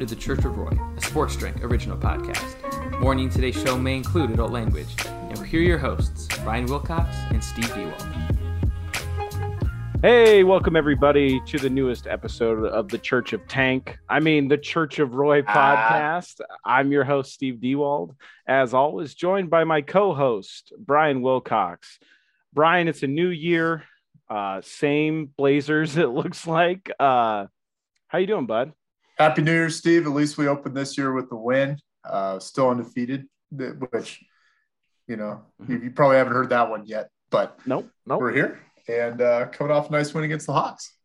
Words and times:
To 0.00 0.06
the 0.06 0.16
Church 0.16 0.46
of 0.46 0.56
Roy, 0.56 0.72
a 0.96 1.00
sports 1.02 1.36
drink 1.36 1.62
original 1.62 1.94
podcast. 1.94 3.02
Warning 3.02 3.28
today's 3.28 3.60
show 3.60 3.76
may 3.76 3.96
include 3.96 4.30
adult 4.30 4.50
language. 4.50 4.88
Now, 5.04 5.42
here 5.42 5.60
are 5.60 5.62
your 5.62 5.76
hosts, 5.76 6.26
Brian 6.42 6.64
Wilcox 6.64 7.14
and 7.30 7.44
Steve 7.44 7.70
Dewald. 7.74 8.06
Hey, 10.00 10.42
welcome 10.42 10.74
everybody 10.74 11.42
to 11.44 11.58
the 11.58 11.68
newest 11.68 12.06
episode 12.06 12.64
of 12.64 12.88
the 12.88 12.96
Church 12.96 13.34
of 13.34 13.46
Tank. 13.46 13.98
I 14.08 14.20
mean, 14.20 14.48
the 14.48 14.56
Church 14.56 15.00
of 15.00 15.12
Roy 15.12 15.42
podcast. 15.42 16.40
I'm 16.64 16.90
your 16.90 17.04
host, 17.04 17.34
Steve 17.34 17.60
Dewald, 17.60 18.16
as 18.46 18.72
always, 18.72 19.14
joined 19.14 19.50
by 19.50 19.64
my 19.64 19.82
co 19.82 20.14
host, 20.14 20.72
Brian 20.78 21.20
Wilcox. 21.20 21.98
Brian, 22.54 22.88
it's 22.88 23.02
a 23.02 23.06
new 23.06 23.28
year, 23.28 23.84
uh, 24.30 24.62
same 24.64 25.26
Blazers, 25.26 25.96
it 25.98 26.08
looks 26.08 26.46
like. 26.46 26.90
Uh, 26.98 27.48
how 28.08 28.16
you 28.16 28.26
doing, 28.26 28.46
bud? 28.46 28.72
Happy 29.20 29.42
New 29.42 29.52
Year, 29.52 29.68
Steve. 29.68 30.06
At 30.06 30.12
least 30.12 30.38
we 30.38 30.48
opened 30.48 30.74
this 30.74 30.96
year 30.96 31.12
with 31.12 31.28
the 31.28 31.36
win. 31.36 31.78
Uh, 32.08 32.38
still 32.38 32.70
undefeated, 32.70 33.28
which, 33.50 34.24
you 35.06 35.18
know, 35.18 35.42
you, 35.68 35.78
you 35.78 35.90
probably 35.90 36.16
haven't 36.16 36.32
heard 36.32 36.48
that 36.48 36.70
one 36.70 36.86
yet, 36.86 37.10
but 37.28 37.58
Nope, 37.66 37.90
nope. 38.06 38.18
we're 38.18 38.32
here 38.32 38.60
and 38.88 39.20
uh, 39.20 39.44
coming 39.48 39.72
off 39.74 39.90
a 39.90 39.92
nice 39.92 40.14
win 40.14 40.24
against 40.24 40.46
the 40.46 40.54
Hawks. 40.54 40.96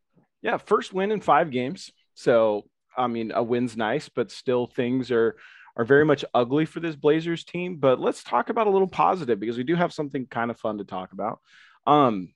Yeah, 0.41 0.55
first 0.55 0.93
win 0.93 1.11
in 1.11 1.19
five 1.19 1.51
games. 1.51 1.91
So, 2.13 2.63
I 2.97 3.07
mean, 3.07 3.33
a 3.35 3.43
win's 3.43 3.75
nice, 3.75 4.07
but 4.07 4.31
still 4.31 4.65
things 4.65 5.11
are 5.11 5.35
are 5.75 5.83
very 5.83 6.05
much 6.05 6.23
ugly 6.33 6.63
for 6.63 6.79
this 6.79 6.95
Blazers 6.95 7.43
team. 7.43 7.75
But 7.75 7.99
let's 7.99 8.23
talk 8.23 8.47
about 8.49 8.67
a 8.67 8.69
little 8.69 8.87
positive 8.87 9.41
because 9.41 9.57
we 9.57 9.65
do 9.65 9.75
have 9.75 9.91
something 9.91 10.25
kind 10.27 10.49
of 10.49 10.57
fun 10.57 10.77
to 10.77 10.85
talk 10.85 11.11
about. 11.11 11.41
Um, 11.85 12.33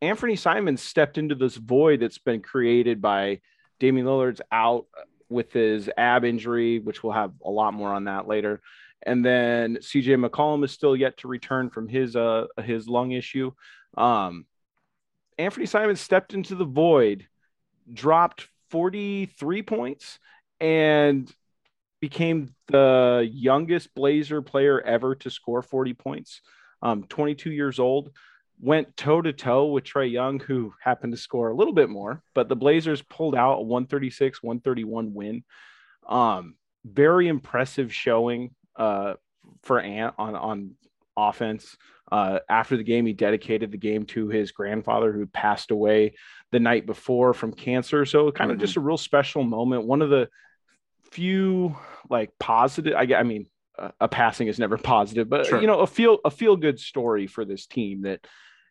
Anfernee 0.00 0.38
Simons 0.38 0.82
stepped 0.82 1.18
into 1.18 1.34
this 1.34 1.56
void 1.56 1.98
that's 1.98 2.18
been 2.18 2.42
created 2.42 3.02
by 3.02 3.40
Damian 3.84 4.06
Lillard's 4.06 4.40
out 4.50 4.86
with 5.28 5.52
his 5.52 5.90
ab 5.98 6.24
injury, 6.24 6.78
which 6.78 7.02
we'll 7.02 7.12
have 7.12 7.32
a 7.44 7.50
lot 7.50 7.74
more 7.74 7.92
on 7.92 8.04
that 8.04 8.26
later. 8.26 8.62
And 9.02 9.22
then 9.22 9.76
CJ 9.76 10.26
McCollum 10.26 10.64
is 10.64 10.72
still 10.72 10.96
yet 10.96 11.18
to 11.18 11.28
return 11.28 11.68
from 11.68 11.86
his 11.86 12.16
uh 12.16 12.46
his 12.62 12.88
lung 12.88 13.12
issue. 13.12 13.52
Um, 13.94 14.46
Anfernee 15.38 15.68
Simon 15.68 15.96
stepped 15.96 16.32
into 16.32 16.54
the 16.54 16.64
void, 16.64 17.26
dropped 17.92 18.48
43 18.70 19.62
points, 19.62 20.18
and 20.60 21.30
became 22.00 22.54
the 22.68 23.28
youngest 23.30 23.94
Blazer 23.94 24.40
player 24.40 24.80
ever 24.80 25.14
to 25.16 25.28
score 25.28 25.60
40 25.60 25.92
points. 25.92 26.40
Um, 26.80 27.04
22 27.04 27.50
years 27.50 27.78
old, 27.78 28.12
went 28.60 28.96
toe 28.96 29.20
to 29.20 29.32
toe 29.32 29.66
with 29.66 29.84
Trae 29.84 30.10
Young, 30.10 30.40
who 30.40 30.74
happened 30.80 31.12
to 31.12 31.18
score 31.18 31.48
a 31.48 31.54
little 31.54 31.72
bit 31.72 31.90
more, 31.90 32.22
but 32.34 32.48
the 32.48 32.56
Blazers 32.56 33.02
pulled 33.02 33.34
out 33.34 33.58
a 33.58 33.62
136 33.62 34.42
131 34.42 35.14
win. 35.14 35.44
Um, 36.08 36.54
very 36.84 37.28
impressive 37.28 37.92
showing 37.92 38.54
uh, 38.76 39.14
for 39.62 39.80
Ant 39.80 40.14
on, 40.18 40.34
on 40.34 40.70
offense. 41.16 41.76
Uh, 42.10 42.40
after 42.48 42.76
the 42.76 42.84
game, 42.84 43.06
he 43.06 43.12
dedicated 43.12 43.72
the 43.72 43.78
game 43.78 44.04
to 44.04 44.28
his 44.28 44.52
grandfather 44.52 45.12
who 45.12 45.26
passed 45.26 45.70
away 45.70 46.14
the 46.52 46.60
night 46.60 46.86
before 46.86 47.32
from 47.32 47.52
cancer. 47.52 48.04
So, 48.04 48.30
kind 48.30 48.50
of 48.50 48.58
just 48.58 48.76
a 48.76 48.80
real 48.80 48.98
special 48.98 49.42
moment. 49.42 49.86
One 49.86 50.02
of 50.02 50.10
the 50.10 50.28
few 51.10 51.76
like 52.10 52.30
positive, 52.38 52.94
I, 52.94 53.06
I 53.14 53.22
mean, 53.22 53.46
a 54.00 54.08
passing 54.08 54.48
is 54.48 54.58
never 54.58 54.76
positive, 54.94 55.28
but 55.28 55.46
Sure. 55.46 55.60
you 55.60 55.66
know, 55.66 55.80
a 55.80 55.86
feel 55.86 56.18
a 56.24 56.30
feel 56.30 56.56
good 56.56 56.78
story 56.78 57.26
for 57.26 57.44
this 57.44 57.66
team 57.66 58.02
that 58.02 58.20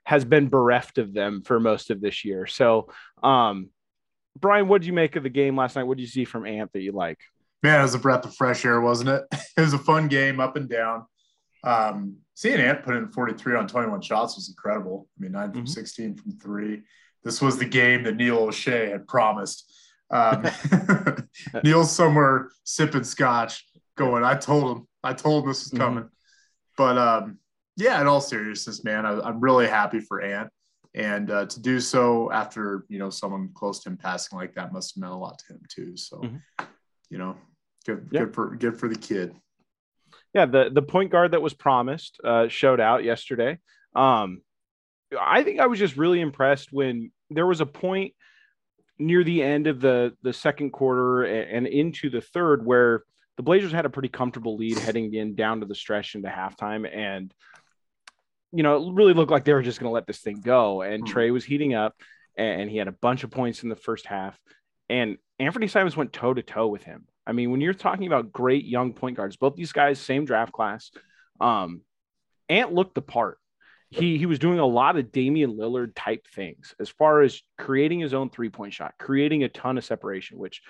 has 0.06 0.25
been 0.25 0.50
bereft 0.50 0.97
of 0.97 1.14
them 1.14 1.41
for 1.44 1.59
most 1.59 1.90
of 1.90 2.02
this 2.02 2.25
year. 2.25 2.46
So, 2.47 2.91
um, 3.22 3.69
Brian, 4.40 4.68
what 4.68 4.81
did 4.81 4.88
you 4.88 4.94
make 4.94 5.16
of 5.16 5.24
the 5.24 5.30
game 5.30 5.56
last 5.56 5.75
night? 5.75 5.84
What 5.84 5.97
did 5.97 6.03
you 6.03 6.09
see 6.09 6.25
from 6.25 6.46
Ant 6.46 6.72
that 6.74 6.81
you 6.81 6.91
like? 6.91 7.19
Man, 7.62 7.80
it 7.80 7.84
was 7.84 7.94
a 7.96 8.00
breath 8.00 8.25
of 8.25 8.36
fresh 8.36 8.66
air, 8.66 8.81
wasn't 8.81 9.09
it? 9.09 9.24
It 9.58 9.62
was 9.62 9.74
a 9.74 9.78
fun 9.78 10.08
game, 10.08 10.40
up 10.40 10.56
and 10.58 10.68
down. 10.68 11.06
Um, 11.64 12.18
seeing 12.34 12.59
Ant 12.59 12.84
put 12.84 12.96
in 12.96 13.08
43 13.12 13.56
on 13.56 13.68
21 13.68 14.02
shots 14.02 14.35
was 14.35 14.50
incredible. 14.50 15.08
I 15.18 15.22
mean, 15.22 15.31
9 15.34 15.52
from 15.53 15.64
Mhm. 15.66 15.70
16 15.70 16.16
from 16.16 16.31
three. 16.40 16.81
This 17.24 17.41
was 17.41 17.58
the 17.58 17.66
game 17.66 18.03
that 18.03 18.16
Neil 18.16 18.47
Olshey 18.47 18.91
had 18.91 19.08
promised. 19.08 19.72
Um, 20.12 20.44
Neil's 21.64 21.91
somewhere 21.91 22.50
sipping 22.64 23.03
scotch, 23.03 23.66
going, 23.96 24.24
I 24.25 24.35
told 24.35 24.75
him, 24.78 24.88
I 25.03 25.14
told 25.14 25.44
him 25.44 25.50
this 25.50 25.64
was 25.66 25.72
Mhm. 25.72 25.78
coming. 25.78 26.09
But 26.78 26.97
um, 26.97 27.40
yeah, 27.75 28.00
in 28.02 28.08
all 28.08 28.22
seriousness, 28.22 28.84
man, 28.84 29.06
I, 29.06 29.19
I'm 29.19 29.40
really 29.40 29.68
happy 29.68 30.00
for 30.00 30.22
Ant. 30.22 30.50
And 30.96 31.31
uh, 31.31 31.46
to 31.47 31.59
do 31.59 31.80
so 31.80 32.31
after, 32.31 32.86
you 32.88 33.00
know, 33.00 33.09
someone 33.09 33.50
close 33.56 33.81
to 33.84 33.90
him 33.90 33.97
passing 33.97 34.38
like 34.38 34.53
that 34.56 34.72
must 34.72 34.96
have 34.96 35.02
meant 35.02 35.14
a 35.14 35.17
lot 35.17 35.40
to 35.40 35.53
him 35.53 35.61
too. 35.67 35.97
So, 35.97 36.17
Mhm. 36.22 36.41
you 37.09 37.17
know, 37.17 37.35
good, 37.85 38.08
Yeah. 38.11 38.22
good 38.22 38.34
for, 38.35 38.55
good 38.55 38.79
for 38.79 38.88
the 38.88 38.96
kid. 38.96 39.35
yeah, 40.35 40.46
the 40.46 40.70
the 40.72 40.82
point 40.82 41.11
guard 41.11 41.32
that 41.32 41.41
was 41.41 41.53
promised 41.53 42.20
uh, 42.23 42.47
showed 42.47 42.79
out 42.79 43.03
yesterday. 43.03 43.59
Um, 43.96 44.41
I 45.20 45.44
think 45.44 45.59
I 45.59 45.67
was 45.67 45.78
just 45.79 45.96
really 45.97 46.22
impressed 46.22 46.72
when 46.72 47.11
there 47.29 47.46
was 47.46 47.61
a 47.61 47.66
point 47.67 48.14
near 49.00 49.23
the 49.23 49.41
end 49.44 49.67
of 49.67 49.79
the 49.79 50.16
the 50.23 50.34
second 50.34 50.72
quarter 50.72 51.23
and 51.23 51.66
into 51.67 52.09
the 52.09 52.22
third 52.22 52.66
where 52.66 53.03
the 53.38 53.44
Blazers 53.44 53.72
had 53.72 53.85
a 53.85 53.90
pretty 53.90 54.09
comfortable 54.09 54.58
lead 54.58 54.78
heading 54.78 55.14
in 55.14 55.35
down 55.35 55.59
to 55.62 55.66
the 55.66 55.76
stretch 55.76 56.16
into 56.16 56.30
halftime, 56.30 56.88
and 56.91 57.34
you 58.52 58.64
know 58.64 58.88
it 58.90 58.94
really 58.94 59.14
looked 59.14 59.32
like 59.32 59.44
they 59.46 59.53
were 59.53 59.62
just 59.64 59.80
going 59.80 59.90
to 59.90 59.94
let 59.94 60.08
this 60.08 60.20
thing 60.22 60.41
go. 60.41 60.82
And 60.82 61.03
Mhm. 61.03 61.12
Trae 61.12 61.34
was 61.34 61.44
heating 61.46 61.74
up, 61.74 61.96
and 62.35 62.70
he 62.70 62.78
had 62.78 62.88
a 62.88 62.91
bunch 62.94 63.24
of 63.24 63.32
points 63.32 63.64
in 63.64 63.70
the 63.70 63.76
first 63.76 64.06
half, 64.06 64.40
and 64.90 65.18
Anfernee 65.40 65.70
Simons 65.70 65.97
went 65.97 66.14
toe 66.14 66.34
to 66.34 66.41
toe 66.44 66.68
with 66.68 66.84
him. 66.84 67.08
I 67.26 67.32
mean, 67.32 67.52
when 67.52 67.62
you're 67.62 67.74
talking 67.74 68.06
about 68.08 68.32
great 68.32 68.66
young 68.66 68.94
point 68.94 69.18
guards, 69.18 69.38
both 69.38 69.56
these 69.56 69.72
guys, 69.72 70.00
same 70.00 70.26
draft 70.26 70.52
class, 70.52 70.91
um, 71.40 71.82
Ant 72.50 72.74
looked 72.74 72.96
the 72.96 73.02
part. 73.02 73.40
he 73.90 74.18
he 74.18 74.26
was 74.26 74.40
doing 74.40 74.58
a 74.58 74.66
lot 74.66 74.97
of 74.97 75.12
Damian 75.12 75.56
Lillard 75.56 75.91
type 75.96 76.26
things 76.34 76.74
as 76.79 76.90
far 76.90 77.22
as 77.22 77.41
creating 77.59 78.00
his 78.00 78.12
own 78.16 78.28
three 78.32 78.50
point 78.50 78.74
shot, 78.74 78.96
creating 79.00 79.44
a 79.44 79.50
ton 79.50 79.78
of 79.78 79.86
separation, 79.86 80.40
which 80.40 80.64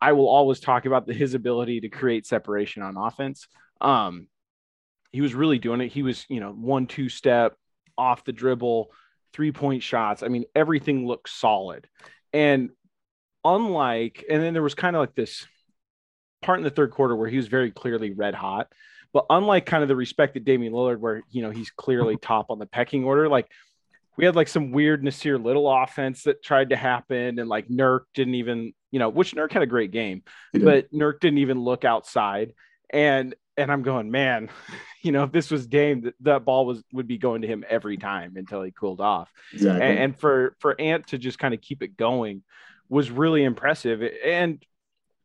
I 0.00 0.12
will 0.12 0.28
always 0.28 0.60
talk 0.60 0.86
about 0.86 1.06
the, 1.06 1.14
his 1.14 1.34
ability 1.34 1.80
to 1.80 1.88
create 1.88 2.26
separation 2.26 2.82
on 2.82 2.96
offense. 2.96 3.46
Um, 3.80 4.28
he 5.12 5.20
was 5.20 5.34
really 5.34 5.58
doing 5.58 5.80
it. 5.80 5.88
He 5.88 6.02
was, 6.02 6.26
you 6.28 6.40
know, 6.40 6.52
one 6.52 6.86
two 6.86 7.08
step 7.08 7.56
off 7.96 8.24
the 8.24 8.32
dribble, 8.32 8.90
three 9.32 9.52
point 9.52 9.82
shots. 9.82 10.22
I 10.22 10.28
mean, 10.28 10.44
everything 10.54 11.06
looked 11.06 11.28
solid. 11.28 11.88
And 12.32 12.70
unlike, 13.44 14.24
and 14.28 14.42
then 14.42 14.52
there 14.52 14.62
was 14.62 14.74
kind 14.74 14.96
of 14.96 15.00
like 15.00 15.14
this 15.14 15.46
part 16.42 16.58
in 16.58 16.64
the 16.64 16.70
third 16.70 16.90
quarter 16.90 17.16
where 17.16 17.28
he 17.28 17.36
was 17.36 17.48
very 17.48 17.70
clearly 17.70 18.12
red 18.12 18.34
hot. 18.34 18.68
But 19.12 19.26
unlike 19.30 19.64
kind 19.64 19.82
of 19.82 19.88
the 19.88 19.96
respected 19.96 20.44
Damian 20.44 20.74
Lillard, 20.74 20.98
where 20.98 21.22
you 21.30 21.40
know 21.40 21.50
he's 21.50 21.70
clearly 21.70 22.16
top 22.16 22.50
on 22.50 22.58
the 22.58 22.66
pecking 22.66 23.04
order, 23.04 23.28
like 23.28 23.46
we 24.16 24.24
had 24.24 24.36
like 24.36 24.48
some 24.48 24.72
weird 24.72 25.02
Nassir 25.02 25.42
Little 25.42 25.70
offense 25.70 26.24
that 26.24 26.42
tried 26.42 26.70
to 26.70 26.76
happen, 26.76 27.38
and 27.38 27.48
like 27.48 27.68
Nurk 27.68 28.00
didn't 28.14 28.34
even, 28.34 28.74
you 28.96 28.98
know, 28.98 29.10
which 29.10 29.34
Nurk 29.34 29.52
had 29.52 29.60
a 29.60 29.66
great 29.66 29.90
game, 29.90 30.22
but 30.54 30.90
Nurk 30.90 31.20
didn't 31.20 31.40
even 31.40 31.60
look 31.60 31.84
outside. 31.84 32.54
And 32.88 33.34
and 33.58 33.70
I'm 33.70 33.82
going, 33.82 34.10
man, 34.10 34.48
you 35.02 35.12
know, 35.12 35.24
if 35.24 35.32
this 35.32 35.50
was 35.50 35.66
Dame, 35.66 36.00
that, 36.00 36.14
that 36.20 36.44
ball 36.46 36.64
was 36.64 36.82
would 36.94 37.06
be 37.06 37.18
going 37.18 37.42
to 37.42 37.46
him 37.46 37.62
every 37.68 37.98
time 37.98 38.38
until 38.38 38.62
he 38.62 38.70
cooled 38.70 39.02
off. 39.02 39.30
Exactly. 39.52 39.86
And, 39.86 39.98
and 39.98 40.18
for 40.18 40.56
for 40.60 40.80
Ant 40.80 41.08
to 41.08 41.18
just 41.18 41.38
kind 41.38 41.52
of 41.52 41.60
keep 41.60 41.82
it 41.82 41.94
going 41.94 42.42
was 42.88 43.10
really 43.10 43.44
impressive. 43.44 44.02
And 44.24 44.64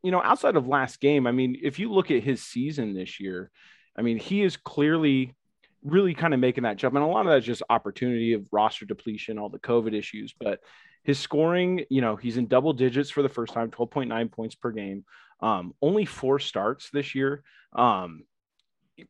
you 0.03 0.12
know, 0.12 0.21
outside 0.21 0.57
of 0.57 0.68
last 0.68 1.00
game, 1.00 1.25
I 1.25 1.31
mean, 1.31 1.56
if 1.63 1.79
you 1.79 1.94
look 1.94 2.12
at 2.12 2.23
his 2.23 2.44
season 2.44 2.94
this 2.94 3.21
year, 3.21 3.51
I 3.95 4.01
mean, 4.01 4.18
he 4.18 4.41
is 4.41 4.57
clearly 4.57 5.33
really 5.81 6.13
kind 6.13 6.33
of 6.33 6.41
making 6.41 6.65
that 6.65 6.75
jump. 6.75 6.95
And 6.95 7.06
a 7.06 7.07
lot 7.07 7.25
of 7.25 7.31
that's 7.31 7.45
just 7.45 7.63
opportunity 7.69 8.33
of 8.33 8.50
roster 8.51 8.85
depletion, 8.85 9.39
all 9.39 9.47
the 9.47 9.59
COVID 9.59 9.94
issues. 9.94 10.35
But 10.38 10.59
his 11.03 11.19
scoring, 11.19 11.86
you 11.89 12.01
know, 12.01 12.15
he's 12.15 12.38
in 12.38 12.48
double 12.48 12.74
digits 12.74 13.09
for 13.09 13.24
the 13.24 13.30
first 13.30 13.53
time, 13.53 13.71
12.9 13.71 14.31
points 14.31 14.56
per 14.56 14.71
game. 14.71 15.03
Um, 15.42 15.74
only 15.81 16.06
four 16.06 16.39
starts 16.39 16.89
this 16.92 17.15
year. 17.15 17.44
Um, 17.74 18.24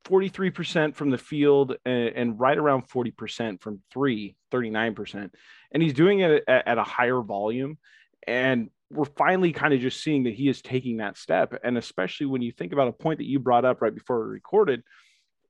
43% 0.06 0.96
from 0.96 1.10
the 1.10 1.18
field 1.18 1.76
and, 1.86 2.10
and, 2.16 2.40
right 2.40 2.58
around 2.58 2.88
40% 2.88 3.62
from 3.62 3.82
three, 3.92 4.36
39%. 4.52 5.30
And 5.72 5.84
he's 5.84 5.94
doing 5.94 6.20
it 6.20 6.44
at, 6.48 6.68
at 6.68 6.78
a 6.78 6.84
higher 6.84 7.22
volume. 7.22 7.78
And 8.26 8.70
we're 8.90 9.06
finally 9.06 9.52
kind 9.52 9.74
of 9.74 9.82
just 9.82 10.02
seeing 10.02 10.24
that 10.24 10.34
he 10.34 10.48
is 10.48 10.62
taking 10.62 10.98
that 10.98 11.18
step. 11.18 11.60
And 11.64 11.78
especially 11.78 12.28
when 12.28 12.42
you 12.42 12.52
think 12.52 12.72
about 12.72 12.88
a 12.88 12.94
point 12.94 13.18
that 13.20 13.28
you 13.28 13.40
brought 13.40 13.66
up 13.66 13.82
right 13.82 13.94
before 13.94 14.26
we 14.26 14.34
recorded, 14.34 14.84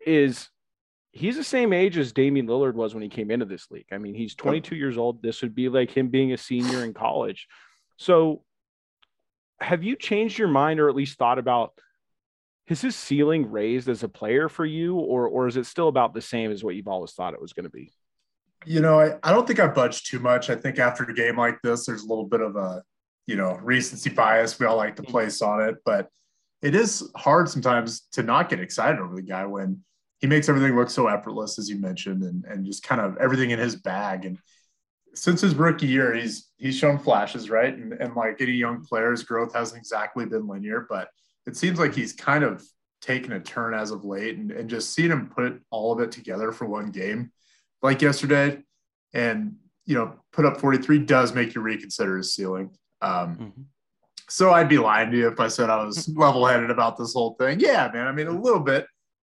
is 0.06 0.50
he's 1.12 1.36
the 1.36 1.44
same 1.44 1.74
age 1.74 1.98
as 1.98 2.14
Damian 2.14 2.48
Lillard 2.48 2.74
was 2.74 2.94
when 2.94 3.04
he 3.04 3.10
came 3.10 3.32
into 3.32 3.46
this 3.46 3.70
league. 3.70 3.88
I 3.92 3.98
mean, 3.98 4.14
he's 4.14 4.36
22 4.36 4.76
years 4.76 4.98
old. 4.98 5.22
This 5.22 5.42
would 5.42 5.56
be 5.56 5.70
like 5.70 5.92
him 5.92 6.10
being 6.10 6.34
a 6.34 6.38
senior 6.38 6.84
in 6.84 6.94
college. 6.94 7.48
So 7.98 8.44
have 9.60 9.84
you 9.84 9.96
changed 9.96 10.38
your 10.38 10.48
mind 10.48 10.80
or 10.80 10.90
at 10.90 10.96
least 10.96 11.18
thought 11.18 11.40
about 11.40 11.74
is 12.68 12.82
his 12.82 12.96
ceiling 12.96 13.52
raised 13.52 13.90
as 13.90 14.04
a 14.04 14.08
player 14.08 14.48
for 14.48 14.66
you 14.66 14.96
or 14.96 15.28
or 15.28 15.48
is 15.48 15.58
it 15.58 15.66
still 15.66 15.90
about 15.90 16.14
the 16.14 16.22
same 16.22 16.52
as 16.52 16.64
what 16.64 16.76
you've 16.76 16.88
always 16.88 17.12
thought 17.12 17.34
it 17.34 17.42
was 17.42 17.54
going 17.54 17.66
to 17.66 17.70
be? 17.70 17.92
You 18.66 18.80
know, 18.80 19.00
I, 19.00 19.18
I 19.24 19.32
don't 19.32 19.46
think 19.46 19.60
I 19.60 19.68
budged 19.68 20.10
too 20.10 20.20
much. 20.20 20.50
I 20.50 20.56
think 20.56 20.80
after 20.80 21.04
a 21.04 21.14
game 21.14 21.38
like 21.38 21.62
this, 21.64 21.86
there's 21.86 22.04
a 22.04 22.08
little 22.08 22.26
bit 22.26 22.42
of 22.42 22.56
a 22.56 22.84
you 23.28 23.36
know, 23.36 23.58
recency 23.62 24.10
bias. 24.10 24.60
We 24.60 24.66
all 24.66 24.78
like 24.78 24.96
to 24.98 25.02
mm-hmm. 25.02 25.12
place 25.12 25.42
on 25.42 25.62
it, 25.62 25.78
but 25.86 26.10
it 26.62 26.76
is 26.76 27.10
hard 27.16 27.50
sometimes 27.50 28.02
to 28.14 28.24
not 28.24 28.50
get 28.50 28.60
excited 28.60 29.00
over 29.00 29.16
the 29.16 29.22
guy 29.22 29.46
when 29.46 29.84
he 30.22 30.28
makes 30.28 30.48
everything 30.48 30.76
look 30.76 30.90
so 30.90 31.08
effortless, 31.08 31.60
as 31.60 31.70
you 31.70 31.80
mentioned, 31.80 32.24
and, 32.24 32.46
and 32.46 32.66
just 32.66 32.84
kind 32.84 33.02
of 33.02 33.18
everything 33.18 33.52
in 33.52 33.60
his 33.60 33.76
bag. 33.76 34.26
And 34.26 34.38
since 35.14 35.42
his 35.42 35.56
rookie 35.56 35.88
year, 35.88 36.14
he's 36.14 36.50
he's 36.58 36.78
shown 36.78 36.98
flashes, 36.98 37.50
right? 37.50 37.76
And, 37.76 37.94
and 37.94 38.16
like 38.16 38.40
any 38.40 38.54
young 38.54 38.86
player's 38.86 39.24
growth 39.24 39.54
hasn't 39.54 39.80
exactly 39.80 40.26
been 40.26 40.48
linear, 40.48 40.86
but 40.88 41.10
it 41.46 41.58
seems 41.58 41.80
like 41.80 41.94
he's 41.94 42.14
kind 42.14 42.44
of 42.44 42.64
taken 43.02 43.32
a 43.32 43.40
turn 43.40 43.74
as 43.74 43.90
of 43.92 44.06
late 44.06 44.38
and, 44.38 44.52
and 44.52 44.70
just 44.70 44.94
seeing 44.94 45.10
him 45.10 45.28
put 45.28 45.60
all 45.72 45.92
of 45.92 46.00
it 46.00 46.12
together 46.12 46.52
for 46.52 46.66
one 46.66 46.92
game 46.92 47.32
like 47.82 48.00
yesterday 48.00 48.62
and 49.12 49.56
you 49.88 49.96
know 49.96 50.14
put 50.32 50.46
up 50.46 50.62
43 50.62 51.00
does 51.00 51.34
make 51.34 51.56
you 51.56 51.62
reconsider 51.62 52.18
his 52.18 52.36
ceiling 52.36 52.70
um, 53.02 53.36
mm-hmm. 53.36 53.62
So 54.32 54.52
I'd 54.52 54.70
be 54.70 54.78
lying 54.78 55.12
to 55.12 55.18
you 55.18 55.28
if 55.28 55.42
I 55.42 55.50
said 55.50 55.70
I 55.70 55.84
was 55.84 56.08
level 56.16 56.46
headed 56.46 56.72
about 56.72 56.96
this 56.96 57.14
whole 57.14 57.36
thing. 57.38 57.60
Yeah, 57.60 57.92
man. 57.94 58.08
I 58.08 58.14
mean, 58.14 58.28
a 58.28 58.32
little 58.32 58.62
bit. 58.62 58.86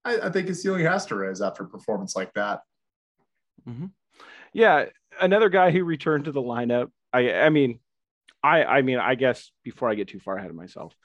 I, 0.05 0.19
I 0.19 0.29
think 0.29 0.47
his 0.47 0.61
ceiling 0.61 0.85
has 0.85 1.05
to 1.07 1.15
raise 1.15 1.41
after 1.41 1.63
a 1.63 1.67
performance 1.67 2.15
like 2.15 2.33
that. 2.33 2.61
Mm-hmm. 3.67 3.87
Yeah, 4.53 4.85
another 5.19 5.49
guy 5.49 5.71
who 5.71 5.83
returned 5.83 6.25
to 6.25 6.31
the 6.31 6.41
lineup. 6.41 6.89
I, 7.13 7.33
I 7.33 7.49
mean, 7.49 7.79
I, 8.43 8.63
I 8.63 8.81
mean, 8.81 8.97
I 8.97 9.15
guess 9.15 9.51
before 9.63 9.89
I 9.89 9.95
get 9.95 10.07
too 10.07 10.19
far 10.19 10.37
ahead 10.37 10.49
of 10.49 10.55
myself, 10.55 10.95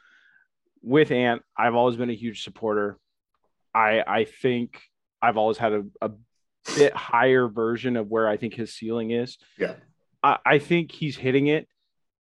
with 0.82 1.10
Ant, 1.10 1.42
I've 1.56 1.74
always 1.74 1.96
been 1.96 2.10
a 2.10 2.14
huge 2.14 2.44
supporter. 2.44 2.98
I, 3.74 4.02
I 4.06 4.24
think 4.24 4.80
I've 5.20 5.36
always 5.36 5.58
had 5.58 5.72
a, 5.72 5.84
a 6.00 6.10
bit 6.76 6.94
higher 6.94 7.48
version 7.48 7.96
of 7.96 8.08
where 8.08 8.28
I 8.28 8.36
think 8.36 8.54
his 8.54 8.74
ceiling 8.74 9.10
is. 9.10 9.38
Yeah. 9.58 9.74
I, 10.22 10.38
I 10.46 10.58
think 10.58 10.92
he's 10.92 11.16
hitting 11.16 11.48
it 11.48 11.68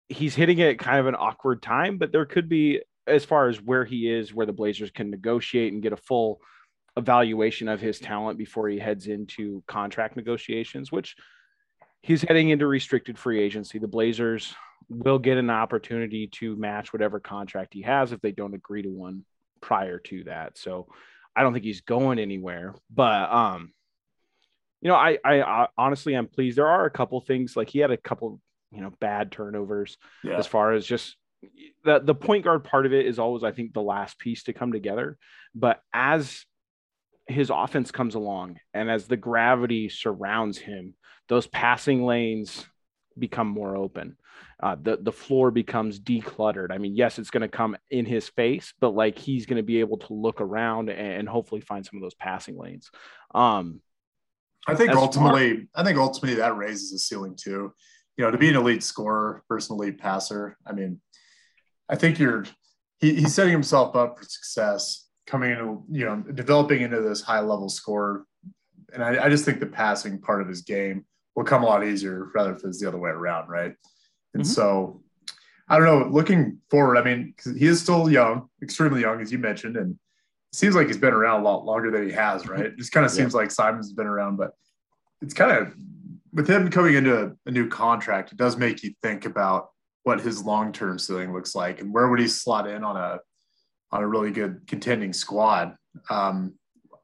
he's 0.09 0.35
hitting 0.35 0.59
it 0.59 0.79
kind 0.79 0.99
of 0.99 1.07
an 1.07 1.15
awkward 1.15 1.61
time, 1.61 1.97
but 1.97 2.11
there 2.11 2.25
could 2.25 2.49
be 2.49 2.81
as 3.07 3.25
far 3.25 3.49
as 3.49 3.61
where 3.61 3.85
he 3.85 4.09
is, 4.09 4.33
where 4.33 4.45
the 4.45 4.53
Blazers 4.53 4.91
can 4.91 5.09
negotiate 5.09 5.73
and 5.73 5.81
get 5.81 5.93
a 5.93 5.97
full 5.97 6.39
evaluation 6.97 7.67
of 7.67 7.81
his 7.81 7.99
talent 7.99 8.37
before 8.37 8.69
he 8.69 8.79
heads 8.79 9.07
into 9.07 9.63
contract 9.67 10.15
negotiations, 10.15 10.91
which 10.91 11.15
he's 12.01 12.21
heading 12.21 12.49
into 12.49 12.67
restricted 12.67 13.17
free 13.17 13.41
agency. 13.41 13.79
The 13.79 13.87
Blazers 13.87 14.53
will 14.89 15.19
get 15.19 15.37
an 15.37 15.49
opportunity 15.49 16.27
to 16.27 16.55
match 16.55 16.93
whatever 16.93 17.19
contract 17.19 17.73
he 17.73 17.81
has 17.83 18.11
if 18.11 18.21
they 18.21 18.31
don't 18.31 18.53
agree 18.53 18.83
to 18.83 18.89
one 18.89 19.25
prior 19.61 19.97
to 19.97 20.23
that. 20.25 20.57
So 20.57 20.87
I 21.35 21.41
don't 21.41 21.53
think 21.53 21.65
he's 21.65 21.81
going 21.81 22.19
anywhere, 22.19 22.75
but 22.93 23.31
um 23.31 23.73
you 24.81 24.89
know, 24.89 24.95
I, 24.95 25.17
I, 25.23 25.41
I 25.41 25.67
honestly 25.77 26.13
I'm 26.13 26.27
pleased. 26.27 26.57
There 26.57 26.67
are 26.67 26.85
a 26.85 26.91
couple 26.91 27.21
things 27.21 27.55
like 27.55 27.69
he 27.69 27.79
had 27.79 27.91
a 27.91 27.97
couple 27.97 28.41
you 28.71 28.81
know 28.81 28.91
bad 28.99 29.31
turnovers 29.31 29.97
yeah. 30.23 30.37
as 30.37 30.45
far 30.45 30.73
as 30.73 30.85
just 30.85 31.15
the 31.85 31.99
the 31.99 32.15
point 32.15 32.43
guard 32.43 32.63
part 32.63 32.85
of 32.85 32.93
it 32.93 33.05
is 33.05 33.19
always 33.19 33.43
I 33.43 33.51
think 33.51 33.73
the 33.73 33.81
last 33.81 34.19
piece 34.19 34.43
to 34.43 34.53
come 34.53 34.73
together. 34.73 35.17
But 35.55 35.79
as 35.93 36.45
his 37.27 37.49
offense 37.49 37.91
comes 37.91 38.15
along 38.15 38.57
and 38.73 38.89
as 38.89 39.07
the 39.07 39.17
gravity 39.17 39.89
surrounds 39.89 40.57
him, 40.57 40.93
those 41.29 41.47
passing 41.47 42.05
lanes 42.05 42.65
become 43.17 43.47
more 43.47 43.75
open. 43.77 44.17
Uh, 44.61 44.75
the 44.81 44.97
the 44.97 45.11
floor 45.11 45.51
becomes 45.51 45.99
decluttered. 45.99 46.71
I 46.71 46.77
mean, 46.77 46.95
yes, 46.95 47.19
it's 47.19 47.29
going 47.29 47.41
to 47.41 47.48
come 47.48 47.75
in 47.91 48.05
his 48.05 48.29
face, 48.29 48.74
but 48.79 48.89
like 48.89 49.17
he's 49.17 49.45
going 49.45 49.57
to 49.57 49.63
be 49.63 49.79
able 49.79 49.98
to 49.98 50.13
look 50.13 50.41
around 50.41 50.89
and, 50.89 51.27
hopefully 51.27 51.62
find 51.62 51.86
some 51.86 51.98
of 51.98 52.01
those 52.01 52.13
passing 52.15 52.57
lanes. 52.57 52.89
Um, 53.36 53.81
I 54.67 54.75
think 54.75 54.91
ultimately, 54.91 55.67
far- 55.74 55.81
I 55.81 55.83
think 55.83 55.98
ultimately 55.98 56.36
that 56.36 56.55
raises 56.55 56.91
the 56.91 57.00
ceiling 57.00 57.36
too 57.36 57.74
you 58.17 58.24
know, 58.24 58.31
to 58.31 58.38
be 58.38 58.50
an 58.50 58.55
elite 58.55 58.83
scorer, 58.83 59.43
person 59.48 59.75
elite 59.75 59.98
passer. 59.98 60.57
I 60.65 60.74
mean, 60.74 61.01
I 61.89 61.95
think 61.95 62.19
you're 62.19 62.45
he, 63.00 63.15
he's 63.15 63.33
setting 63.33 63.51
himself 63.51 63.95
up 63.95 64.17
for 64.17 64.24
success 64.24 65.02
coming 65.25 65.51
into 65.51 65.84
you 65.89 66.06
know 66.06 66.18
developing 66.34 66.82
into 66.82 67.01
this 67.01 67.22
high 67.22 67.39
level 67.39 67.70
scorer. 67.70 68.25
And 68.94 69.03
I, 69.03 69.25
I 69.25 69.30
just 69.30 69.46
think 69.46 69.60
the 69.60 69.65
passing 69.65 70.20
part 70.20 70.42
of 70.42 70.48
his 70.48 70.62
game 70.62 71.06
will 71.36 71.44
come 71.44 71.63
a 71.63 71.65
lot 71.65 71.84
easier 71.84 72.30
rather 72.36 72.56
if 72.56 72.63
it's 72.63 72.80
the 72.80 72.88
other 72.88 73.00
way 73.00 73.10
around, 73.10 73.50
right? 73.50 73.74
And 74.34 74.44
mm-hmm. 74.44 74.51
so 74.51 75.01
I 75.68 75.77
don't 75.80 75.86
know. 75.86 76.08
Looking 76.12 76.60
forward, 76.70 76.98
I 76.98 77.03
mean, 77.03 77.34
he 77.58 77.65
is 77.65 77.82
still 77.82 78.10
young, 78.10 78.50
extremely 78.62 79.01
young, 79.01 79.22
as 79.22 79.32
you 79.32 79.39
mentioned, 79.39 79.77
and 79.77 79.92
it 79.94 80.56
seems 80.56 80.75
like 80.75 80.88
he's 80.88 80.98
been 80.98 81.13
around 81.13 81.42
a 81.42 81.44
lot 81.44 81.65
longer 81.65 81.89
than 81.89 82.06
he 82.06 82.13
has, 82.13 82.48
right? 82.48 82.65
It 82.65 82.77
just 82.77 82.92
kind 82.92 83.06
of 83.06 83.12
seems 83.12 83.34
like 83.34 83.50
Simon's 83.50 83.94
been 83.94 84.06
around, 84.06 84.38
but 84.38 84.51
it's 85.22 85.34
kind 85.34 85.51
of 85.51 85.74
with 86.34 86.50
him 86.50 86.70
coming 86.70 86.96
into 86.96 87.36
a 87.46 87.51
new 87.51 87.68
contract, 87.68 88.32
it 88.32 88.38
does 88.38 88.58
make 88.58 88.84
you 88.84 88.94
think 89.01 89.25
about 89.25 89.70
what 90.03 90.20
his 90.20 90.44
long 90.44 90.72
term 90.72 91.00
ceiling 91.00 91.34
looks 91.34 91.56
like 91.56 91.80
and 91.80 91.94
where 91.94 92.10
would 92.10 92.20
he 92.20 92.27
slot 92.27 92.68
in 92.68 92.84
on 92.84 92.98
a 92.98 93.20
on 93.93 94.01
a 94.01 94.07
really 94.07 94.31
good 94.31 94.62
contending 94.65 95.13
squad. 95.13 95.75
Um, 96.09 96.53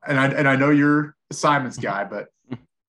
and 0.06 0.20
I 0.20 0.28
and 0.30 0.48
I 0.48 0.56
know 0.56 0.72
you're 0.72 1.16
a 1.30 1.34
Simons 1.34 1.78
guy, 1.90 2.04
but 2.04 2.30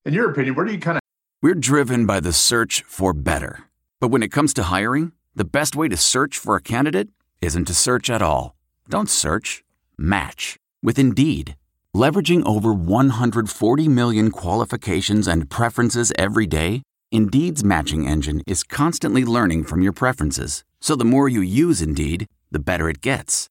in 0.05 0.13
your 0.13 0.31
opinion, 0.31 0.55
where 0.55 0.65
do 0.65 0.73
you 0.73 0.79
kind 0.79 0.97
of? 0.97 1.01
We're 1.41 1.55
driven 1.55 2.05
by 2.05 2.19
the 2.19 2.33
search 2.33 2.83
for 2.87 3.13
better, 3.13 3.65
but 3.99 4.09
when 4.09 4.23
it 4.23 4.31
comes 4.31 4.53
to 4.55 4.63
hiring, 4.63 5.11
the 5.35 5.45
best 5.45 5.75
way 5.75 5.87
to 5.87 5.97
search 5.97 6.37
for 6.37 6.55
a 6.55 6.61
candidate 6.61 7.09
isn't 7.41 7.65
to 7.65 7.73
search 7.73 8.09
at 8.09 8.21
all. 8.21 8.55
Don't 8.89 9.09
search. 9.09 9.63
Match 9.97 10.57
with 10.83 10.97
Indeed. 10.97 11.55
Leveraging 11.95 12.45
over 12.45 12.73
140 12.73 13.87
million 13.87 14.31
qualifications 14.31 15.27
and 15.27 15.49
preferences 15.49 16.13
every 16.17 16.47
day, 16.47 16.81
Indeed's 17.11 17.63
matching 17.63 18.07
engine 18.07 18.41
is 18.47 18.63
constantly 18.63 19.25
learning 19.25 19.65
from 19.65 19.81
your 19.81 19.91
preferences. 19.91 20.63
So 20.79 20.95
the 20.95 21.05
more 21.05 21.27
you 21.27 21.41
use 21.41 21.81
Indeed, 21.81 22.25
the 22.49 22.59
better 22.59 22.89
it 22.89 23.01
gets. 23.01 23.50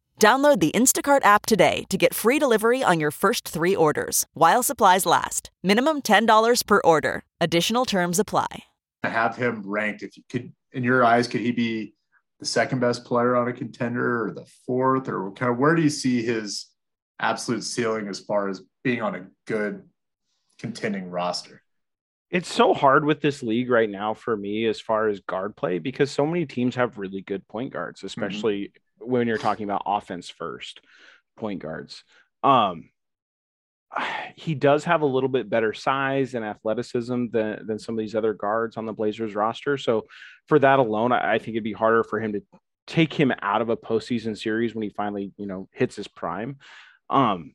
Download 0.21 0.59
the 0.59 0.71
Instacart 0.73 1.25
app 1.25 1.47
today 1.47 1.85
to 1.89 1.97
get 1.97 2.13
free 2.13 2.37
delivery 2.37 2.83
on 2.83 2.99
your 2.99 3.09
first 3.09 3.47
three 3.47 3.75
orders 3.75 4.27
while 4.35 4.61
supplies 4.61 5.03
last. 5.03 5.49
Minimum 5.63 6.03
$10 6.03 6.67
per 6.67 6.79
order. 6.85 7.23
Additional 7.39 7.85
terms 7.85 8.19
apply. 8.19 8.65
Have 9.03 9.35
him 9.35 9.63
ranked. 9.65 10.03
If 10.03 10.15
you 10.15 10.21
could, 10.29 10.53
in 10.73 10.83
your 10.83 11.03
eyes, 11.03 11.27
could 11.27 11.41
he 11.41 11.49
be 11.49 11.95
the 12.39 12.45
second 12.45 12.81
best 12.81 13.03
player 13.03 13.35
on 13.35 13.47
a 13.47 13.53
contender 13.53 14.25
or 14.25 14.31
the 14.31 14.45
fourth, 14.67 15.09
or 15.09 15.31
kind 15.31 15.51
of 15.51 15.57
where 15.57 15.73
do 15.73 15.81
you 15.81 15.89
see 15.89 16.21
his 16.21 16.67
absolute 17.19 17.63
ceiling 17.63 18.07
as 18.07 18.19
far 18.19 18.47
as 18.47 18.61
being 18.83 19.01
on 19.01 19.15
a 19.15 19.25
good 19.47 19.81
contending 20.59 21.09
roster? 21.09 21.63
It's 22.29 22.53
so 22.53 22.75
hard 22.75 23.05
with 23.05 23.21
this 23.21 23.41
league 23.41 23.71
right 23.71 23.89
now 23.89 24.13
for 24.13 24.37
me 24.37 24.67
as 24.67 24.79
far 24.79 25.07
as 25.07 25.19
guard 25.21 25.55
play 25.55 25.79
because 25.79 26.11
so 26.11 26.27
many 26.27 26.45
teams 26.45 26.75
have 26.75 26.99
really 26.99 27.21
good 27.21 27.47
point 27.47 27.73
guards, 27.73 28.01
mm-hmm. 28.01 28.05
especially. 28.05 28.59
Mm-hmm 28.65 28.77
when 29.01 29.27
you're 29.27 29.37
talking 29.37 29.63
about 29.63 29.83
offense 29.85 30.29
first 30.29 30.81
point 31.37 31.61
guards. 31.61 32.03
Um, 32.43 32.89
he 34.35 34.55
does 34.55 34.83
have 34.85 35.01
a 35.01 35.05
little 35.05 35.29
bit 35.29 35.49
better 35.49 35.73
size 35.73 36.33
and 36.33 36.45
athleticism 36.45 37.27
than, 37.31 37.65
than 37.65 37.79
some 37.79 37.95
of 37.95 37.99
these 37.99 38.15
other 38.15 38.33
guards 38.33 38.77
on 38.77 38.85
the 38.85 38.93
Blazers 38.93 39.35
roster. 39.35 39.77
So 39.77 40.05
for 40.47 40.59
that 40.59 40.79
alone, 40.79 41.11
I, 41.11 41.33
I 41.33 41.37
think 41.39 41.49
it'd 41.49 41.63
be 41.63 41.73
harder 41.73 42.03
for 42.03 42.19
him 42.19 42.33
to 42.33 42.41
take 42.87 43.13
him 43.13 43.31
out 43.41 43.61
of 43.61 43.69
a 43.69 43.77
postseason 43.77 44.37
series 44.37 44.73
when 44.73 44.83
he 44.83 44.89
finally, 44.89 45.31
you 45.37 45.45
know, 45.45 45.67
hits 45.71 45.95
his 45.95 46.07
prime. 46.07 46.57
Um, 47.09 47.53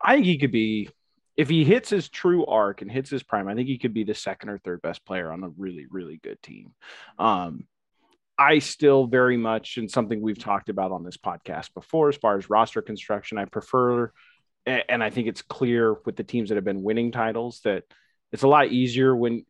I 0.00 0.14
think 0.14 0.26
he 0.26 0.38
could 0.38 0.52
be, 0.52 0.88
if 1.36 1.48
he 1.48 1.64
hits 1.64 1.90
his 1.90 2.08
true 2.08 2.44
arc 2.46 2.82
and 2.82 2.90
hits 2.90 3.10
his 3.10 3.22
prime, 3.22 3.48
I 3.48 3.54
think 3.54 3.68
he 3.68 3.78
could 3.78 3.94
be 3.94 4.04
the 4.04 4.14
second 4.14 4.50
or 4.50 4.58
third 4.58 4.82
best 4.82 5.04
player 5.04 5.32
on 5.32 5.42
a 5.42 5.50
really, 5.56 5.86
really 5.90 6.20
good 6.22 6.42
team. 6.42 6.72
Um, 7.18 7.64
I 8.40 8.58
still 8.58 9.06
very 9.06 9.36
much, 9.36 9.76
and 9.76 9.90
something 9.90 10.22
we've 10.22 10.38
talked 10.38 10.70
about 10.70 10.92
on 10.92 11.04
this 11.04 11.18
podcast 11.18 11.74
before, 11.74 12.08
as 12.08 12.16
far 12.16 12.38
as 12.38 12.48
roster 12.48 12.80
construction, 12.80 13.36
I 13.36 13.44
prefer, 13.44 14.10
and 14.64 15.04
I 15.04 15.10
think 15.10 15.28
it's 15.28 15.42
clear 15.42 15.96
with 16.06 16.16
the 16.16 16.24
teams 16.24 16.48
that 16.48 16.54
have 16.54 16.64
been 16.64 16.82
winning 16.82 17.12
titles 17.12 17.60
that 17.64 17.84
it's 18.32 18.42
a 18.42 18.48
lot 18.48 18.68
easier 18.68 19.14
when 19.14 19.44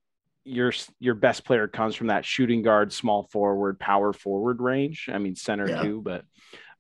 your 0.44 0.72
your 0.98 1.14
best 1.14 1.44
player 1.44 1.68
comes 1.68 1.94
from 1.94 2.08
that 2.08 2.24
shooting 2.24 2.62
guard, 2.62 2.92
small 2.92 3.28
forward, 3.30 3.78
power 3.78 4.12
forward 4.12 4.60
range. 4.60 5.08
I 5.12 5.18
mean 5.18 5.36
center 5.36 5.68
yeah. 5.68 5.82
too, 5.82 6.02
but 6.02 6.24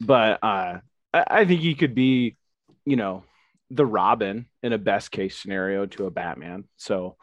but 0.00 0.42
uh, 0.42 0.78
I 1.14 1.44
think 1.44 1.60
he 1.60 1.76
could 1.76 1.94
be, 1.94 2.36
you 2.84 2.96
know, 2.96 3.22
the 3.70 3.86
Robin 3.86 4.46
in 4.64 4.72
a 4.72 4.78
best 4.78 5.12
case 5.12 5.36
scenario 5.36 5.86
to 5.86 6.06
a 6.06 6.10
Batman. 6.10 6.64
So, 6.76 7.16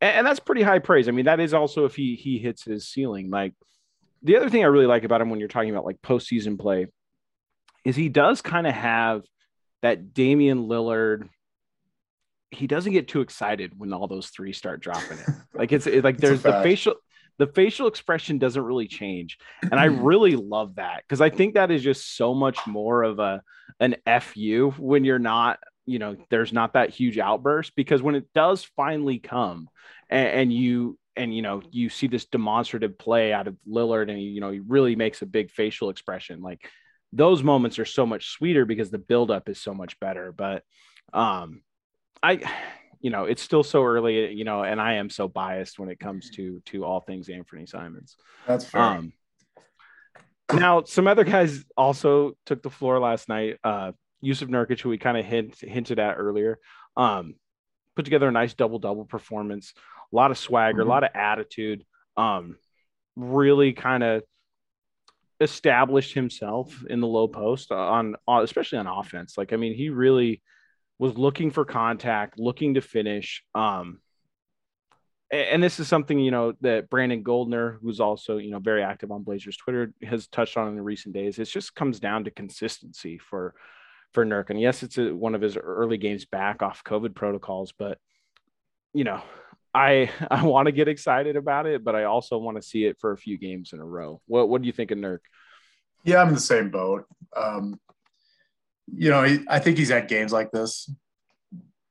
and, 0.00 0.18
and 0.18 0.26
that's 0.26 0.38
pretty 0.38 0.62
high 0.62 0.78
praise. 0.78 1.08
I 1.08 1.10
mean, 1.10 1.24
that 1.24 1.40
is 1.40 1.54
also 1.54 1.86
if 1.86 1.96
he 1.96 2.14
he 2.14 2.38
hits 2.38 2.62
his 2.62 2.86
ceiling, 2.86 3.30
like 3.30 3.54
the 4.22 4.36
other 4.36 4.50
thing 4.50 4.62
I 4.62 4.66
really 4.66 4.86
like 4.86 5.04
about 5.04 5.20
him 5.20 5.30
when 5.30 5.40
you're 5.40 5.48
talking 5.48 5.70
about 5.70 5.84
like 5.84 6.00
postseason 6.02 6.58
play 6.58 6.86
is 7.84 7.96
he 7.96 8.08
does 8.08 8.42
kind 8.42 8.66
of 8.66 8.74
have 8.74 9.22
that 9.82 10.12
Damian 10.12 10.66
Lillard. 10.66 11.28
He 12.50 12.66
doesn't 12.66 12.92
get 12.92 13.08
too 13.08 13.20
excited 13.20 13.72
when 13.76 13.92
all 13.92 14.08
those 14.08 14.28
three 14.28 14.52
start 14.52 14.80
dropping 14.80 15.18
it. 15.18 15.28
Like 15.54 15.72
it's 15.72 15.88
it, 15.88 16.04
like 16.04 16.18
there's 16.18 16.42
the 16.42 16.62
facial 16.62 16.94
the 17.38 17.48
facial 17.48 17.88
expression 17.88 18.38
doesn't 18.38 18.62
really 18.62 18.86
change. 18.86 19.38
And 19.62 19.74
I 19.74 19.84
really 19.86 20.36
love 20.36 20.76
that 20.76 21.02
because 21.02 21.20
I 21.20 21.30
think 21.30 21.54
that 21.54 21.70
is 21.70 21.82
just 21.82 22.16
so 22.16 22.34
much 22.34 22.58
more 22.66 23.02
of 23.02 23.18
a 23.18 23.42
an 23.80 23.96
FU 24.20 24.72
when 24.76 25.04
you're 25.04 25.18
not, 25.18 25.58
you 25.86 25.98
know, 25.98 26.16
there's 26.30 26.52
not 26.52 26.74
that 26.74 26.90
huge 26.90 27.18
outburst 27.18 27.74
because 27.74 28.02
when 28.02 28.14
it 28.14 28.26
does 28.34 28.64
finally 28.76 29.18
come 29.18 29.68
and, 30.08 30.28
and 30.28 30.52
you 30.52 30.98
and 31.18 31.34
you 31.34 31.42
know 31.42 31.62
you 31.70 31.88
see 31.88 32.06
this 32.06 32.24
demonstrative 32.24 32.98
play 32.98 33.32
out 33.32 33.48
of 33.48 33.56
Lillard, 33.68 34.10
and 34.10 34.22
you 34.22 34.40
know 34.40 34.50
he 34.50 34.60
really 34.60 34.96
makes 34.96 35.20
a 35.22 35.26
big 35.26 35.50
facial 35.50 35.90
expression. 35.90 36.40
Like 36.40 36.68
those 37.12 37.42
moments 37.42 37.78
are 37.78 37.84
so 37.84 38.06
much 38.06 38.30
sweeter 38.30 38.64
because 38.64 38.90
the 38.90 38.98
buildup 38.98 39.48
is 39.48 39.60
so 39.60 39.74
much 39.74 39.98
better. 39.98 40.32
But 40.32 40.62
um, 41.12 41.62
I, 42.22 42.40
you 43.00 43.10
know, 43.10 43.24
it's 43.24 43.42
still 43.42 43.62
so 43.62 43.84
early, 43.84 44.32
you 44.32 44.44
know, 44.44 44.62
and 44.62 44.80
I 44.80 44.94
am 44.94 45.10
so 45.10 45.28
biased 45.28 45.78
when 45.78 45.88
it 45.88 46.00
comes 46.00 46.30
to 46.30 46.60
to 46.66 46.84
all 46.84 47.00
things 47.00 47.28
Anfernee 47.28 47.68
Simons. 47.68 48.16
That's 48.46 48.64
fair. 48.64 48.82
Um, 48.82 49.12
now, 50.52 50.84
some 50.84 51.06
other 51.06 51.24
guys 51.24 51.64
also 51.76 52.32
took 52.46 52.62
the 52.62 52.70
floor 52.70 52.98
last 52.98 53.28
night. 53.28 53.58
Uh, 53.62 53.92
Jusuf 54.24 54.48
Nurkic, 54.48 54.80
who 54.80 54.88
we 54.88 54.98
kind 54.98 55.16
of 55.16 55.24
hint, 55.24 55.56
hinted 55.60 55.98
at 55.98 56.14
earlier, 56.14 56.58
um, 56.96 57.34
put 57.94 58.04
together 58.04 58.28
a 58.28 58.32
nice 58.32 58.54
double 58.54 58.78
double 58.78 59.04
performance 59.04 59.74
a 60.12 60.16
lot 60.16 60.30
of 60.30 60.38
swagger, 60.38 60.80
mm-hmm. 60.80 60.88
a 60.88 60.92
lot 60.92 61.04
of 61.04 61.10
attitude. 61.14 61.84
Um, 62.16 62.56
really 63.16 63.72
kind 63.72 64.02
of 64.02 64.22
established 65.40 66.14
himself 66.14 66.84
in 66.88 67.00
the 67.00 67.06
low 67.06 67.28
post 67.28 67.70
on, 67.72 68.16
on, 68.26 68.44
especially 68.44 68.78
on 68.78 68.86
offense. 68.86 69.38
Like, 69.38 69.52
I 69.52 69.56
mean, 69.56 69.74
he 69.74 69.90
really 69.90 70.42
was 70.98 71.16
looking 71.16 71.50
for 71.50 71.64
contact, 71.64 72.38
looking 72.38 72.74
to 72.74 72.80
finish. 72.80 73.44
Um, 73.54 74.00
and 75.30 75.62
this 75.62 75.78
is 75.78 75.88
something 75.88 76.18
you 76.18 76.30
know 76.30 76.54
that 76.62 76.88
Brandon 76.88 77.22
Goldner, 77.22 77.78
who's 77.82 78.00
also 78.00 78.38
you 78.38 78.50
know 78.50 78.60
very 78.60 78.82
active 78.82 79.12
on 79.12 79.24
Blazers 79.24 79.58
Twitter, 79.58 79.92
has 80.02 80.26
touched 80.26 80.56
on 80.56 80.68
in 80.68 80.76
the 80.76 80.82
recent 80.82 81.14
days. 81.14 81.38
It 81.38 81.44
just 81.44 81.74
comes 81.74 82.00
down 82.00 82.24
to 82.24 82.30
consistency 82.30 83.18
for 83.18 83.54
for 84.14 84.24
Nurk. 84.24 84.48
And 84.48 84.60
yes, 84.60 84.82
it's 84.82 84.96
a, 84.96 85.14
one 85.14 85.34
of 85.34 85.42
his 85.42 85.56
early 85.56 85.98
games 85.98 86.24
back 86.24 86.62
off 86.62 86.82
COVID 86.82 87.14
protocols, 87.14 87.74
but 87.78 87.98
you 88.94 89.04
know 89.04 89.22
I 89.74 90.10
I 90.30 90.44
want 90.44 90.66
to 90.66 90.72
get 90.72 90.88
excited 90.88 91.36
about 91.36 91.66
it, 91.66 91.84
but 91.84 91.94
I 91.94 92.04
also 92.04 92.38
want 92.38 92.56
to 92.56 92.62
see 92.62 92.84
it 92.84 92.98
for 93.00 93.12
a 93.12 93.16
few 93.16 93.38
games 93.38 93.72
in 93.72 93.80
a 93.80 93.84
row. 93.84 94.20
What 94.26 94.48
what 94.48 94.62
do 94.62 94.66
you 94.66 94.72
think 94.72 94.90
of 94.90 94.98
Nurk? 94.98 95.20
Yeah, 96.04 96.22
I'm 96.22 96.28
in 96.28 96.34
the 96.34 96.40
same 96.40 96.70
boat. 96.70 97.06
Um, 97.36 97.78
you 98.86 99.10
know, 99.10 99.24
he, 99.24 99.40
I 99.48 99.58
think 99.58 99.76
he's 99.76 99.90
had 99.90 100.08
games 100.08 100.32
like 100.32 100.50
this 100.50 100.90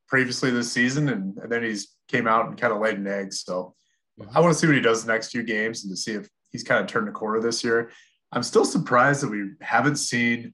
previously 0.07 0.50
this 0.50 0.72
season, 0.72 1.10
and, 1.10 1.38
and 1.38 1.51
then 1.51 1.63
he's 1.63 1.89
came 2.07 2.27
out 2.27 2.48
and 2.48 2.57
kind 2.57 2.74
of 2.74 2.79
laid 2.79 2.98
an 2.98 3.07
egg. 3.07 3.34
So 3.34 3.75
mm-hmm. 4.19 4.36
I 4.36 4.39
want 4.39 4.53
to 4.53 4.60
see 4.60 4.67
what 4.67 4.75
he 4.75 4.81
does 4.81 5.03
the 5.03 5.12
next 5.12 5.31
few 5.31 5.43
games 5.43 5.84
and 5.84 5.91
to 5.91 5.98
see 5.98 6.13
if 6.13 6.29
he's 6.51 6.63
kind 6.63 6.81
of 6.81 6.88
turned 6.88 7.07
the 7.07 7.12
corner 7.12 7.41
this 7.41 7.63
year. 7.63 7.91
I'm 8.31 8.43
still 8.43 8.65
surprised 8.65 9.24
that 9.24 9.29
we 9.29 9.51
haven't 9.62 9.98
seen 9.98 10.53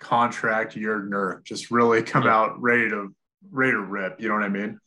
contract 0.00 0.76
year 0.76 1.00
Nurk 1.00 1.44
just 1.44 1.70
really 1.70 2.02
come 2.02 2.24
yeah. 2.24 2.36
out 2.36 2.60
ready 2.60 2.88
to 2.90 3.14
ready 3.50 3.72
to 3.72 3.80
rip. 3.80 4.20
You 4.20 4.28
know 4.28 4.34
what 4.34 4.44
I 4.44 4.48
mean? 4.48 4.78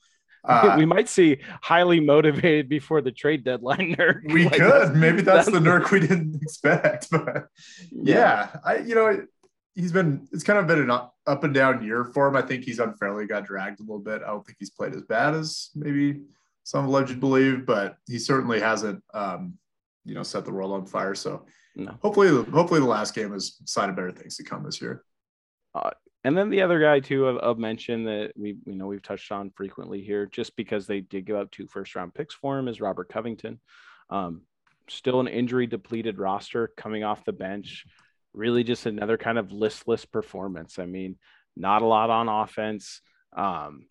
Uh, 0.47 0.75
we 0.77 0.85
might 0.85 1.09
see 1.09 1.37
highly 1.61 1.99
motivated 1.99 2.69
before 2.69 3.01
the 3.01 3.11
trade 3.11 3.43
deadline 3.43 3.95
Nurk. 3.99 4.31
We 4.31 4.45
like 4.45 4.59
could. 4.59 4.95
Maybe 4.95 5.21
that's, 5.21 5.45
that's 5.45 5.51
the 5.51 5.63
nerd 5.63 5.89
we 5.91 6.01
didn't 6.01 6.35
expect. 6.41 7.09
But 7.11 7.47
yeah, 7.91 8.49
yeah, 8.51 8.55
I 8.63 8.77
you 8.77 8.95
know 8.95 9.25
he's 9.75 9.91
been 9.91 10.27
it's 10.31 10.43
kind 10.43 10.59
of 10.59 10.67
been 10.67 10.89
an 10.89 10.91
up 10.91 11.43
and 11.43 11.53
down 11.53 11.83
year 11.83 12.05
for 12.05 12.27
him. 12.27 12.35
I 12.35 12.41
think 12.41 12.63
he's 12.63 12.79
unfairly 12.79 13.27
got 13.27 13.45
dragged 13.45 13.79
a 13.79 13.83
little 13.83 13.99
bit. 13.99 14.21
I 14.23 14.27
don't 14.27 14.45
think 14.45 14.57
he's 14.59 14.71
played 14.71 14.93
as 14.93 15.03
bad 15.03 15.33
as 15.33 15.69
maybe 15.75 16.21
some 16.63 16.85
alleged 16.85 17.19
believe, 17.19 17.65
but 17.65 17.97
he 18.07 18.19
certainly 18.19 18.59
hasn't 18.59 19.03
um, 19.13 19.57
you 20.03 20.13
know 20.13 20.23
set 20.23 20.45
the 20.45 20.51
world 20.51 20.71
on 20.71 20.85
fire. 20.85 21.15
So 21.15 21.45
no. 21.75 21.97
hopefully, 22.01 22.29
hopefully 22.51 22.79
the 22.79 22.85
last 22.85 23.13
game 23.13 23.33
is 23.33 23.59
sign 23.65 23.89
of 23.89 23.95
better 23.95 24.11
things 24.11 24.37
to 24.37 24.43
come 24.43 24.63
this 24.63 24.81
year. 24.81 25.03
Uh, 25.73 25.91
and 26.25 26.36
then 26.36 26.50
the 26.50 26.63
other 26.63 26.79
guy 26.79 27.00
too 27.00 27.27
of, 27.27 27.38
of 27.38 27.60
mention 27.60 28.05
that 28.05 28.32
we 28.36 28.58
you 28.65 28.75
know 28.75 28.88
we've 28.88 29.03
touched 29.03 29.32
on 29.32 29.51
frequently 29.51 30.01
here, 30.01 30.25
just 30.25 30.55
because 30.55 30.88
they 30.88 31.01
did 31.01 31.25
give 31.25 31.36
up 31.36 31.51
two 31.51 31.67
first 31.67 31.96
round 31.96 32.15
picks 32.15 32.34
for 32.34 32.58
him, 32.58 32.67
is 32.67 32.82
Robert 32.82 33.10
Covington. 33.10 33.60
Um, 34.10 34.41
still 34.89 35.20
an 35.20 35.27
injury 35.27 35.67
depleted 35.67 36.17
roster 36.17 36.72
coming 36.75 37.03
off 37.03 37.24
the 37.25 37.32
bench. 37.32 37.86
Really, 38.34 38.63
just 38.63 38.88
another 38.88 39.17
kind 39.17 39.38
of 39.38 39.51
listless 39.51 40.03
performance. 40.03 40.79
I 40.79 40.88
mean, 40.88 41.17
not 41.55 41.84
a 41.84 41.86
lot 41.86 42.10
on 42.10 42.27
offense. 42.27 43.01
Um, 43.32 43.86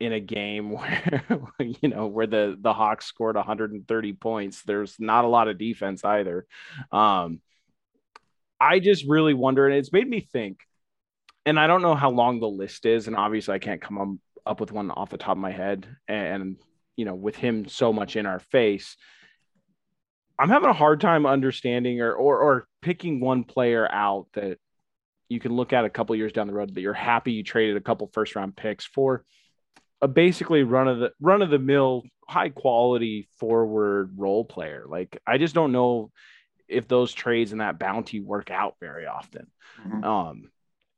in 0.00 0.12
a 0.12 0.20
game 0.20 0.70
where 0.72 1.22
you 1.60 1.88
know 1.88 2.08
where 2.08 2.26
the 2.26 2.56
the 2.58 2.72
Hawks 2.72 3.06
scored 3.06 3.36
130 3.36 4.12
points. 4.14 4.62
There's 4.62 4.96
not 4.98 5.24
a 5.24 5.28
lot 5.28 5.46
of 5.46 5.56
defense 5.56 6.04
either. 6.04 6.46
Um, 6.90 7.40
I 8.60 8.80
just 8.80 9.06
really 9.06 9.34
wonder, 9.34 9.68
and 9.68 9.76
it's 9.76 9.92
made 9.92 10.08
me 10.08 10.20
think. 10.20 10.60
And 11.50 11.58
I 11.58 11.66
don't 11.66 11.82
know 11.82 11.96
how 11.96 12.10
long 12.10 12.38
the 12.38 12.48
list 12.48 12.86
is, 12.86 13.08
and 13.08 13.16
obviously 13.16 13.56
I 13.56 13.58
can't 13.58 13.82
come 13.82 14.20
up 14.46 14.60
with 14.60 14.70
one 14.70 14.88
off 14.92 15.10
the 15.10 15.18
top 15.18 15.32
of 15.32 15.38
my 15.38 15.50
head. 15.50 15.84
And 16.06 16.58
you 16.94 17.04
know, 17.04 17.16
with 17.16 17.34
him 17.34 17.66
so 17.66 17.92
much 17.92 18.14
in 18.14 18.24
our 18.24 18.38
face, 18.38 18.96
I'm 20.38 20.48
having 20.48 20.70
a 20.70 20.72
hard 20.72 21.00
time 21.00 21.26
understanding 21.26 22.02
or 22.02 22.12
or, 22.12 22.38
or 22.38 22.68
picking 22.82 23.18
one 23.18 23.42
player 23.42 23.90
out 23.90 24.28
that 24.34 24.58
you 25.28 25.40
can 25.40 25.52
look 25.52 25.72
at 25.72 25.84
a 25.84 25.90
couple 25.90 26.14
years 26.14 26.32
down 26.32 26.46
the 26.46 26.52
road 26.52 26.72
that 26.72 26.80
you're 26.82 26.92
happy 26.92 27.32
you 27.32 27.42
traded 27.42 27.76
a 27.76 27.80
couple 27.80 28.08
first 28.14 28.36
round 28.36 28.54
picks 28.54 28.86
for 28.86 29.24
a 30.00 30.06
basically 30.06 30.62
run 30.62 30.86
of 30.86 31.00
the 31.00 31.10
run 31.20 31.42
of 31.42 31.50
the 31.50 31.58
mill 31.58 32.04
high 32.28 32.50
quality 32.50 33.28
forward 33.40 34.12
role 34.16 34.44
player. 34.44 34.84
Like 34.88 35.20
I 35.26 35.36
just 35.38 35.56
don't 35.56 35.72
know 35.72 36.12
if 36.68 36.86
those 36.86 37.12
trades 37.12 37.50
and 37.50 37.60
that 37.60 37.80
bounty 37.80 38.20
work 38.20 38.52
out 38.52 38.76
very 38.80 39.06
often. 39.06 39.48
Mm-hmm. 39.84 40.04
Um, 40.04 40.50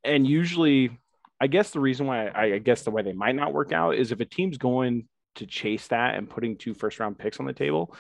and 0.04 0.26
usually, 0.26 0.98
I 1.40 1.46
guess 1.46 1.70
the 1.70 1.80
reason 1.80 2.06
why 2.06 2.28
I, 2.28 2.54
I, 2.54 2.58
guess 2.58 2.82
the 2.82 2.90
way 2.90 3.02
they 3.02 3.12
might 3.12 3.34
not 3.34 3.52
work 3.52 3.72
out 3.72 3.96
is 3.96 4.12
if 4.12 4.20
a 4.20 4.24
team's 4.24 4.58
going 4.58 5.08
to 5.36 5.46
chase 5.46 5.88
that 5.88 6.14
and 6.14 6.28
putting 6.28 6.56
two 6.56 6.74
first 6.74 7.00
round 7.00 7.18
picks 7.18 7.40
on 7.40 7.46
the 7.46 7.52
table, 7.52 7.94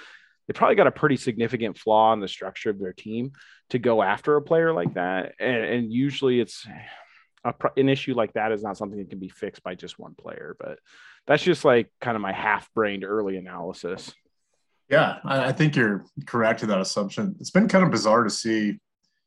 they 0.46 0.52
probably 0.52 0.76
got 0.76 0.86
a 0.86 0.92
pretty 0.92 1.16
significant 1.16 1.78
flaw 1.78 2.12
in 2.12 2.20
the 2.20 2.28
structure 2.28 2.70
of 2.70 2.78
their 2.78 2.92
team 2.92 3.32
to 3.70 3.78
go 3.78 4.02
after 4.02 4.36
a 4.36 4.42
player 4.42 4.72
like 4.72 4.94
that. 4.94 5.34
And, 5.38 5.64
and 5.64 5.92
usually 5.92 6.40
it's 6.40 6.66
a, 7.44 7.54
an 7.76 7.88
issue 7.88 8.14
like 8.14 8.32
that 8.34 8.52
is 8.52 8.62
not 8.62 8.76
something 8.76 8.98
that 8.98 9.10
can 9.10 9.18
be 9.18 9.28
fixed 9.28 9.62
by 9.62 9.74
just 9.74 9.98
one 9.98 10.14
player. 10.14 10.56
But 10.58 10.78
that's 11.26 11.42
just 11.42 11.64
like 11.64 11.90
kind 12.00 12.16
of 12.16 12.20
my 12.20 12.32
half 12.32 12.72
brained 12.74 13.04
early 13.04 13.36
analysis. 13.36 14.12
Yeah, 14.88 15.20
I 15.24 15.52
think 15.52 15.74
you're 15.74 16.04
correct 16.26 16.62
in 16.62 16.68
that 16.68 16.80
assumption. 16.80 17.34
It's 17.40 17.50
been 17.50 17.68
kind 17.68 17.82
of 17.82 17.90
bizarre 17.90 18.24
to 18.24 18.30
see, 18.30 18.78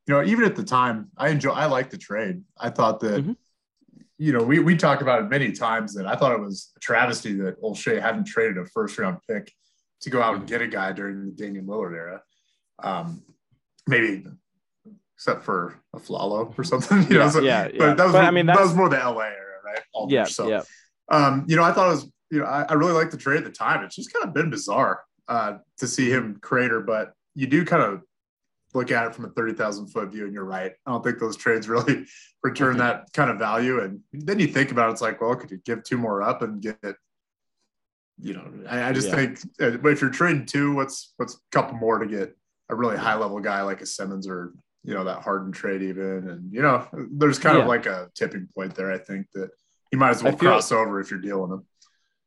you 0.08 0.14
know, 0.14 0.24
even 0.24 0.46
at 0.46 0.56
the 0.56 0.64
time, 0.64 1.10
I 1.18 1.30
enjoy, 1.30 1.52
I 1.52 1.66
like 1.66 1.90
the 1.90 1.98
trade. 1.98 2.44
I 2.60 2.70
thought 2.70 3.00
that, 3.00 3.24
mm-hmm. 3.24 3.34
you 4.18 4.34
know, 4.34 4.44
we, 4.44 4.60
we 4.60 4.78
talked 4.78 5.02
about 5.02 5.24
it 5.24 5.30
many 5.30 5.52
times 5.52 5.94
that 5.96 6.06
I 6.06 6.16
thought 6.16 6.32
it 6.32 6.40
was 6.40 6.72
a 6.76 6.80
travesty 6.80 7.34
that 7.34 7.62
Olshey 7.62 8.00
hadn't 8.00 8.26
traded 8.26 8.58
a 8.58 8.66
first 8.66 8.98
round 8.98 9.18
pick 9.28 9.52
to 10.02 10.10
go 10.10 10.22
out 10.22 10.36
and 10.36 10.48
get 10.48 10.62
a 10.62 10.68
guy 10.68 10.92
during 10.92 11.26
the 11.26 11.32
Damian 11.32 11.66
Lillard 11.66 11.96
era. 11.96 12.22
Um, 12.84 13.24
maybe 13.88 14.26
except 15.16 15.44
for 15.44 15.80
a 15.94 16.00
Flalo 16.00 16.54
or 16.58 16.64
something, 16.64 17.04
you 17.04 17.18
yeah, 17.18 17.26
know. 17.26 17.30
So, 17.30 17.40
yeah, 17.42 17.68
yeah. 17.68 17.78
But 17.78 17.98
that 17.98 18.04
was, 18.04 18.14
but, 18.14 18.26
I 18.26 18.32
mean, 18.32 18.46
that 18.48 18.60
was 18.60 18.76
more 18.76 18.90
the 18.90 18.98
LA 18.98 19.24
era, 19.24 19.60
right? 19.64 19.80
Aldridge, 19.94 20.14
yeah. 20.14 20.26
So, 20.26 20.50
yeah. 20.50 20.62
Um, 21.10 21.46
you 21.48 21.56
know, 21.56 21.64
I 21.64 21.72
thought 21.72 21.88
it 21.88 21.92
was, 21.92 22.12
you 22.32 22.40
know, 22.40 22.46
I, 22.46 22.64
I 22.64 22.74
really 22.74 22.92
liked 22.92 23.12
the 23.12 23.18
trade 23.18 23.38
at 23.38 23.46
the 23.46 23.52
time. 23.52 23.84
It's 23.84 23.96
just 23.96 24.12
kind 24.12 24.26
of 24.26 24.34
been 24.34 24.50
bizarre 24.50 25.02
uh, 25.28 25.58
to 25.78 25.88
see 25.88 26.10
him 26.10 26.38
crater, 26.42 26.82
but 26.82 27.14
you 27.34 27.48
do 27.48 27.64
kind 27.64 27.82
of 27.82 28.02
look 28.76 28.92
at 28.92 29.08
it 29.08 29.16
from 29.16 29.26
a 29.26 29.30
30,000 29.30 29.88
foot 29.88 30.12
view 30.12 30.26
and 30.26 30.34
you're 30.34 30.46
right. 30.46 30.74
I 30.86 30.92
don't 30.92 31.04
think 31.04 31.20
those 31.20 31.38
trades 31.38 31.68
really 31.68 32.06
return 32.44 32.72
mm-hmm. 32.72 32.80
that 32.80 33.08
kind 33.14 33.30
of 33.30 33.38
value. 33.38 33.82
And 33.82 34.02
then 34.14 34.40
you 34.40 34.48
think 34.48 34.72
about 34.72 34.90
it, 34.90 34.94
it's 34.94 35.02
like, 35.02 35.22
well, 35.22 35.36
could 35.36 35.52
you 35.52 35.60
give 35.66 35.84
two 35.84 35.98
more 35.98 36.22
up 36.22 36.42
and 36.42 36.62
get 36.62 36.78
you 38.18 38.34
know, 38.34 38.46
I, 38.70 38.90
I 38.90 38.94
just 38.94 39.10
yeah. 39.10 39.16
think 39.16 39.40
uh, 39.62 39.90
if 39.90 40.02
you're 40.02 40.10
trading 40.10 40.46
two, 40.46 40.74
what's, 40.74 41.14
what's 41.18 41.36
a 41.36 41.38
couple 41.52 41.78
more 41.78 42.00
to 42.00 42.06
get 42.06 42.36
a 42.70 42.76
really 42.76 42.98
high 42.98 43.16
level 43.16 43.40
guy 43.40 43.62
like 43.62 43.82
a 43.82 43.86
Simmons 43.86 44.28
or, 44.28 44.54
you 44.84 44.94
know, 44.94 45.04
that 45.04 45.22
Harden 45.22 45.52
trade 45.52 45.82
even. 45.82 46.30
And, 46.30 46.54
you 46.54 46.62
know, 46.62 46.88
there's 47.12 47.40
kind 47.40 47.58
yeah. 47.58 47.64
of 47.64 47.68
like 47.68 47.86
a 47.88 48.10
tipping 48.16 48.48
point 48.56 48.74
there. 48.76 48.92
I 48.92 48.98
think 48.98 49.28
that 49.34 49.50
you 49.92 50.00
might 50.00 50.12
as 50.12 50.24
well 50.24 50.36
cross 50.36 50.72
over 50.72 51.00
if 51.02 51.12
you're 51.12 51.20
dealing 51.20 51.50
them. 51.50 51.66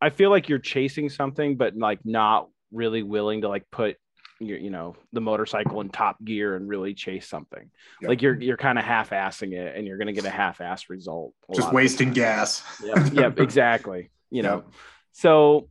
I 0.01 0.11
feel 0.11 0.31
like 0.31 0.49
you're 0.49 0.59
chasing 0.59 1.09
something, 1.09 1.57
but 1.57 1.77
like 1.77 2.01
not 2.05 2.49
really 2.71 3.03
willing 3.03 3.41
to 3.43 3.49
like 3.49 3.65
put 3.73 3.97
your, 4.41 4.59
you 4.59 4.71
know, 4.71 4.97
the 5.13 5.21
motorcycle 5.21 5.81
in 5.81 5.89
top 5.89 6.23
gear 6.25 6.57
and 6.57 6.69
really 6.69 6.95
chase 6.95 7.27
something. 7.29 7.71
Yep. 8.01 8.09
Like 8.09 8.23
you're 8.23 8.41
you're 8.41 8.57
kind 8.57 8.79
of 8.79 8.85
half 8.85 9.11
assing 9.11 9.53
it, 9.53 9.77
and 9.77 9.87
you're 9.87 9.99
going 9.99 10.07
to 10.07 10.13
get 10.13 10.25
a 10.25 10.31
half 10.31 10.61
ass 10.61 10.89
result. 10.89 11.35
Just 11.55 11.73
wasting 11.73 12.13
gas. 12.13 12.63
Yep, 12.83 13.13
yep, 13.13 13.41
exactly. 13.41 14.11
You 14.31 14.43
know, 14.43 14.57
yep. 14.57 14.67
so 15.13 15.69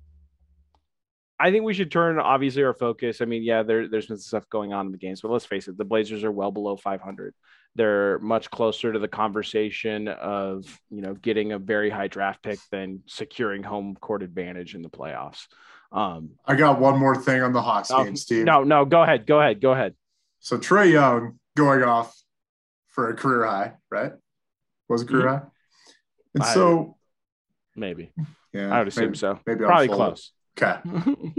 I 1.39 1.51
think 1.51 1.63
we 1.63 1.73
should 1.73 1.91
turn 1.91 2.19
obviously 2.19 2.63
our 2.63 2.73
focus. 2.73 3.21
I 3.21 3.25
mean, 3.25 3.43
yeah, 3.43 3.61
there, 3.61 3.87
there's 3.87 4.07
been 4.07 4.17
stuff 4.17 4.49
going 4.49 4.73
on 4.73 4.87
in 4.87 4.91
the 4.91 4.97
games, 4.97 5.21
but 5.21 5.31
let's 5.31 5.45
face 5.45 5.67
it, 5.67 5.77
the 5.77 5.85
Blazers 5.85 6.23
are 6.23 6.31
well 6.31 6.51
below 6.51 6.75
500. 6.75 7.33
They're 7.75 8.17
much 8.19 8.49
closer 8.49 8.91
to 8.91 8.97
the 8.97 9.07
conversation 9.07 10.07
of 10.07 10.65
you 10.89 11.01
know 11.01 11.13
getting 11.13 11.51
a 11.51 11.59
very 11.59 11.91
high 11.91 12.07
draft 12.07 12.41
pick 12.41 12.59
than 12.71 13.03
securing 13.05 13.61
home 13.61 13.95
court 14.01 14.23
advantage 14.23 14.73
in 14.73 14.81
the 14.81 14.89
playoffs. 14.89 15.45
Um, 15.91 16.31
I 16.45 16.55
got 16.55 16.79
one 16.79 16.99
more 16.99 17.15
thing 17.15 17.41
on 17.41 17.53
the 17.53 17.61
Hawks 17.61 17.91
oh, 17.91 18.03
game, 18.03 18.15
Steve. 18.15 18.45
No, 18.45 18.63
no, 18.63 18.85
go 18.85 19.03
ahead, 19.03 19.25
go 19.25 19.39
ahead, 19.39 19.61
go 19.61 19.71
ahead. 19.71 19.95
So 20.39 20.57
Trae 20.57 20.91
Young 20.91 21.39
going 21.55 21.83
off 21.83 22.15
for 22.87 23.09
a 23.09 23.15
career 23.15 23.45
high, 23.45 23.73
right? 23.89 24.13
Was 24.89 25.01
a 25.01 25.05
career 25.05 25.25
mm-hmm. 25.25 25.45
high, 25.45 25.51
and 26.35 26.43
I, 26.43 26.53
so 26.53 26.97
maybe, 27.75 28.11
yeah, 28.53 28.73
I 28.73 28.79
would 28.79 28.87
assume 28.89 29.05
maybe, 29.05 29.17
so. 29.17 29.39
Maybe 29.45 29.65
probably 29.65 29.87
close. 29.87 30.31
Okay. 30.57 30.79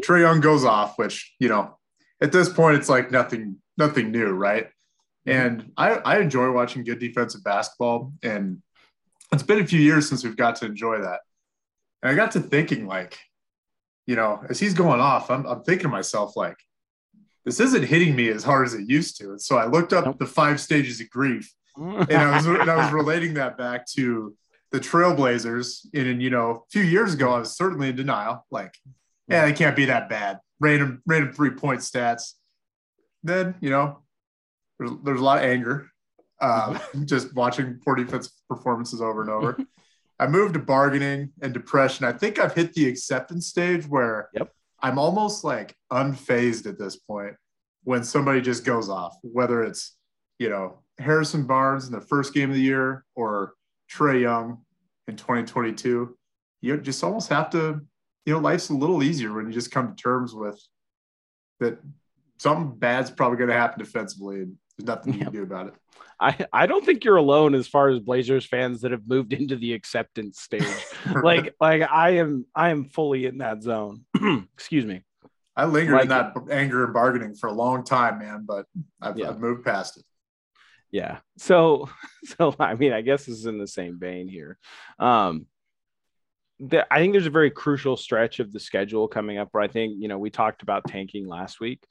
Trae 0.04 0.20
Young 0.20 0.40
goes 0.40 0.64
off, 0.64 0.98
which, 0.98 1.34
you 1.40 1.48
know, 1.48 1.76
at 2.20 2.32
this 2.32 2.48
point 2.48 2.76
it's 2.76 2.88
like 2.88 3.10
nothing, 3.10 3.56
nothing 3.76 4.10
new, 4.10 4.28
right? 4.28 4.66
Mm-hmm. 5.26 5.30
And 5.30 5.72
I, 5.76 5.90
I 5.94 6.18
enjoy 6.20 6.50
watching 6.52 6.84
good 6.84 6.98
defensive 6.98 7.42
basketball. 7.42 8.12
And 8.22 8.62
it's 9.32 9.42
been 9.42 9.60
a 9.60 9.66
few 9.66 9.80
years 9.80 10.08
since 10.08 10.24
we've 10.24 10.36
got 10.36 10.56
to 10.56 10.66
enjoy 10.66 11.00
that. 11.00 11.20
And 12.02 12.12
I 12.12 12.14
got 12.14 12.32
to 12.32 12.40
thinking, 12.40 12.86
like, 12.86 13.18
you 14.08 14.16
know, 14.16 14.42
as 14.48 14.58
he's 14.58 14.72
going 14.72 15.00
off, 15.00 15.30
I'm, 15.30 15.44
I'm 15.44 15.62
thinking 15.62 15.82
to 15.82 15.88
myself, 15.88 16.34
like, 16.34 16.56
this 17.44 17.60
isn't 17.60 17.84
hitting 17.84 18.16
me 18.16 18.30
as 18.30 18.42
hard 18.42 18.66
as 18.66 18.72
it 18.72 18.88
used 18.88 19.18
to. 19.18 19.32
And 19.32 19.40
so 19.40 19.58
I 19.58 19.66
looked 19.66 19.92
up 19.92 20.06
nope. 20.06 20.18
the 20.18 20.26
five 20.26 20.60
stages 20.62 20.98
of 21.02 21.10
grief 21.10 21.52
and 21.76 22.10
I 22.12 22.34
was, 22.34 22.46
and 22.46 22.70
I 22.70 22.76
was 22.76 22.90
relating 22.90 23.34
that 23.34 23.58
back 23.58 23.86
to 23.96 24.34
the 24.72 24.80
Trailblazers. 24.80 25.88
And, 25.92 26.22
you 26.22 26.30
know, 26.30 26.50
a 26.50 26.70
few 26.70 26.82
years 26.82 27.12
ago, 27.12 27.34
I 27.34 27.40
was 27.40 27.54
certainly 27.54 27.90
in 27.90 27.96
denial. 27.96 28.46
Like, 28.50 28.74
yeah, 29.28 29.44
it 29.44 29.56
can't 29.56 29.76
be 29.76 29.84
that 29.84 30.08
bad. 30.08 30.38
Random, 30.58 31.02
random 31.06 31.34
three 31.34 31.50
point 31.50 31.80
stats. 31.80 32.32
Then 33.22 33.56
you 33.60 33.68
know, 33.68 33.98
there's, 34.78 34.90
there's 35.04 35.20
a 35.20 35.24
lot 35.24 35.38
of 35.38 35.44
anger. 35.44 35.90
Uh, 36.40 36.78
just 37.04 37.34
watching 37.34 37.78
poor 37.84 37.94
defense 37.94 38.32
performances 38.48 39.02
over 39.02 39.20
and 39.20 39.30
over. 39.30 39.58
I 40.18 40.26
moved 40.26 40.54
to 40.54 40.60
bargaining 40.60 41.30
and 41.42 41.54
depression. 41.54 42.04
I 42.04 42.12
think 42.12 42.38
I've 42.38 42.54
hit 42.54 42.74
the 42.74 42.88
acceptance 42.88 43.46
stage 43.46 43.86
where 43.86 44.30
yep. 44.34 44.50
I'm 44.80 44.98
almost 44.98 45.44
like 45.44 45.74
unfazed 45.92 46.66
at 46.66 46.78
this 46.78 46.96
point 46.96 47.34
when 47.84 48.02
somebody 48.02 48.40
just 48.40 48.64
goes 48.64 48.88
off, 48.88 49.16
whether 49.22 49.62
it's, 49.62 49.96
you 50.38 50.48
know, 50.48 50.80
Harrison 50.98 51.44
Barnes 51.44 51.86
in 51.86 51.92
the 51.92 52.00
first 52.00 52.34
game 52.34 52.50
of 52.50 52.56
the 52.56 52.62
year 52.62 53.04
or 53.14 53.54
Trae 53.90 54.20
Young 54.20 54.62
in 55.06 55.16
2022. 55.16 56.16
You 56.60 56.76
just 56.78 57.04
almost 57.04 57.28
have 57.28 57.50
to 57.50 57.82
you 58.28 58.34
know, 58.34 58.40
life's 58.40 58.68
a 58.68 58.74
little 58.74 59.02
easier 59.02 59.32
when 59.32 59.46
you 59.46 59.52
just 59.52 59.70
come 59.70 59.88
to 59.88 60.02
terms 60.02 60.34
with 60.34 60.62
that 61.60 61.78
something 62.36 62.78
bad's 62.78 63.10
probably 63.10 63.38
going 63.38 63.48
to 63.48 63.56
happen 63.56 63.78
defensively 63.78 64.40
and 64.40 64.54
there's 64.78 64.86
nothing 64.86 65.14
you 65.14 65.20
can 65.20 65.32
do 65.32 65.42
about 65.42 65.68
it. 65.68 65.74
I, 66.20 66.46
I 66.52 66.66
don't 66.66 66.84
think 66.84 67.04
you're 67.04 67.16
alone 67.16 67.54
as 67.54 67.68
far 67.68 67.88
as 67.88 68.00
Blazers 68.00 68.44
fans 68.44 68.80
that 68.80 68.90
have 68.90 69.06
moved 69.06 69.32
into 69.32 69.56
the 69.56 69.72
acceptance 69.72 70.40
stage. 70.40 70.66
like 71.22 71.54
like 71.60 71.82
I 71.82 72.10
am 72.16 72.46
I 72.54 72.70
am 72.70 72.86
fully 72.86 73.26
in 73.26 73.38
that 73.38 73.62
zone. 73.62 74.04
Excuse 74.54 74.84
me. 74.84 75.02
I 75.56 75.64
lingered 75.64 75.94
like, 75.94 76.02
in 76.04 76.08
that 76.08 76.34
anger 76.50 76.84
and 76.84 76.94
bargaining 76.94 77.34
for 77.34 77.48
a 77.48 77.52
long 77.52 77.82
time, 77.84 78.20
man, 78.20 78.44
but 78.46 78.66
I've, 79.02 79.18
yeah. 79.18 79.28
I've 79.28 79.40
moved 79.40 79.64
past 79.64 79.98
it. 79.98 80.04
Yeah. 80.90 81.18
So 81.36 81.88
so 82.24 82.54
I 82.58 82.74
mean 82.74 82.92
I 82.92 83.00
guess 83.00 83.26
this 83.26 83.38
is 83.38 83.46
in 83.46 83.58
the 83.58 83.68
same 83.68 83.98
vein 83.98 84.28
here. 84.28 84.58
Um 84.98 85.46
the, 86.60 86.92
I 86.92 86.98
think 86.98 87.12
there's 87.12 87.26
a 87.26 87.30
very 87.30 87.52
crucial 87.52 87.96
stretch 87.96 88.40
of 88.40 88.52
the 88.52 88.58
schedule 88.58 89.06
coming 89.06 89.38
up 89.38 89.48
where 89.52 89.62
I 89.62 89.68
think, 89.68 89.94
you 90.00 90.08
know, 90.08 90.18
we 90.18 90.28
talked 90.28 90.62
about 90.62 90.82
tanking 90.88 91.28
last 91.28 91.60
week. 91.60 91.84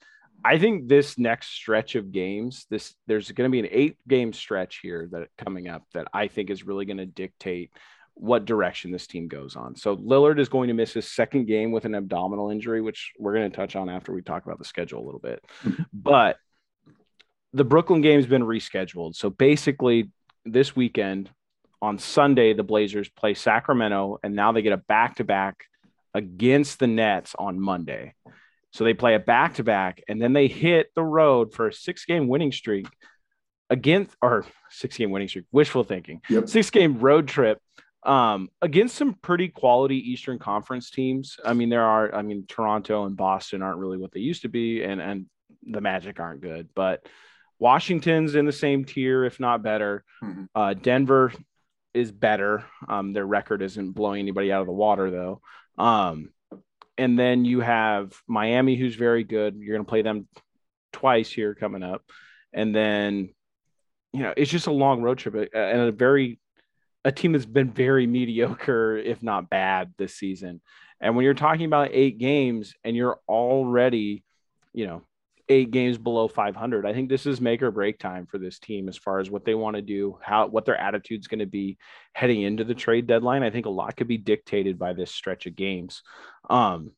I 0.44 0.58
think 0.58 0.88
this 0.88 1.18
next 1.18 1.48
stretch 1.48 1.94
of 1.94 2.12
games, 2.12 2.66
this 2.70 2.94
there's 3.06 3.30
going 3.32 3.50
to 3.50 3.52
be 3.52 3.60
an 3.60 3.68
eight 3.70 3.96
game 4.06 4.32
stretch 4.32 4.80
here 4.82 5.08
that 5.12 5.28
coming 5.36 5.68
up 5.68 5.84
that 5.94 6.08
I 6.12 6.28
think 6.28 6.50
is 6.50 6.64
really 6.64 6.84
going 6.84 6.98
to 6.98 7.06
dictate 7.06 7.70
what 8.14 8.44
direction 8.44 8.90
this 8.90 9.06
team 9.06 9.28
goes 9.28 9.56
on. 9.56 9.76
So 9.76 9.96
Lillard 9.96 10.38
is 10.38 10.48
going 10.48 10.68
to 10.68 10.74
miss 10.74 10.92
his 10.92 11.08
second 11.08 11.46
game 11.46 11.70
with 11.70 11.84
an 11.84 11.94
abdominal 11.94 12.50
injury, 12.50 12.80
which 12.80 13.12
we're 13.18 13.34
going 13.34 13.50
to 13.50 13.56
touch 13.56 13.76
on 13.76 13.88
after 13.88 14.12
we 14.12 14.22
talk 14.22 14.44
about 14.44 14.58
the 14.58 14.64
schedule 14.64 15.02
a 15.02 15.06
little 15.06 15.20
bit. 15.20 15.44
but 15.92 16.36
the 17.52 17.64
Brooklyn 17.64 18.00
game's 18.00 18.26
been 18.26 18.42
rescheduled. 18.42 19.14
So 19.14 19.30
basically 19.30 20.10
this 20.44 20.74
weekend, 20.74 21.30
on 21.80 21.98
Sunday, 21.98 22.54
the 22.54 22.64
Blazers 22.64 23.08
play 23.08 23.34
Sacramento, 23.34 24.18
and 24.24 24.34
now 24.34 24.50
they 24.52 24.62
get 24.62 24.72
a 24.72 24.78
back 24.78 25.16
to 25.16 25.24
back 25.24 25.64
against 26.12 26.80
the 26.80 26.86
Nets 26.86 27.36
on 27.38 27.60
Monday. 27.60 28.14
So 28.72 28.84
they 28.84 28.94
play 28.94 29.14
a 29.14 29.18
back 29.18 29.54
to 29.54 29.64
back, 29.64 30.02
and 30.08 30.20
then 30.20 30.32
they 30.32 30.46
hit 30.46 30.88
the 30.94 31.04
road 31.04 31.54
for 31.54 31.68
a 31.68 31.72
six 31.72 32.04
game 32.04 32.28
winning 32.28 32.52
streak 32.52 32.86
against, 33.70 34.14
or 34.20 34.44
six 34.70 34.96
game 34.96 35.10
winning 35.10 35.28
streak, 35.28 35.46
wishful 35.52 35.84
thinking, 35.84 36.20
yep. 36.28 36.48
six 36.48 36.70
game 36.70 36.98
road 36.98 37.28
trip 37.28 37.60
um, 38.04 38.48
against 38.62 38.96
some 38.96 39.14
pretty 39.14 39.48
quality 39.48 39.96
Eastern 39.96 40.38
Conference 40.38 40.90
teams. 40.90 41.38
I 41.44 41.54
mean, 41.54 41.68
there 41.68 41.84
are, 41.84 42.14
I 42.14 42.22
mean, 42.22 42.44
Toronto 42.46 43.04
and 43.04 43.16
Boston 43.16 43.62
aren't 43.62 43.78
really 43.78 43.98
what 43.98 44.12
they 44.12 44.20
used 44.20 44.42
to 44.42 44.48
be, 44.48 44.82
and 44.82 45.00
and 45.00 45.26
the 45.62 45.80
Magic 45.80 46.20
aren't 46.20 46.40
good, 46.40 46.68
but 46.74 47.06
Washington's 47.58 48.34
in 48.34 48.46
the 48.46 48.52
same 48.52 48.84
tier, 48.84 49.24
if 49.24 49.40
not 49.40 49.62
better. 49.62 50.04
Mm-hmm. 50.22 50.44
Uh, 50.54 50.74
Denver 50.74 51.32
is 51.92 52.12
better. 52.12 52.64
Um, 52.88 53.12
their 53.12 53.26
record 53.26 53.62
isn't 53.62 53.92
blowing 53.92 54.20
anybody 54.20 54.52
out 54.52 54.60
of 54.60 54.66
the 54.66 54.72
water 54.72 55.10
though. 55.10 55.40
Um, 55.76 56.30
and 56.98 57.18
then 57.18 57.44
you 57.44 57.60
have 57.60 58.12
Miami, 58.26 58.76
who's 58.76 58.96
very 58.96 59.24
good. 59.24 59.56
You're 59.56 59.76
going 59.76 59.86
to 59.86 59.88
play 59.88 60.02
them 60.02 60.28
twice 60.92 61.30
here 61.30 61.54
coming 61.54 61.82
up, 61.82 62.02
and 62.52 62.74
then 62.74 63.30
you 64.12 64.22
know 64.22 64.34
it's 64.36 64.50
just 64.50 64.66
a 64.66 64.72
long 64.72 65.00
road 65.00 65.18
trip 65.18 65.34
and 65.54 65.80
a 65.80 65.92
very 65.92 66.38
a 67.04 67.12
team 67.12 67.32
that's 67.32 67.46
been 67.46 67.72
very 67.72 68.06
mediocre, 68.06 68.98
if 68.98 69.22
not 69.22 69.48
bad, 69.48 69.94
this 69.96 70.14
season. 70.14 70.60
And 71.00 71.14
when 71.14 71.24
you're 71.24 71.34
talking 71.34 71.64
about 71.64 71.90
eight 71.92 72.18
games 72.18 72.74
and 72.82 72.96
you're 72.96 73.20
already, 73.28 74.24
you 74.74 74.86
know, 74.86 75.02
eight 75.48 75.70
games 75.70 75.98
below 75.98 76.28
500. 76.28 76.86
I 76.86 76.92
think 76.92 77.08
this 77.08 77.26
is 77.26 77.40
make 77.40 77.62
or 77.62 77.70
break 77.70 77.98
time 77.98 78.26
for 78.26 78.38
this 78.38 78.58
team 78.58 78.88
as 78.88 78.96
far 78.96 79.18
as 79.18 79.30
what 79.30 79.44
they 79.44 79.54
want 79.54 79.76
to 79.76 79.82
do, 79.82 80.18
how 80.22 80.46
what 80.46 80.64
their 80.64 80.76
attitude's 80.76 81.26
going 81.26 81.38
to 81.40 81.46
be 81.46 81.78
heading 82.12 82.42
into 82.42 82.64
the 82.64 82.74
trade 82.74 83.06
deadline. 83.06 83.42
I 83.42 83.50
think 83.50 83.66
a 83.66 83.70
lot 83.70 83.96
could 83.96 84.08
be 84.08 84.18
dictated 84.18 84.78
by 84.78 84.92
this 84.92 85.10
stretch 85.10 85.46
of 85.46 85.56
games. 85.56 86.02
Um, 86.50 86.92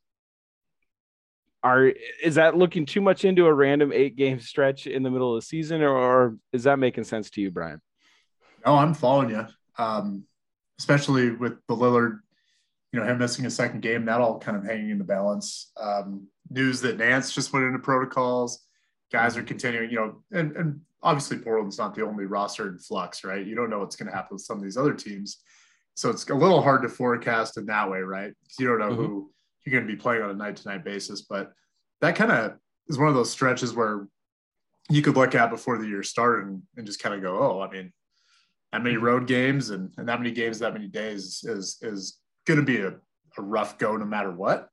are 1.63 1.93
is 2.23 2.37
that 2.37 2.57
looking 2.57 2.87
too 2.87 3.01
much 3.01 3.25
into 3.25 3.47
a 3.47 3.53
random 3.53 3.93
eight 3.93 4.17
game 4.17 4.41
stretch 4.41 4.87
in 4.87 5.03
the 5.03 5.11
middle 5.11 5.35
of 5.35 5.43
the 5.43 5.47
season, 5.47 5.83
or, 5.83 5.97
or 5.97 6.37
is 6.53 6.65
that 6.65 6.79
making 6.79 7.05
sense 7.05 7.31
to 7.31 7.41
you, 7.41 7.51
Brian? 7.51 7.81
No, 8.67 8.77
I'm 8.77 8.95
following 8.95 9.31
you. 9.31 9.47
Um, 9.79 10.25
especially 10.79 11.31
with 11.31 11.59
the 11.69 11.77
Lillard, 11.77 12.21
you 12.93 13.01
know, 13.01 13.07
him 13.07 13.19
missing 13.19 13.47
a 13.47 13.51
second 13.51 13.83
game, 13.83 14.05
that 14.05 14.21
all 14.21 14.39
kind 14.39 14.57
of 14.57 14.65
hanging 14.65 14.91
in 14.91 14.99
the 14.99 15.05
balance. 15.05 15.71
Um, 15.77 16.27
news 16.51 16.81
that 16.81 16.99
Nance 16.99 17.33
just 17.33 17.53
went 17.53 17.67
into 17.67 17.79
protocols. 17.79 18.67
Guys 19.13 19.37
are 19.37 19.43
continuing, 19.43 19.91
you 19.91 19.97
know, 19.97 20.23
and, 20.33 20.57
and 20.57 20.81
obviously 21.03 21.39
Portland's 21.39 21.79
not 21.79 21.95
the 21.95 22.05
only 22.05 22.27
roster 22.27 22.69
in 22.69 22.79
flux, 22.79 23.25
right? 23.25 23.47
You 23.47 23.55
don't 23.55 23.71
know 23.71 23.79
what's 23.79 23.97
going 23.97 24.11
to 24.11 24.15
happen 24.15 24.35
with 24.35 24.43
some 24.43 24.57
of 24.57 24.63
these 24.63 24.77
other 24.77 24.95
teams. 24.95 25.39
So 25.95 26.11
it's 26.11 26.29
a 26.29 26.35
little 26.35 26.63
hard 26.63 26.83
to 26.83 26.89
forecast 26.89 27.57
in 27.57 27.67
that 27.67 27.91
way, 27.91 28.01
right? 28.01 28.33
Because 28.43 28.59
you 28.59 28.67
don't 28.67 28.79
know 28.79 28.91
mm-hmm. 28.91 29.05
who 29.05 29.31
you're 29.65 29.73
going 29.73 29.87
to 29.87 29.93
be 29.93 30.01
playing 30.01 30.23
on 30.23 30.31
a 30.31 30.35
night 30.35 30.57
to 30.57 30.69
night 30.69 30.85
basis. 30.85 31.23
But 31.23 31.53
that 32.01 32.17
kind 32.17 32.33
of 32.33 32.55
is 32.89 32.99
one 32.99 33.09
of 33.09 33.15
those 33.15 33.31
stretches 33.31 33.75
where 33.75 34.09
you 34.89 35.03
could 35.03 35.17
look 35.17 35.35
at 35.35 35.51
before 35.51 35.79
the 35.79 35.87
year 35.87 36.03
started 36.03 36.49
and, 36.49 36.63
and 36.77 36.87
just 36.87 37.03
kind 37.03 37.15
of 37.15 37.23
go, 37.23 37.39
oh, 37.39 37.61
I 37.61 37.71
mean, 37.71 37.93
that 38.73 38.83
many 38.83 38.97
road 38.97 39.27
games 39.27 39.71
and, 39.71 39.93
and 39.97 40.09
that 40.09 40.19
many 40.19 40.33
games, 40.33 40.59
that 40.59 40.73
many 40.73 40.89
days 40.89 41.45
is 41.45 41.79
is 41.83 42.19
going 42.55 42.65
to 42.65 42.73
be 42.73 42.81
a, 42.81 42.95
a 43.39 43.43
rough 43.43 43.79
go 43.79 43.97
no 43.97 44.05
matter 44.05 44.31
what 44.31 44.71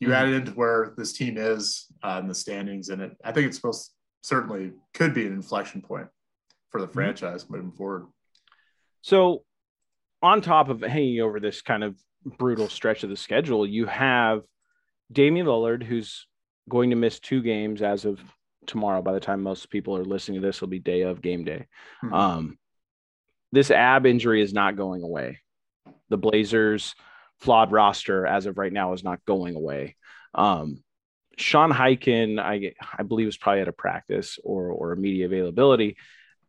you 0.00 0.08
mm-hmm. 0.08 0.16
add 0.16 0.28
it 0.28 0.34
into 0.34 0.52
where 0.52 0.94
this 0.96 1.12
team 1.12 1.36
is 1.36 1.86
uh, 2.02 2.18
in 2.20 2.28
the 2.28 2.34
standings, 2.34 2.88
and 2.88 3.02
it 3.02 3.16
I 3.24 3.32
think 3.32 3.46
it's 3.46 3.56
supposed 3.56 3.90
certainly 4.22 4.72
could 4.94 5.14
be 5.14 5.26
an 5.26 5.32
inflection 5.32 5.82
point 5.82 6.08
for 6.70 6.80
the 6.80 6.86
mm-hmm. 6.86 6.94
franchise 6.94 7.44
mm-hmm. 7.44 7.56
moving 7.56 7.72
forward. 7.72 8.06
So, 9.02 9.44
on 10.22 10.40
top 10.40 10.68
of 10.68 10.80
hanging 10.80 11.20
over 11.20 11.40
this 11.40 11.62
kind 11.62 11.84
of 11.84 11.96
brutal 12.24 12.68
stretch 12.68 13.04
of 13.04 13.10
the 13.10 13.16
schedule, 13.16 13.66
you 13.66 13.86
have 13.86 14.42
Damian 15.12 15.46
Lillard, 15.46 15.82
who's 15.82 16.26
going 16.68 16.90
to 16.90 16.96
miss 16.96 17.18
two 17.18 17.42
games 17.42 17.82
as 17.82 18.04
of 18.04 18.20
tomorrow. 18.66 19.02
By 19.02 19.12
the 19.12 19.20
time 19.20 19.42
most 19.42 19.70
people 19.70 19.96
are 19.96 20.04
listening 20.04 20.40
to 20.40 20.46
this, 20.46 20.56
it'll 20.56 20.68
be 20.68 20.78
day 20.78 21.02
of 21.02 21.22
game 21.22 21.44
day. 21.44 21.66
Mm-hmm. 22.04 22.14
Um, 22.14 22.58
this 23.50 23.70
ab 23.70 24.04
injury 24.04 24.42
is 24.42 24.52
not 24.52 24.76
going 24.76 25.02
away. 25.02 25.38
The 26.10 26.18
Blazers 26.18 26.94
flawed 27.40 27.72
roster 27.72 28.26
as 28.26 28.46
of 28.46 28.58
right 28.58 28.72
now 28.72 28.92
is 28.92 29.04
not 29.04 29.24
going 29.24 29.54
away. 29.54 29.96
Um, 30.34 30.82
Sean 31.36 31.70
Highkin, 31.70 32.40
I 32.40 32.74
I 32.96 33.02
believe, 33.04 33.26
was 33.26 33.36
probably 33.36 33.60
at 33.60 33.68
a 33.68 33.72
practice 33.72 34.38
or 34.42 34.70
or 34.70 34.92
a 34.92 34.96
media 34.96 35.26
availability. 35.26 35.96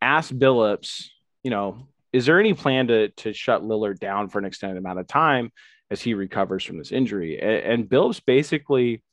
Asked 0.01 0.37
Billups, 0.37 1.09
you 1.43 1.51
know, 1.51 1.87
is 2.11 2.25
there 2.25 2.39
any 2.39 2.53
plan 2.53 2.87
to 2.87 3.09
to 3.09 3.33
shut 3.33 3.63
Lillard 3.63 3.99
down 3.99 4.29
for 4.29 4.39
an 4.39 4.45
extended 4.45 4.77
amount 4.77 4.99
of 4.99 5.07
time 5.07 5.51
as 5.91 6.01
he 6.01 6.13
recovers 6.13 6.63
from 6.63 6.77
this 6.77 6.91
injury? 6.91 7.39
And, 7.39 7.81
and 7.81 7.89
Billups 7.89 8.23
basically 8.25 9.03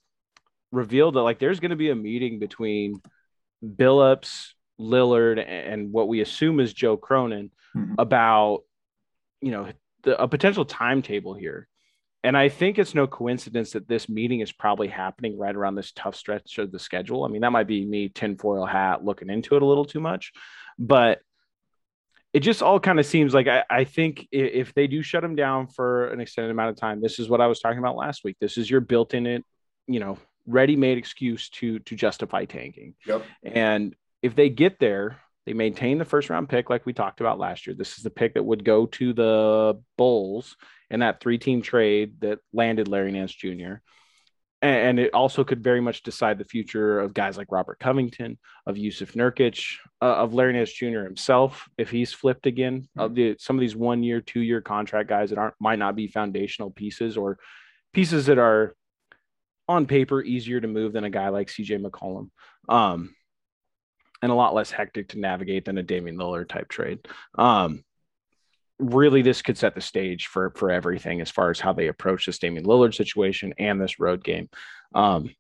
revealed 0.73 1.15
that 1.15 1.23
like 1.23 1.39
there's 1.39 1.61
going 1.61 1.71
to 1.71 1.77
be 1.77 1.91
a 1.91 1.97
meeting 1.97 2.39
between 2.39 3.01
Billups, 3.65 4.53
Lillard, 4.81 5.45
and 5.47 5.93
what 5.93 6.09
we 6.09 6.21
assume 6.21 6.61
is 6.61 6.73
Joe 6.73 6.97
Cronin 6.97 7.51
mm-hmm. 7.77 7.95
about 7.99 8.62
you 9.43 9.51
know 9.51 9.71
the, 10.07 10.21
a 10.21 10.27
potential 10.27 10.64
timetable 10.64 11.35
here. 11.35 11.69
And 12.25 12.37
I 12.37 12.49
think 12.49 12.79
it's 12.79 12.95
no 12.95 13.07
coincidence 13.07 13.73
that 13.73 13.87
this 13.87 14.09
meeting 14.09 14.40
is 14.40 14.51
probably 14.51 14.88
happening 14.88 15.38
right 15.38 15.55
around 15.55 15.75
this 15.75 15.92
tough 15.92 16.16
stretch 16.16 16.59
of 16.59 16.73
the 16.73 16.79
schedule. 16.79 17.25
I 17.25 17.29
mean, 17.29 17.42
that 17.42 17.53
might 17.53 17.69
be 17.69 17.85
me 17.85 18.09
tinfoil 18.09 18.66
hat 18.66 19.05
looking 19.05 19.31
into 19.31 19.55
it 19.55 19.62
a 19.62 19.66
little 19.66 19.85
too 19.85 20.01
much, 20.01 20.33
but 20.79 21.21
it 22.33 22.40
just 22.40 22.62
all 22.62 22.81
kind 22.81 22.99
of 22.99 23.07
seems 23.07 23.33
like 23.33 23.47
I, 23.47 23.64
I 23.71 23.85
think 23.85 24.27
if 24.33 24.75
they 24.75 24.87
do 24.88 25.03
shut 25.03 25.23
him 25.23 25.37
down 25.37 25.69
for 25.69 26.09
an 26.09 26.21
extended 26.21 26.51
amount 26.51 26.71
of 26.71 26.77
time, 26.77 27.01
this 27.01 27.19
is 27.19 27.29
what 27.29 27.40
I 27.40 27.47
was 27.47 27.61
talking 27.61 27.79
about 27.79 27.97
last 27.97 28.25
week. 28.25 28.37
This 28.40 28.59
is 28.59 28.69
your 28.69 28.81
built-in 28.81 29.27
it, 29.27 29.45
you 29.87 30.01
know, 30.01 30.19
ready-made 30.47 30.99
excuse 30.99 31.49
to 31.51 31.79
to 31.81 31.97
justify 31.97 32.45
tanking. 32.45 32.95
Yep. 33.07 33.23
And 33.42 33.95
if 34.23 34.35
they 34.35 34.49
get 34.49 34.79
there, 34.79 35.21
they 35.47 35.53
maintain 35.53 35.99
the 35.99 36.05
first 36.05 36.29
round 36.29 36.49
pick, 36.49 36.69
like 36.69 36.85
we 36.85 36.93
talked 36.93 37.21
about 37.21 37.39
last 37.39 37.67
year. 37.67 37.75
This 37.75 37.97
is 37.97 38.05
the 38.05 38.11
pick 38.11 38.35
that 38.35 38.43
would 38.43 38.65
go 38.65 38.87
to 38.87 39.13
the 39.13 39.81
Bulls 39.97 40.57
in 40.91 41.01
that 41.01 41.21
three 41.21 41.39
team 41.39 41.63
trade 41.63 42.21
that 42.21 42.41
landed 42.53 42.89
Larry 42.89 43.13
Nance 43.13 43.33
Jr. 43.33 43.75
And 44.63 44.99
it 44.99 45.15
also 45.15 45.45
could 45.45 45.63
very 45.63 45.81
much 45.81 46.03
decide 46.03 46.39
the 46.39 46.45
future 46.45 46.99
of 46.99 47.15
guys 47.15 47.37
like 47.37 47.53
Robert 47.53 47.79
Covington, 47.79 48.39
of 48.67 48.77
Jusuf 48.77 49.13
Nurkic, 49.13 49.77
uh, 50.03 50.17
of 50.17 50.35
Larry 50.35 50.55
Nance 50.55 50.73
Jr. 50.73 51.01
himself, 51.01 51.69
if 51.79 51.91
he's 51.91 52.13
flipped 52.13 52.47
again. 52.47 52.83
Mm-hmm. 52.83 53.01
Of 53.01 53.15
the 53.15 53.37
some 53.39 53.57
of 53.57 53.61
these 53.61 53.77
one 53.77 54.03
year, 54.03 54.21
two 54.21 54.41
year 54.41 54.61
contract 54.61 55.09
guys 55.09 55.31
that 55.31 55.39
aren't 55.39 55.55
might 55.61 55.79
not 55.79 55.95
be 55.95 56.09
foundational 56.09 56.71
pieces 56.71 57.17
or 57.17 57.39
pieces 57.93 58.27
that 58.27 58.39
are 58.39 58.75
on 59.69 59.87
paper 59.87 60.23
easier 60.23 60.61
to 60.61 60.69
move 60.69 60.93
than 60.93 61.05
a 61.05 61.11
guy 61.11 61.29
like 61.29 61.49
CJ 61.49 61.85
McCollum. 61.85 62.31
Um, 62.69 63.15
and 64.23 64.33
a 64.33 64.35
lot 64.35 64.55
less 64.55 64.71
hectic 64.71 65.09
to 65.09 65.19
navigate 65.19 65.65
than 65.65 65.79
a 65.79 65.83
Damian 65.83 66.17
Lillard 66.17 66.49
type 66.49 66.69
trade. 66.69 67.01
Um, 67.37 67.85
really, 68.79 69.23
this 69.23 69.43
could 69.43 69.59
set 69.59 69.75
the 69.75 69.81
stage 69.81 70.27
for 70.27 70.51
for 70.57 70.71
everything 70.71 71.21
as 71.21 71.31
far 71.31 71.51
as 71.51 71.61
how 71.61 71.73
they 71.73 71.89
approach 71.89 72.27
this 72.27 72.39
Damian 72.39 72.65
Lillard 72.65 72.95
situation 72.95 73.55
and 73.59 73.81
this 73.81 73.99
road 73.99 74.25
game. 74.25 74.49
Um, 74.95 75.35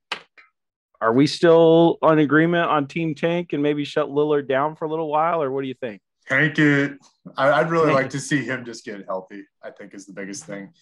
are 1.00 1.12
we 1.12 1.26
still 1.26 1.98
on 2.02 2.18
agreement 2.18 2.70
on 2.70 2.86
Team 2.86 3.14
Tank 3.14 3.52
and 3.52 3.62
maybe 3.62 3.84
shut 3.84 4.08
Lillard 4.08 4.48
down 4.48 4.76
for 4.76 4.86
a 4.86 4.88
little 4.88 5.08
while, 5.08 5.42
or 5.42 5.50
what 5.50 5.62
do 5.62 5.68
you 5.68 5.74
think? 5.74 6.00
Tank 6.26 6.58
it. 6.58 6.98
I, 7.36 7.62
would 7.62 7.70
really 7.70 7.92
like 7.92 8.10
to 8.10 8.20
see 8.20 8.44
him 8.44 8.64
just 8.64 8.84
get 8.84 9.04
healthy. 9.06 9.44
I 9.62 9.70
think 9.70 9.94
is 9.94 10.06
the 10.06 10.12
biggest 10.12 10.44
thing. 10.44 10.72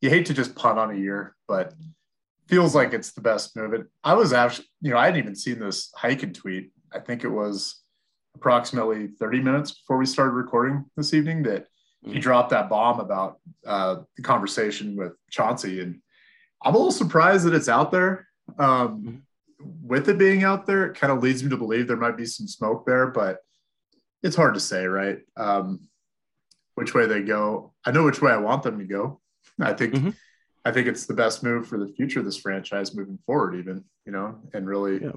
You 0.00 0.10
hate 0.10 0.26
to 0.26 0.34
just 0.34 0.54
punt 0.54 0.78
on 0.78 0.90
a 0.90 0.98
year, 0.98 1.36
but 1.46 1.74
feels 2.48 2.74
like 2.74 2.94
it's 2.94 3.12
the 3.12 3.20
best 3.20 3.54
move. 3.56 3.74
And 3.74 3.84
I 4.02 4.14
was 4.14 4.32
actually, 4.32 4.66
you 4.80 4.90
know, 4.90 4.96
I 4.96 5.06
hadn't 5.06 5.20
even 5.20 5.36
seen 5.36 5.58
this 5.58 5.92
Highkin 5.96 6.34
tweet 6.34 6.72
I 6.92 7.00
think 7.00 7.24
it 7.24 7.28
was 7.28 7.80
approximately 8.34 9.08
30 9.08 9.40
minutes 9.40 9.72
before 9.72 9.98
we 9.98 10.06
started 10.06 10.32
recording 10.32 10.84
this 10.96 11.12
evening 11.12 11.42
that 11.42 11.66
he 12.04 12.18
mm. 12.18 12.20
dropped 12.20 12.50
that 12.50 12.68
bomb 12.68 13.00
about 13.00 13.38
uh, 13.66 13.96
the 14.16 14.22
conversation 14.22 14.96
with 14.96 15.14
Chauncey. 15.30 15.80
And 15.80 16.00
I'm 16.62 16.74
a 16.74 16.78
little 16.78 16.92
surprised 16.92 17.44
that 17.46 17.54
it's 17.54 17.68
out 17.68 17.90
there. 17.90 18.26
Um, 18.58 19.24
mm. 19.60 19.66
with 19.82 20.08
it 20.08 20.18
being 20.18 20.44
out 20.44 20.66
there, 20.66 20.86
it 20.86 20.96
kind 20.96 21.12
of 21.12 21.22
leads 21.22 21.42
me 21.42 21.50
to 21.50 21.56
believe 21.56 21.88
there 21.88 21.96
might 21.96 22.16
be 22.16 22.26
some 22.26 22.46
smoke 22.46 22.86
there, 22.86 23.08
but 23.08 23.38
it's 24.22 24.36
hard 24.36 24.54
to 24.54 24.60
say, 24.60 24.86
right? 24.86 25.18
Um, 25.36 25.80
which 26.74 26.94
way 26.94 27.06
they 27.06 27.22
go. 27.22 27.74
I 27.84 27.90
know 27.90 28.04
which 28.04 28.22
way 28.22 28.30
I 28.30 28.36
want 28.36 28.62
them 28.62 28.78
to 28.78 28.84
go. 28.84 29.20
I 29.60 29.72
think 29.72 29.94
mm-hmm. 29.94 30.10
I 30.64 30.70
think 30.70 30.86
it's 30.86 31.06
the 31.06 31.14
best 31.14 31.42
move 31.42 31.66
for 31.66 31.78
the 31.78 31.88
future 31.88 32.20
of 32.20 32.24
this 32.24 32.36
franchise 32.36 32.94
moving 32.94 33.18
forward, 33.26 33.56
even, 33.56 33.84
you 34.06 34.12
know, 34.12 34.38
and 34.52 34.66
really 34.66 35.00
yeah 35.02 35.12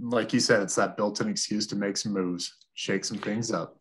like 0.00 0.32
you 0.32 0.40
said, 0.40 0.62
it's 0.62 0.74
that 0.76 0.96
built-in 0.96 1.28
excuse 1.28 1.66
to 1.68 1.76
make 1.76 1.96
some 1.96 2.12
moves, 2.12 2.54
shake 2.74 3.04
some 3.04 3.18
things 3.18 3.52
up. 3.52 3.76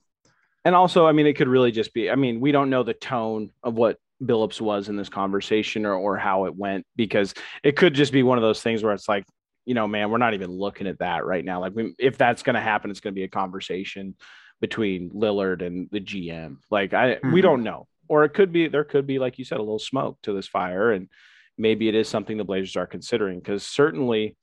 And 0.63 0.75
also, 0.75 1.08
I 1.08 1.12
mean, 1.12 1.25
it 1.25 1.34
could 1.34 1.47
really 1.47 1.71
just 1.71 1.93
be, 1.93 2.10
I 2.10 2.15
mean, 2.15 2.39
we 2.39 2.51
don't 2.51 2.69
know 2.69 2.84
the 2.84 2.93
tone 2.93 3.51
of 3.63 3.75
what 3.75 3.97
Billups 4.21 4.62
was 4.62 4.89
in 4.89 4.95
this 4.95 5.10
conversation 5.10 5.86
or, 5.86 5.95
or 5.95 6.17
how 6.17 6.45
it 6.45 6.56
went 6.56 6.86
because 6.95 7.34
it 7.63 7.75
could 7.75 7.95
just 7.95 8.13
be 8.13 8.21
one 8.21 8.38
of 8.38 8.43
those 8.43 8.62
things 8.62 8.84
where 8.84 8.93
it's 8.93 9.10
like, 9.10 9.25
you 9.65 9.73
know, 9.73 9.88
man, 9.88 10.12
we're 10.12 10.17
not 10.17 10.34
even 10.34 10.51
looking 10.51 10.88
at 10.88 10.99
that 10.99 11.25
right 11.25 11.43
now. 11.43 11.60
Like, 11.62 11.73
we, 11.75 11.93
if 11.97 12.17
that's 12.17 12.43
going 12.43 12.56
to 12.56 12.62
happen, 12.62 12.91
it's 12.91 12.99
going 12.99 13.13
to 13.13 13.19
be 13.19 13.23
a 13.23 13.30
conversation 13.30 14.15
between 14.60 15.10
Lillard 15.12 15.65
and 15.65 15.89
the 15.91 15.99
GM. 15.99 16.58
Like, 16.69 16.93
I, 16.93 17.15
mm-hmm. 17.15 17.32
we 17.32 17.41
don't 17.41 17.63
know. 17.63 17.88
Or 18.08 18.23
it 18.23 18.34
could 18.34 18.51
be, 18.51 18.67
there 18.67 18.84
could 18.84 19.08
be, 19.08 19.17
like 19.17 19.39
you 19.39 19.45
said, 19.45 19.58
a 19.58 19.63
little 19.63 19.80
smoke 19.80 20.19
to 20.23 20.34
this 20.34 20.47
fire. 20.47 20.91
And 20.91 21.10
maybe 21.58 21.88
it 21.88 21.95
is 21.95 22.08
something 22.08 22.38
the 22.38 22.43
Blazers 22.43 22.75
are 22.75 22.88
considering 22.88 23.39
because 23.39 23.63
certainly 23.63 24.36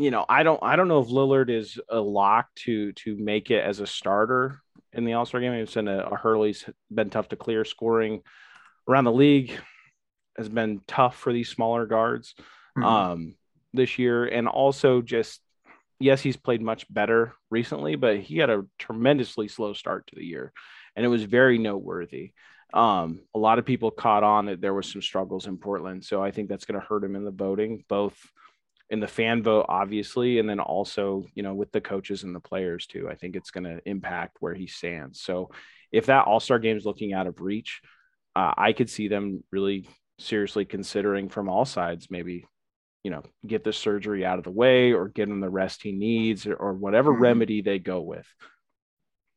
you 0.00 0.10
know, 0.10 0.24
I 0.28 0.42
don't 0.42 0.60
I 0.62 0.76
don't 0.76 0.88
know 0.88 1.00
if 1.00 1.08
Lillard 1.08 1.50
is 1.50 1.78
a 1.88 2.00
lock 2.00 2.48
to 2.64 2.92
to 2.92 3.16
make 3.16 3.50
it 3.50 3.62
as 3.62 3.80
a 3.80 3.86
starter 3.86 4.60
in 4.92 5.04
the 5.04 5.12
All 5.12 5.26
Star 5.26 5.40
game. 5.40 5.52
We've 5.52 5.68
seen 5.68 5.88
a, 5.88 5.98
a 6.00 6.16
Hurley's 6.16 6.64
been 6.90 7.10
tough 7.10 7.28
to 7.28 7.36
clear. 7.36 7.64
Scoring 7.64 8.22
around 8.88 9.04
the 9.04 9.12
league 9.12 9.52
has 10.36 10.48
been 10.48 10.80
tough 10.86 11.16
for 11.16 11.32
these 11.32 11.50
smaller 11.50 11.84
guards 11.84 12.34
mm-hmm. 12.38 12.84
um, 12.84 13.34
this 13.74 13.98
year, 13.98 14.24
and 14.24 14.48
also 14.48 15.02
just 15.02 15.40
yes, 15.98 16.22
he's 16.22 16.36
played 16.36 16.62
much 16.62 16.92
better 16.92 17.34
recently, 17.50 17.94
but 17.94 18.18
he 18.18 18.38
had 18.38 18.48
a 18.48 18.64
tremendously 18.78 19.48
slow 19.48 19.74
start 19.74 20.06
to 20.06 20.16
the 20.16 20.24
year, 20.24 20.52
and 20.96 21.04
it 21.04 21.10
was 21.10 21.24
very 21.24 21.58
noteworthy. 21.58 22.32
Um, 22.72 23.20
a 23.34 23.38
lot 23.38 23.58
of 23.58 23.66
people 23.66 23.90
caught 23.90 24.22
on 24.22 24.46
that 24.46 24.62
there 24.62 24.72
was 24.72 24.90
some 24.90 25.02
struggles 25.02 25.46
in 25.46 25.58
Portland, 25.58 26.04
so 26.04 26.22
I 26.22 26.30
think 26.30 26.48
that's 26.48 26.64
going 26.64 26.80
to 26.80 26.86
hurt 26.86 27.04
him 27.04 27.16
in 27.16 27.24
the 27.24 27.30
voting, 27.30 27.84
both 27.88 28.16
in 28.90 29.00
the 29.00 29.06
fan 29.06 29.42
vote, 29.42 29.66
obviously, 29.68 30.38
and 30.38 30.48
then 30.48 30.60
also, 30.60 31.24
you 31.34 31.42
know, 31.42 31.54
with 31.54 31.70
the 31.72 31.80
coaches 31.80 32.24
and 32.24 32.34
the 32.34 32.40
players 32.40 32.86
too. 32.86 33.08
I 33.08 33.14
think 33.14 33.36
it's 33.36 33.52
going 33.52 33.64
to 33.64 33.80
impact 33.88 34.38
where 34.40 34.54
he 34.54 34.66
stands. 34.66 35.20
So, 35.20 35.50
if 35.92 36.06
that 36.06 36.26
All 36.26 36.40
Star 36.40 36.58
game 36.58 36.76
is 36.76 36.84
looking 36.84 37.12
out 37.12 37.26
of 37.26 37.40
reach, 37.40 37.80
uh, 38.36 38.52
I 38.56 38.72
could 38.72 38.90
see 38.90 39.08
them 39.08 39.42
really 39.50 39.88
seriously 40.18 40.64
considering 40.64 41.28
from 41.28 41.48
all 41.48 41.64
sides, 41.64 42.08
maybe, 42.10 42.46
you 43.02 43.10
know, 43.10 43.22
get 43.46 43.64
the 43.64 43.72
surgery 43.72 44.24
out 44.24 44.38
of 44.38 44.44
the 44.44 44.50
way 44.50 44.92
or 44.92 45.08
get 45.08 45.28
him 45.28 45.40
the 45.40 45.48
rest 45.48 45.82
he 45.82 45.92
needs 45.92 46.46
or, 46.46 46.54
or 46.54 46.74
whatever 46.74 47.12
mm-hmm. 47.12 47.22
remedy 47.22 47.62
they 47.62 47.78
go 47.78 48.00
with. 48.00 48.26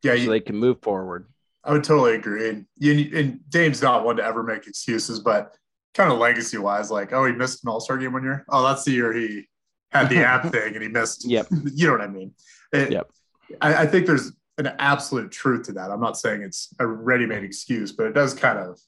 Yeah, 0.04 0.14
so 0.14 0.18
you, 0.18 0.30
they 0.30 0.42
can 0.42 0.58
move 0.58 0.82
forward. 0.82 1.28
I 1.64 1.72
would 1.72 1.84
totally 1.84 2.16
agree. 2.16 2.50
And, 2.50 2.66
and 2.82 3.50
Dame's 3.50 3.82
not 3.82 4.04
one 4.04 4.18
to 4.18 4.24
ever 4.24 4.44
make 4.44 4.68
excuses, 4.68 5.20
but 5.22 5.56
kind 5.94 6.12
of 6.12 6.20
legacy 6.20 6.58
wise, 6.58 6.92
like, 6.92 7.14
oh, 7.14 7.26
he 7.26 7.32
missed 7.32 7.64
an 7.64 7.70
All 7.70 7.80
Star 7.80 7.98
game 7.98 8.14
one 8.14 8.24
year. 8.24 8.46
Oh, 8.50 8.64
that's 8.64 8.84
the 8.84 8.92
year 8.92 9.14
he 9.14 9.48
had 9.92 10.10
the 10.10 10.24
app 10.24 10.44
thing 10.52 10.74
and 10.74 10.84
he 10.84 10.90
missed. 10.90 11.26
Yep. 11.26 11.48
You 11.74 11.88
know 11.88 11.94
what 11.94 12.02
I 12.02 12.08
mean? 12.08 12.34
It, 12.72 12.92
yep. 12.92 13.10
I, 13.62 13.84
I, 13.84 13.86
think 13.86 14.06
there's 14.06 14.32
an 14.58 14.68
absolute 14.80 15.32
truth 15.32 15.68
to 15.68 15.74
that. 15.74 15.92
I'm 15.92 16.02
not 16.02 16.18
saying 16.18 16.42
it's 16.42 16.74
a 16.80 16.88
ready 16.88 17.26
made 17.26 17.44
excuse, 17.44 17.92
but 17.92 18.08
it 18.08 18.14
does 18.14 18.34
kind 18.34 18.58
of 18.58 18.80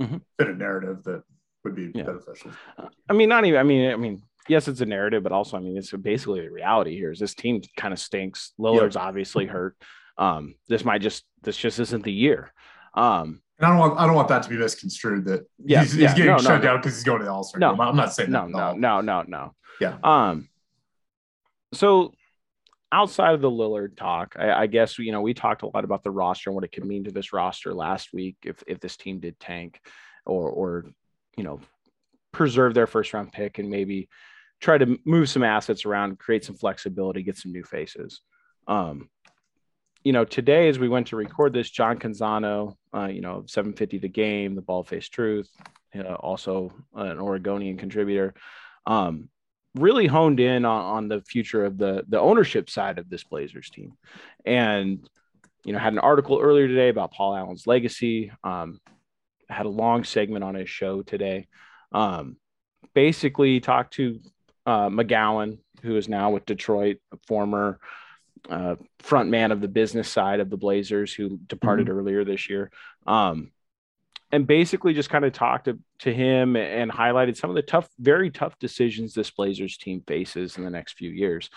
mm-hmm. 0.00 0.18
fit 0.38 0.48
a 0.48 0.54
narrative 0.54 1.02
that 1.04 1.22
would 1.64 1.74
be 1.74 1.90
yeah. 1.94 2.04
beneficial. 2.04 2.50
I 3.08 3.12
mean, 3.12 3.28
not 3.28 3.44
even, 3.44 3.58
I 3.58 3.62
mean, 3.62 3.90
I 3.90 3.96
mean, 3.96 4.22
yes, 4.48 4.68
it's 4.68 4.80
a 4.80 4.86
narrative, 4.86 5.22
but 5.22 5.32
also, 5.32 5.56
I 5.56 5.60
mean, 5.60 5.76
it's 5.76 5.90
basically 5.92 6.42
the 6.42 6.50
reality 6.50 6.96
here 6.96 7.10
is 7.10 7.18
this 7.18 7.34
team 7.34 7.62
kind 7.76 7.94
of 7.94 8.00
stinks. 8.00 8.52
Lillard's 8.58 8.96
yep. 8.96 9.04
obviously 9.04 9.46
hurt. 9.46 9.76
Um, 10.18 10.54
this 10.68 10.84
might 10.84 11.00
just, 11.00 11.24
this 11.42 11.56
just 11.56 11.78
isn't 11.78 12.04
the 12.04 12.12
year. 12.12 12.52
Um, 12.94 13.40
and 13.58 13.66
I 13.66 13.70
don't 13.70 13.78
want 13.78 13.98
I 13.98 14.06
don't 14.06 14.14
want 14.14 14.28
that 14.28 14.42
to 14.42 14.48
be 14.48 14.56
misconstrued 14.56 15.24
that 15.26 15.46
yeah, 15.64 15.82
he's, 15.82 15.96
yeah, 15.96 16.08
he's 16.08 16.16
getting 16.16 16.32
no, 16.32 16.38
shut 16.38 16.62
no, 16.62 16.68
down 16.68 16.76
because 16.78 16.94
he's 16.94 17.04
going 17.04 17.20
to 17.20 17.24
the 17.24 17.32
All 17.32 17.42
Star 17.42 17.58
no, 17.58 17.72
game. 17.72 17.80
I'm 17.80 17.96
not 17.96 18.12
saying 18.12 18.30
no, 18.30 18.46
no, 18.46 18.72
no, 18.74 19.00
no, 19.00 19.22
no. 19.26 19.54
Yeah. 19.80 19.96
Um. 20.02 20.48
So 21.72 22.12
outside 22.92 23.34
of 23.34 23.40
the 23.40 23.50
Lillard 23.50 23.96
talk, 23.96 24.36
I, 24.38 24.52
I, 24.52 24.66
guess 24.66 24.98
you 24.98 25.12
know 25.12 25.20
we 25.20 25.34
talked 25.34 25.62
a 25.62 25.66
lot 25.66 25.84
about 25.84 26.02
the 26.02 26.10
roster 26.10 26.50
and 26.50 26.54
what 26.54 26.64
it 26.64 26.72
could 26.72 26.84
mean 26.84 27.04
to 27.04 27.10
this 27.10 27.32
roster 27.32 27.74
last 27.74 28.12
week 28.12 28.36
if 28.42 28.62
if 28.66 28.80
this 28.80 28.96
team 28.96 29.20
did 29.20 29.38
tank, 29.40 29.80
or 30.24 30.48
or 30.50 30.84
you 31.36 31.44
know 31.44 31.60
preserve 32.32 32.74
their 32.74 32.86
first 32.86 33.14
round 33.14 33.32
pick 33.32 33.58
and 33.58 33.70
maybe 33.70 34.08
try 34.60 34.76
to 34.78 34.98
move 35.04 35.28
some 35.28 35.42
assets 35.42 35.84
around, 35.84 36.18
create 36.18 36.44
some 36.44 36.56
flexibility, 36.56 37.22
get 37.22 37.36
some 37.36 37.52
new 37.52 37.64
faces. 37.64 38.20
Um, 38.68 39.08
you 40.04 40.12
know, 40.12 40.24
today 40.24 40.68
as 40.68 40.78
we 40.78 40.88
went 40.88 41.08
to 41.08 41.16
record 41.16 41.52
this, 41.52 41.68
John 41.70 41.98
Canzano, 41.98 42.76
uh, 42.96 43.06
you 43.06 43.20
know, 43.20 43.44
750 43.46 43.98
the 43.98 44.08
game, 44.08 44.54
the 44.54 44.62
Bald 44.62 44.88
Faced 44.88 45.12
Truth, 45.12 45.50
you 45.92 46.02
know, 46.02 46.14
also 46.14 46.72
an 46.94 47.18
Oregonian 47.18 47.76
contributor, 47.76 48.34
um, 48.86 49.28
really 49.74 50.06
honed 50.06 50.40
in 50.40 50.64
on, 50.64 50.84
on 50.84 51.08
the 51.08 51.20
future 51.20 51.64
of 51.64 51.76
the 51.76 52.04
the 52.08 52.18
ownership 52.18 52.70
side 52.70 52.98
of 52.98 53.10
this 53.10 53.24
Blazers 53.24 53.68
team, 53.68 53.92
and 54.44 55.06
you 55.64 55.72
know, 55.72 55.78
had 55.78 55.92
an 55.92 55.98
article 55.98 56.40
earlier 56.40 56.68
today 56.68 56.88
about 56.88 57.12
Paul 57.12 57.36
Allen's 57.36 57.66
legacy. 57.66 58.32
Um, 58.44 58.80
had 59.48 59.66
a 59.66 59.70
long 59.70 60.04
segment 60.04 60.42
on 60.42 60.54
his 60.54 60.70
show 60.70 61.02
today. 61.02 61.48
Um, 61.92 62.36
basically, 62.94 63.60
talked 63.60 63.94
to 63.94 64.20
uh, 64.64 64.88
McGowan, 64.88 65.58
who 65.82 65.96
is 65.96 66.08
now 66.08 66.30
with 66.30 66.46
Detroit, 66.46 66.96
a 67.12 67.18
former 67.26 67.78
uh, 68.50 68.76
front 69.00 69.30
man 69.30 69.52
of 69.52 69.60
the 69.60 69.68
business 69.68 70.08
side 70.08 70.40
of 70.40 70.50
the 70.50 70.56
Blazers 70.56 71.12
who 71.12 71.38
departed 71.46 71.86
mm-hmm. 71.86 71.98
earlier 71.98 72.24
this 72.24 72.48
year. 72.48 72.70
Um, 73.06 73.50
and 74.32 74.46
basically 74.46 74.92
just 74.92 75.10
kind 75.10 75.24
of 75.24 75.32
talked 75.32 75.66
to, 75.66 75.78
to 76.00 76.12
him 76.12 76.56
and 76.56 76.90
highlighted 76.90 77.36
some 77.36 77.50
of 77.50 77.56
the 77.56 77.62
tough, 77.62 77.88
very 77.98 78.30
tough 78.30 78.58
decisions 78.58 79.14
this 79.14 79.30
Blazers 79.30 79.76
team 79.76 80.02
faces 80.06 80.56
in 80.56 80.64
the 80.64 80.70
next 80.70 80.94
few 80.94 81.10
years. 81.10 81.48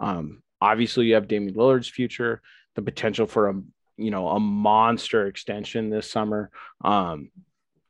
Um, 0.00 0.42
obviously, 0.60 1.06
you 1.06 1.14
have 1.14 1.28
Damian 1.28 1.54
Lillard's 1.54 1.88
future, 1.88 2.40
the 2.74 2.82
potential 2.82 3.26
for 3.26 3.50
a 3.50 3.62
you 3.96 4.10
know 4.10 4.28
a 4.28 4.40
monster 4.40 5.26
extension 5.26 5.90
this 5.90 6.10
summer. 6.10 6.50
Um, 6.82 7.30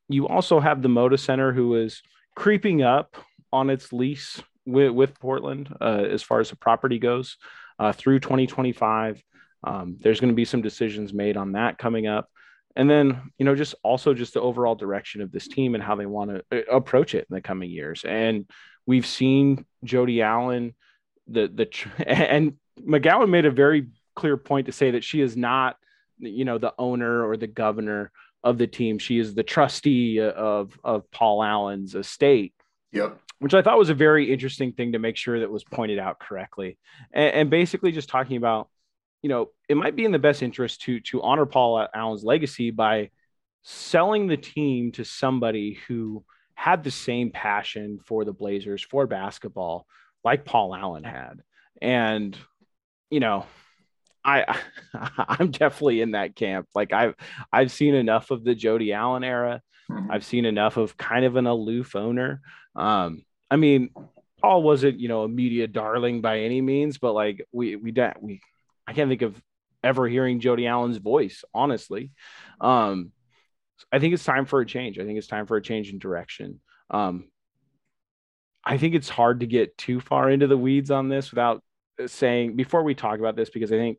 you 0.08 0.28
also 0.28 0.60
have 0.60 0.82
the 0.82 0.88
Moda 0.88 1.18
Center, 1.18 1.52
who 1.52 1.76
is 1.76 2.02
creeping 2.34 2.82
up 2.82 3.16
on 3.52 3.70
its 3.70 3.92
lease 3.92 4.42
with, 4.66 4.90
with 4.90 5.18
Portland 5.18 5.74
uh, 5.80 6.04
as 6.10 6.22
far 6.22 6.40
as 6.40 6.50
the 6.50 6.56
property 6.56 6.98
goes 6.98 7.38
uh, 7.78 7.92
through 7.92 8.20
2025. 8.20 9.22
Um, 9.62 9.96
there's 10.00 10.20
going 10.20 10.32
to 10.32 10.37
be 10.37 10.44
some 10.44 10.62
decisions 10.62 11.12
made 11.12 11.37
on 11.37 11.52
that 11.52 11.78
coming 11.78 12.06
up. 12.06 12.28
And 12.76 12.90
then, 12.90 13.30
you 13.38 13.44
know, 13.44 13.54
just 13.54 13.74
also 13.82 14.14
just 14.14 14.34
the 14.34 14.40
overall 14.40 14.74
direction 14.74 15.22
of 15.22 15.30
this 15.30 15.48
team 15.48 15.74
and 15.74 15.82
how 15.82 15.94
they 15.94 16.06
want 16.06 16.30
to 16.30 16.44
uh, 16.52 16.76
approach 16.76 17.14
it 17.14 17.26
in 17.30 17.34
the 17.34 17.40
coming 17.40 17.70
years. 17.70 18.04
And 18.06 18.50
we've 18.84 19.06
seen 19.06 19.64
Jody 19.84 20.22
Allen, 20.22 20.74
the 21.28 21.48
the 21.48 21.68
and 22.06 22.54
McGowan 22.80 23.30
made 23.30 23.46
a 23.46 23.50
very 23.50 23.88
clear 24.16 24.37
point 24.37 24.66
to 24.66 24.72
say 24.72 24.92
that 24.92 25.04
she 25.04 25.20
is 25.20 25.37
not, 25.37 25.76
you 26.18 26.44
know, 26.44 26.58
the 26.58 26.74
owner 26.78 27.26
or 27.26 27.37
the 27.37 27.46
governor 27.46 28.10
of 28.42 28.58
the 28.58 28.66
team. 28.66 28.98
She 28.98 29.18
is 29.18 29.34
the 29.34 29.44
trustee 29.44 30.20
of 30.20 30.78
of 30.82 31.08
Paul 31.12 31.44
Allen's 31.44 31.94
estate. 31.94 32.54
Yep 32.90 33.20
which 33.44 33.52
I 33.52 33.61
thought 33.61 33.76
was 33.76 33.90
a 33.90 33.94
very 33.94 34.33
interesting 34.33 34.72
thing 34.72 34.92
to 34.92 34.98
make 34.98 35.18
sure 35.18 35.40
that 35.40 35.50
was 35.50 35.64
pointed 35.64 35.98
out 35.98 36.18
correctly. 36.18 36.78
And, 37.12 37.35
and, 37.35 37.50
basically 37.50 37.92
just 37.92 38.09
talking 38.09 38.38
about, 38.38 38.70
you 39.20 39.28
know, 39.28 39.50
it 39.68 39.76
might 39.76 39.94
be 39.94 40.07
in 40.07 40.12
the 40.12 40.18
best 40.18 40.42
interest 40.42 40.80
to 40.85 40.98
to 41.00 41.20
honor 41.20 41.44
Paul 41.44 41.87
Allen's 41.94 42.24
legacy 42.24 42.70
by 42.70 43.11
selling 43.62 44.28
the 44.28 44.38
team 44.38 44.92
to 44.92 45.04
somebody 45.04 45.78
who 45.87 46.24
had 46.54 46.85
the 46.85 46.90
same 46.90 47.33
passion 47.33 48.00
for 48.07 48.24
the 48.24 48.33
Blazers 48.33 48.83
for 48.83 49.07
basketball 49.07 49.87
like 50.24 50.46
Paul 50.46 50.74
Allen 50.74 51.04
had. 51.04 51.42
And 51.83 52.35
you 53.11 53.20
know, 53.20 53.44
I 54.24 54.59
I'm 55.18 55.50
definitely 55.50 56.00
in 56.00 56.12
that 56.12 56.35
camp. 56.35 56.68
Like 56.74 56.94
I've 56.94 57.14
I've 57.52 57.70
seen 57.70 57.94
enough 57.94 58.30
of 58.30 58.42
the 58.42 58.54
Jody 58.54 58.94
Allen 58.94 59.22
era. 59.22 59.61
Mm-hmm. 59.90 60.11
I've 60.11 60.24
seen 60.24 60.46
enough 60.46 60.78
of 60.78 60.96
kind 60.96 61.26
of 61.26 61.37
an 61.37 61.46
aloof 61.46 61.94
owner. 61.94 62.40
Um, 62.74 63.22
I 63.54 63.56
mean, 63.56 63.90
Paul 64.42 64.64
wasn't, 64.64 64.98
you 64.98 65.06
know, 65.06 65.22
a 65.22 65.28
media 65.28 65.68
darling 65.68 66.20
by 66.20 66.40
any 66.40 66.60
means, 66.60 66.98
but 66.98 67.12
like 67.12 67.46
we 67.52 67.76
we 67.76 67.94
we 68.20 68.40
I 68.84 68.92
can't 68.92 69.08
think 69.08 69.22
of 69.22 69.40
ever 69.84 70.08
hearing 70.08 70.40
Jody 70.40 70.66
Allen's 70.66 70.96
voice, 70.96 71.44
honestly. 71.54 72.10
Um, 72.60 73.12
I 73.92 74.00
think 74.00 74.12
it's 74.12 74.24
time 74.24 74.44
for 74.44 74.60
a 74.60 74.66
change. 74.66 74.98
I 74.98 75.04
think 75.04 75.18
it's 75.18 75.28
time 75.28 75.46
for 75.46 75.56
a 75.56 75.62
change 75.62 75.90
in 75.90 76.00
direction. 76.00 76.60
Um, 76.90 77.28
I 78.64 78.76
think 78.76 78.96
it's 78.96 79.08
hard 79.08 79.38
to 79.40 79.46
get 79.46 79.78
too 79.78 80.00
far 80.00 80.28
into 80.28 80.48
the 80.48 80.58
weeds 80.58 80.90
on 80.90 81.08
this 81.08 81.30
without 81.30 81.62
saying 82.06 82.56
before 82.56 82.82
we 82.82 82.96
talk 82.96 83.20
about 83.20 83.36
this 83.36 83.50
because 83.50 83.70
I 83.70 83.76
think 83.76 83.98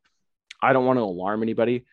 I 0.62 0.74
don't 0.74 0.86
want 0.86 0.98
to 0.98 1.04
alarm 1.04 1.44
anybody. 1.44 1.86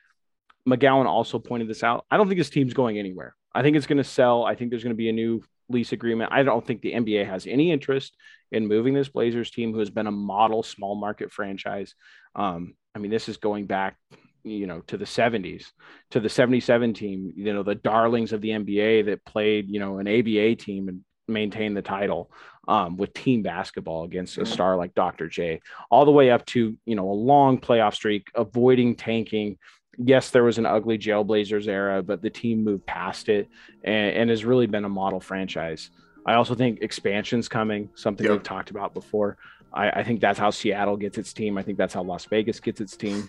McGowan 0.68 1.06
also 1.06 1.38
pointed 1.38 1.68
this 1.68 1.84
out. 1.84 2.06
I 2.10 2.16
don't 2.16 2.26
think 2.26 2.40
this 2.40 2.50
team's 2.50 2.74
going 2.74 2.98
anywhere. 2.98 3.36
I 3.54 3.62
think 3.62 3.76
it's 3.76 3.86
going 3.86 3.98
to 3.98 4.04
sell. 4.04 4.44
I 4.44 4.56
think 4.56 4.70
there's 4.70 4.82
going 4.82 4.96
to 4.96 4.96
be 4.96 5.08
a 5.08 5.12
new 5.12 5.44
lease 5.72 5.92
agreement. 5.92 6.32
I 6.32 6.42
don't 6.42 6.66
think 6.66 6.80
the 6.80 6.92
NBA 6.92 7.26
has 7.26 7.46
any 7.46 7.70
interest 7.70 8.14
in 8.50 8.68
moving 8.68 8.94
this 8.94 9.08
Blazers 9.08 9.50
team, 9.50 9.72
who 9.72 9.78
has 9.78 9.90
been 9.90 10.06
a 10.06 10.12
model 10.12 10.62
small 10.62 10.94
market 10.94 11.32
franchise. 11.32 11.94
Um, 12.34 12.74
I 12.94 12.98
mean, 12.98 13.10
this 13.10 13.28
is 13.28 13.38
going 13.38 13.66
back, 13.66 13.96
you 14.44 14.66
know, 14.66 14.80
to 14.88 14.96
the 14.96 15.04
70s, 15.04 15.66
to 16.10 16.20
the 16.20 16.28
77 16.28 16.94
team, 16.94 17.32
you 17.34 17.52
know, 17.52 17.62
the 17.62 17.74
darlings 17.74 18.32
of 18.32 18.40
the 18.40 18.50
NBA 18.50 19.06
that 19.06 19.24
played, 19.24 19.68
you 19.68 19.80
know, 19.80 19.98
an 19.98 20.08
ABA 20.08 20.56
team 20.56 20.88
and 20.88 21.00
maintained 21.28 21.76
the 21.76 21.82
title 21.82 22.30
um, 22.68 22.96
with 22.96 23.14
team 23.14 23.42
basketball 23.42 24.04
against 24.04 24.38
a 24.38 24.46
star 24.46 24.76
like 24.76 24.94
Dr. 24.94 25.28
J, 25.28 25.60
all 25.90 26.04
the 26.04 26.10
way 26.10 26.30
up 26.30 26.44
to, 26.46 26.76
you 26.84 26.94
know, 26.94 27.10
a 27.10 27.12
long 27.12 27.58
playoff 27.58 27.94
streak, 27.94 28.28
avoiding 28.34 28.94
tanking, 28.94 29.58
yes, 29.98 30.30
there 30.30 30.44
was 30.44 30.58
an 30.58 30.66
ugly 30.66 30.98
Jailblazers 30.98 31.68
era, 31.68 32.02
but 32.02 32.22
the 32.22 32.30
team 32.30 32.64
moved 32.64 32.86
past 32.86 33.28
it 33.28 33.48
and, 33.84 34.16
and 34.16 34.30
has 34.30 34.44
really 34.44 34.66
been 34.66 34.84
a 34.84 34.88
model 34.88 35.20
franchise. 35.20 35.90
I 36.24 36.34
also 36.34 36.54
think 36.54 36.80
expansion's 36.82 37.48
coming, 37.48 37.90
something 37.94 38.24
yep. 38.24 38.32
we've 38.32 38.42
talked 38.42 38.70
about 38.70 38.94
before. 38.94 39.36
I, 39.72 39.90
I, 39.90 40.04
think 40.04 40.20
that's 40.20 40.38
how 40.38 40.50
Seattle 40.50 40.96
gets 40.96 41.18
its 41.18 41.32
team. 41.32 41.58
I 41.58 41.62
think 41.62 41.78
that's 41.78 41.94
how 41.94 42.02
Las 42.02 42.26
Vegas 42.26 42.60
gets 42.60 42.80
its 42.80 42.96
team. 42.96 43.28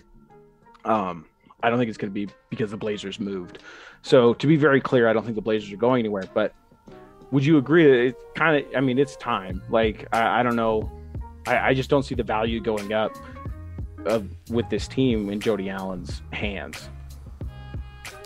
Um, 0.84 1.26
I 1.62 1.70
don't 1.70 1.78
think 1.78 1.88
it's 1.88 1.98
going 1.98 2.10
to 2.10 2.14
be 2.14 2.28
because 2.50 2.70
the 2.70 2.76
Blazers 2.76 3.18
moved. 3.18 3.60
So 4.02 4.34
to 4.34 4.46
be 4.46 4.56
very 4.56 4.80
clear, 4.80 5.08
I 5.08 5.12
don't 5.12 5.24
think 5.24 5.34
the 5.34 5.42
Blazers 5.42 5.72
are 5.72 5.78
going 5.78 6.00
anywhere. 6.00 6.24
But 6.34 6.54
would 7.30 7.44
you 7.44 7.56
agree 7.56 7.84
that 7.84 7.98
it's 7.98 8.22
kind 8.36 8.64
of? 8.64 8.76
I 8.76 8.80
mean, 8.80 8.98
it's 8.98 9.16
time. 9.16 9.62
Like 9.70 10.06
I, 10.12 10.40
I 10.40 10.42
don't 10.42 10.56
know. 10.56 10.92
I, 11.46 11.70
I 11.70 11.74
just 11.74 11.88
don't 11.88 12.02
see 12.02 12.14
the 12.14 12.22
value 12.22 12.60
going 12.60 12.92
up 12.92 13.16
of 14.06 14.28
with 14.50 14.68
this 14.70 14.88
team 14.88 15.30
in 15.30 15.40
Jody 15.40 15.70
Allen's 15.70 16.22
hands. 16.32 16.88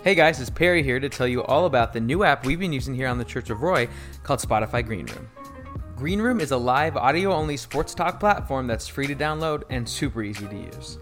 Hey 0.03 0.15
guys, 0.15 0.39
it's 0.39 0.49
Perry 0.49 0.81
here 0.81 0.99
to 0.99 1.09
tell 1.09 1.27
you 1.27 1.43
all 1.43 1.65
about 1.65 1.91
the 1.91 1.99
new 1.99 2.23
app 2.23 2.45
we've 2.45 2.59
been 2.59 2.71
using 2.71 2.95
here 2.95 3.07
on 3.07 3.17
the 3.17 3.25
Church 3.25 3.49
of 3.49 3.61
Roy 3.61 3.89
called 4.23 4.39
Spotify 4.39 4.85
Green 4.85 5.05
Room. 5.05 5.29
Green 5.97 6.21
Room 6.21 6.39
is 6.39 6.51
a 6.51 6.57
live 6.57 6.95
audio 6.95 7.33
only 7.33 7.57
sports 7.57 7.93
talk 7.93 8.19
platform 8.19 8.65
that's 8.67 8.87
free 8.87 9.07
to 9.07 9.15
download 9.15 9.63
and 9.69 9.87
super 9.87 10.23
easy 10.23 10.47
to 10.47 10.55
use. 10.55 10.97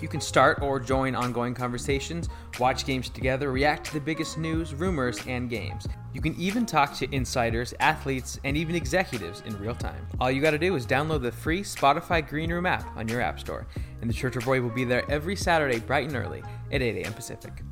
You 0.00 0.06
can 0.06 0.20
start 0.20 0.62
or 0.62 0.78
join 0.78 1.16
ongoing 1.16 1.54
conversations, 1.54 2.28
watch 2.60 2.86
games 2.86 3.08
together, 3.08 3.50
react 3.50 3.86
to 3.86 3.94
the 3.94 4.00
biggest 4.00 4.38
news, 4.38 4.74
rumors, 4.74 5.26
and 5.26 5.50
games. 5.50 5.86
You 6.12 6.20
can 6.20 6.34
even 6.38 6.66
talk 6.66 6.94
to 6.96 7.14
insiders, 7.14 7.72
athletes, 7.80 8.38
and 8.44 8.56
even 8.56 8.74
executives 8.74 9.42
in 9.46 9.58
real 9.58 9.74
time. 9.74 10.06
All 10.20 10.30
you 10.30 10.42
gotta 10.42 10.58
do 10.58 10.76
is 10.76 10.86
download 10.86 11.22
the 11.22 11.32
free 11.32 11.62
Spotify 11.62 12.26
Green 12.26 12.52
Room 12.52 12.66
app 12.66 12.96
on 12.96 13.08
your 13.08 13.22
App 13.22 13.40
Store, 13.40 13.66
and 14.00 14.10
the 14.10 14.14
Church 14.14 14.36
of 14.36 14.46
Roy 14.46 14.60
will 14.60 14.70
be 14.70 14.84
there 14.84 15.10
every 15.10 15.36
Saturday 15.36 15.78
bright 15.78 16.08
and 16.08 16.16
early 16.16 16.42
at 16.70 16.82
8 16.82 16.96
a.m. 16.98 17.14
Pacific. 17.14 17.62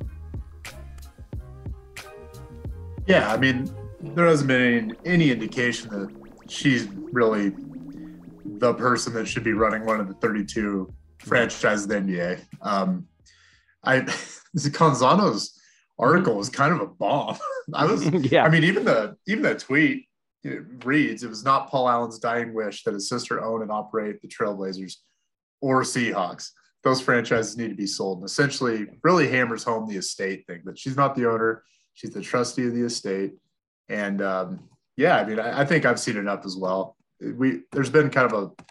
Yeah, 3.05 3.31
I 3.31 3.37
mean, 3.37 3.71
there 4.01 4.25
hasn't 4.25 4.47
been 4.47 4.95
any, 5.05 5.31
indication 5.31 5.89
that 5.89 6.09
she's 6.49 6.87
really 7.11 7.53
the 8.43 8.73
person 8.73 9.13
that 9.13 9.27
should 9.27 9.43
be 9.43 9.53
running 9.53 9.85
one 9.85 9.99
of 9.99 10.07
the 10.07 10.13
32 10.15 10.91
franchises 11.19 11.85
of 11.85 11.89
the 11.89 11.95
NBA. 11.95 12.43
Um, 12.61 13.07
I 13.83 13.99
Canzano's 14.55 15.60
article 16.01 16.35
was 16.35 16.49
kind 16.49 16.73
of 16.73 16.81
a 16.81 16.87
bomb. 16.87 17.37
I 17.73 17.85
was, 17.85 18.05
yeah. 18.31 18.43
I 18.43 18.49
mean, 18.49 18.63
even 18.63 18.83
the 18.83 19.15
even 19.27 19.43
the 19.43 19.55
tweet 19.55 20.07
reads, 20.83 21.23
"It 21.23 21.29
was 21.29 21.45
not 21.45 21.69
Paul 21.69 21.87
Allen's 21.87 22.19
dying 22.19 22.53
wish 22.53 22.83
that 22.83 22.93
his 22.93 23.07
sister 23.07 23.41
own 23.41 23.61
and 23.61 23.71
operate 23.71 24.21
the 24.21 24.27
Trailblazers 24.27 24.95
or 25.61 25.83
Seahawks. 25.83 26.49
Those 26.83 26.99
franchises 26.99 27.57
need 27.57 27.69
to 27.69 27.75
be 27.75 27.87
sold." 27.87 28.19
And 28.19 28.25
essentially, 28.25 28.87
really 29.03 29.29
hammers 29.29 29.63
home 29.63 29.87
the 29.87 29.97
estate 29.97 30.45
thing 30.47 30.61
that 30.65 30.77
she's 30.77 30.97
not 30.97 31.15
the 31.15 31.29
owner; 31.29 31.63
she's 31.93 32.11
the 32.11 32.21
trustee 32.21 32.67
of 32.67 32.73
the 32.73 32.83
estate. 32.83 33.33
And 33.87 34.21
um, 34.21 34.69
yeah, 34.97 35.17
I 35.17 35.25
mean, 35.25 35.39
I, 35.39 35.61
I, 35.61 35.65
think 35.65 35.85
I've 35.85 35.99
seen 35.99 36.17
enough 36.17 36.45
as 36.45 36.55
well. 36.55 36.95
We 37.19 37.61
there's 37.71 37.89
been 37.89 38.09
kind 38.09 38.31
of 38.31 38.43
a 38.43 38.63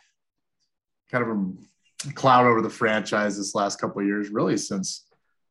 kind 1.11 1.25
of 1.25 1.37
a 2.09 2.13
cloud 2.15 2.47
over 2.47 2.63
the 2.63 2.71
franchise 2.71 3.37
this 3.37 3.55
last 3.55 3.81
couple 3.81 4.01
of 4.01 4.07
years, 4.07 4.31
really 4.31 4.57
since 4.57 5.07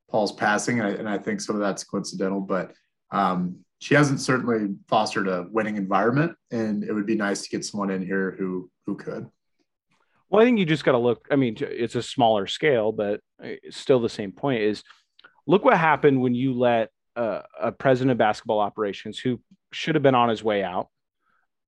Paul's 0.10 0.32
passing, 0.32 0.80
and 0.80 0.88
I, 0.88 0.92
and 0.92 1.10
I, 1.10 1.18
think 1.18 1.42
some 1.42 1.56
of 1.56 1.62
that's 1.62 1.84
coincidental, 1.84 2.42
but 2.42 2.74
um, 3.12 3.60
she 3.80 3.96
hasn't 3.96 4.20
certainly 4.20 4.76
fostered 4.88 5.28
a 5.28 5.48
winning 5.52 5.78
environment, 5.78 6.36
and 6.52 6.84
it 6.84 6.94
would 6.94 7.06
be 7.06 7.16
nice 7.16 7.44
to 7.44 7.50
get 7.50 7.64
someone 7.64 7.90
in 7.90 8.06
here 8.06 8.36
who 8.38 8.70
who 8.86 8.96
could. 8.96 9.28
Well, 10.30 10.42
I 10.42 10.46
think 10.46 10.60
you 10.60 10.66
just 10.66 10.84
got 10.84 10.92
to 10.92 10.98
look. 10.98 11.28
I 11.32 11.36
mean, 11.36 11.58
it's 11.60 11.96
a 11.96 12.04
smaller 12.04 12.48
scale, 12.48 12.92
but 12.92 13.22
still 13.70 14.00
the 14.00 14.10
same 14.10 14.32
point. 14.32 14.62
Is 14.62 14.84
look 15.48 15.64
what 15.64 15.78
happened 15.78 16.22
when 16.22 16.36
you 16.36 16.54
let 16.54 16.90
uh, 17.16 17.42
a 17.60 17.72
president 17.72 18.12
of 18.12 18.18
basketball 18.18 18.60
operations 18.60 19.20
who 19.20 19.40
should 19.72 19.96
have 19.96 20.04
been 20.04 20.16
on 20.16 20.30
his 20.30 20.44
way 20.44 20.64
out. 20.64 20.88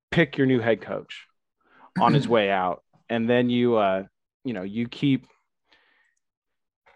Pick 0.10 0.38
your 0.38 0.48
new 0.48 0.60
head 0.60 0.82
coach 0.82 1.26
on 2.00 2.14
his 2.14 2.28
way 2.28 2.50
out, 2.50 2.84
and 3.10 3.30
then 3.30 3.50
you, 3.50 3.76
uh, 3.78 4.04
you 4.44 4.54
know, 4.54 4.64
you 4.64 4.88
keep 4.88 5.28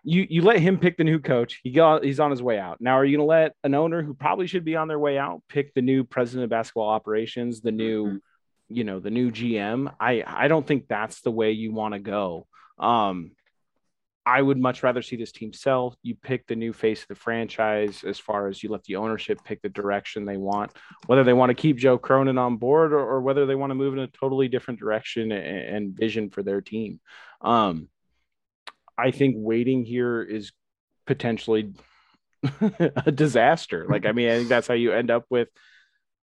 you 0.05 0.27
you 0.29 0.41
let 0.43 0.59
him 0.59 0.77
pick 0.77 0.97
the 0.97 1.03
new 1.03 1.19
coach. 1.19 1.59
He 1.63 1.71
got 1.71 2.03
he's 2.03 2.19
on 2.19 2.29
his 2.29 2.41
way 2.41 2.59
out. 2.59 2.79
Now, 2.79 2.93
are 2.93 3.03
you 3.03 3.17
going 3.17 3.27
to 3.27 3.29
let 3.29 3.53
an 3.63 3.73
owner 3.73 4.03
who 4.03 4.13
probably 4.13 4.45
should 4.45 4.63
be 4.63 4.75
on 4.75 4.87
their 4.87 4.99
way 4.99 5.17
out 5.17 5.41
pick 5.49 5.73
the 5.73 5.81
new 5.81 6.03
president 6.03 6.43
of 6.43 6.51
basketball 6.51 6.89
operations, 6.89 7.61
the 7.61 7.71
new, 7.71 8.05
mm-hmm. 8.05 8.17
you 8.69 8.83
know, 8.83 8.99
the 8.99 9.09
new 9.09 9.31
GM? 9.31 9.91
I 9.99 10.23
I 10.25 10.47
don't 10.47 10.65
think 10.65 10.87
that's 10.87 11.21
the 11.21 11.31
way 11.31 11.51
you 11.51 11.73
want 11.73 11.95
to 11.95 11.99
go. 11.99 12.45
Um, 12.77 13.31
I 14.27 14.41
would 14.41 14.59
much 14.59 14.83
rather 14.83 15.01
see 15.01 15.15
this 15.15 15.31
team 15.31 15.53
sell. 15.53 15.95
You 16.03 16.15
pick 16.15 16.45
the 16.45 16.55
new 16.55 16.73
face 16.73 17.01
of 17.01 17.07
the 17.07 17.15
franchise 17.15 18.03
as 18.03 18.19
far 18.19 18.47
as 18.47 18.61
you 18.61 18.69
let 18.69 18.83
the 18.83 18.95
ownership 18.97 19.39
pick 19.43 19.61
the 19.61 19.69
direction 19.69 20.25
they 20.25 20.37
want, 20.37 20.71
whether 21.07 21.23
they 21.23 21.33
want 21.33 21.49
to 21.51 21.55
keep 21.55 21.77
Joe 21.77 21.97
Cronin 21.97 22.37
on 22.37 22.57
board 22.57 22.91
or, 22.91 22.99
or 22.99 23.21
whether 23.21 23.45
they 23.45 23.55
want 23.55 23.71
to 23.71 23.75
move 23.75 23.93
in 23.93 23.99
a 23.99 24.07
totally 24.07 24.47
different 24.47 24.79
direction 24.79 25.31
and, 25.31 25.75
and 25.75 25.97
vision 25.97 26.29
for 26.29 26.41
their 26.41 26.61
team. 26.61 26.99
Um, 27.41 27.87
I 28.97 29.11
think 29.11 29.35
waiting 29.37 29.83
here 29.83 30.21
is 30.21 30.51
potentially 31.05 31.73
a 32.61 33.11
disaster. 33.11 33.85
Like, 33.87 34.05
I 34.05 34.11
mean, 34.11 34.29
I 34.29 34.37
think 34.37 34.49
that's 34.49 34.67
how 34.67 34.73
you 34.73 34.91
end 34.91 35.11
up 35.11 35.25
with 35.29 35.49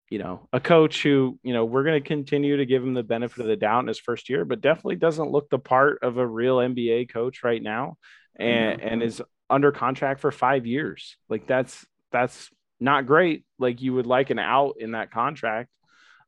you 0.09 0.17
know, 0.17 0.47
a 0.51 0.59
coach 0.59 1.03
who, 1.03 1.39
you 1.43 1.53
know, 1.53 1.65
we're 1.65 1.83
going 1.83 2.01
to 2.01 2.07
continue 2.07 2.57
to 2.57 2.65
give 2.65 2.83
him 2.83 2.95
the 2.95 3.03
benefit 3.03 3.41
of 3.41 3.47
the 3.47 3.55
doubt 3.55 3.81
in 3.81 3.87
his 3.87 3.99
first 3.99 4.29
year, 4.29 4.43
but 4.43 4.61
definitely 4.61 4.95
doesn't 4.95 5.31
look 5.31 5.49
the 5.49 5.59
part 5.59 5.99
of 6.01 6.17
a 6.17 6.25
real 6.25 6.57
NBA 6.57 7.11
coach 7.11 7.43
right 7.43 7.61
now 7.61 7.97
and, 8.35 8.81
and 8.81 9.03
is 9.03 9.21
under 9.49 9.71
contract 9.71 10.19
for 10.19 10.31
five 10.31 10.65
years. 10.65 11.15
Like 11.29 11.45
that's, 11.45 11.85
that's 12.11 12.49
not 12.79 13.05
great. 13.05 13.45
Like 13.59 13.81
you 13.81 13.93
would 13.93 14.07
like 14.07 14.31
an 14.31 14.39
out 14.39 14.75
in 14.79 14.91
that 14.91 15.11
contract. 15.11 15.69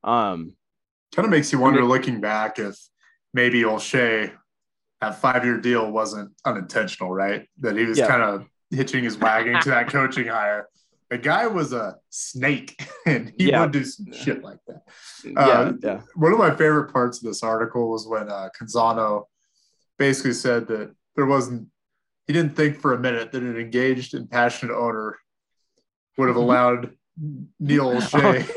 Um, 0.03 0.55
kind 1.15 1.25
of 1.25 1.31
makes 1.31 1.51
you 1.51 1.59
wonder 1.59 1.83
looking 1.83 2.21
back 2.21 2.59
if 2.59 2.77
maybe 3.33 3.63
Olshey, 3.63 4.31
that 5.01 5.19
five 5.19 5.43
year 5.43 5.57
deal 5.57 5.91
wasn't 5.91 6.31
unintentional, 6.45 7.11
right? 7.11 7.47
That 7.59 7.75
he 7.75 7.85
was 7.85 7.97
yeah. 7.97 8.07
kind 8.07 8.21
of 8.21 8.45
hitching 8.69 9.03
his 9.03 9.17
wagon 9.17 9.59
to 9.61 9.69
that 9.69 9.89
coaching 9.89 10.27
hire 10.27 10.67
the 11.11 11.17
guy 11.17 11.45
was 11.45 11.73
a 11.73 11.97
snake 12.09 12.81
and 13.05 13.33
he 13.37 13.49
yeah. 13.49 13.61
would 13.61 13.71
do 13.71 13.83
some 13.83 14.11
shit 14.13 14.41
like 14.41 14.59
that. 14.65 14.83
Yeah, 15.23 15.39
uh, 15.39 15.73
yeah. 15.83 16.01
One 16.15 16.31
of 16.31 16.39
my 16.39 16.51
favorite 16.51 16.91
parts 16.91 17.17
of 17.17 17.25
this 17.25 17.43
article 17.43 17.91
was 17.91 18.07
when 18.07 18.29
uh, 18.29 18.47
Canzano 18.59 19.25
basically 19.99 20.33
said 20.33 20.67
that 20.69 20.95
there 21.17 21.25
wasn't, 21.25 21.67
he 22.27 22.33
didn't 22.33 22.55
think 22.55 22.79
for 22.79 22.93
a 22.93 22.99
minute 22.99 23.33
that 23.33 23.43
an 23.43 23.57
engaged 23.57 24.13
and 24.13 24.31
passionate 24.31 24.73
owner 24.73 25.17
would 26.17 26.29
have 26.29 26.37
allowed 26.37 26.91
Neil 27.59 27.91
Olshey 27.95 28.49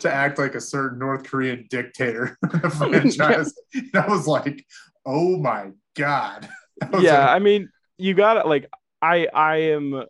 to 0.00 0.12
act 0.12 0.38
like 0.38 0.56
a 0.56 0.60
certain 0.60 0.98
North 0.98 1.22
Korean 1.22 1.66
dictator 1.70 2.36
in 2.52 2.60
the 2.62 2.70
franchise. 2.70 3.54
that 3.92 4.08
was 4.08 4.26
like, 4.26 4.66
oh 5.06 5.36
my 5.38 5.70
God. 5.96 6.48
Yeah. 6.98 7.26
Like, 7.26 7.28
I 7.28 7.38
mean, 7.38 7.70
you 7.96 8.12
got 8.12 8.38
it. 8.38 8.46
Like, 8.46 8.68
I, 9.00 9.28
I 9.32 9.56
am 9.56 10.04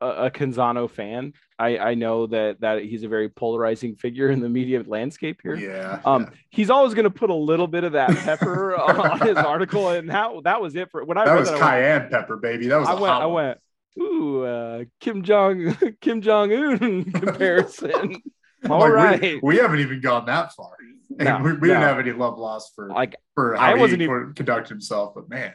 a, 0.00 0.06
a 0.06 0.30
Canzano 0.30 0.90
fan. 0.90 1.32
I, 1.58 1.78
I 1.78 1.94
know 1.94 2.26
that 2.26 2.60
that 2.60 2.82
he's 2.82 3.04
a 3.04 3.08
very 3.08 3.28
polarizing 3.28 3.94
figure 3.94 4.30
in 4.30 4.40
the 4.40 4.48
media 4.48 4.82
landscape 4.86 5.40
here. 5.42 5.56
Yeah. 5.56 6.00
Um, 6.04 6.22
yeah. 6.22 6.30
he's 6.50 6.70
always 6.70 6.94
going 6.94 7.04
to 7.04 7.10
put 7.10 7.30
a 7.30 7.34
little 7.34 7.66
bit 7.66 7.84
of 7.84 7.92
that 7.92 8.10
pepper 8.18 8.76
on 8.80 9.20
his 9.20 9.36
article, 9.36 9.90
and 9.90 10.08
that 10.08 10.30
that 10.44 10.60
was 10.60 10.74
it 10.74 10.90
for 10.90 11.04
when 11.04 11.18
I 11.18 11.26
that 11.26 11.38
was 11.38 11.50
that, 11.50 11.58
cayenne 11.58 12.00
went, 12.00 12.10
pepper, 12.10 12.36
baby. 12.36 12.66
That 12.68 12.80
was 12.80 12.88
I 12.88 12.94
went. 12.94 13.14
I 13.14 13.26
went. 13.26 13.58
Ooh, 13.98 14.44
uh, 14.44 14.84
Kim 15.00 15.22
Jong 15.22 15.76
Kim 16.00 16.22
Jong 16.22 16.52
Un 16.52 17.04
comparison. 17.12 18.22
All 18.68 18.80
like 18.80 18.92
right, 18.92 19.20
we, 19.20 19.40
we, 19.42 19.56
haven't 19.56 19.80
even 19.80 20.00
gone 20.00 20.26
that 20.26 20.54
far. 20.54 20.72
No, 21.18 21.38
we, 21.38 21.52
we 21.54 21.68
no. 21.68 21.74
didn't 21.74 21.82
have 21.82 21.98
any 21.98 22.12
love 22.12 22.38
lost 22.38 22.72
for 22.76 22.88
like 22.88 23.16
for 23.34 23.56
how 23.56 23.72
I 23.72 23.74
wasn't 23.74 24.00
he 24.00 24.04
even 24.04 24.32
conduct 24.34 24.68
himself, 24.68 25.12
but 25.14 25.28
man, 25.28 25.54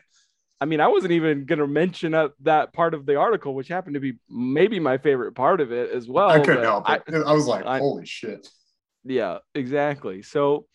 I 0.59 0.65
mean, 0.65 0.79
I 0.79 0.87
wasn't 0.87 1.11
even 1.11 1.45
going 1.45 1.59
to 1.59 1.67
mention 1.67 2.13
up 2.13 2.33
that 2.41 2.71
part 2.71 2.93
of 2.93 3.05
the 3.05 3.17
article, 3.17 3.53
which 3.53 3.67
happened 3.67 3.95
to 3.95 3.99
be 3.99 4.13
maybe 4.29 4.79
my 4.79 4.97
favorite 4.97 5.33
part 5.33 5.59
of 5.59 5.71
it 5.71 5.91
as 5.91 6.07
well. 6.07 6.29
I 6.29 6.39
couldn't 6.39 6.63
help 6.63 6.89
it. 6.89 7.03
I, 7.13 7.17
I 7.17 7.33
was 7.33 7.45
like, 7.45 7.65
I, 7.65 7.79
holy 7.79 8.05
shit. 8.05 8.47
Yeah, 9.03 9.39
exactly. 9.53 10.21
So, 10.21 10.65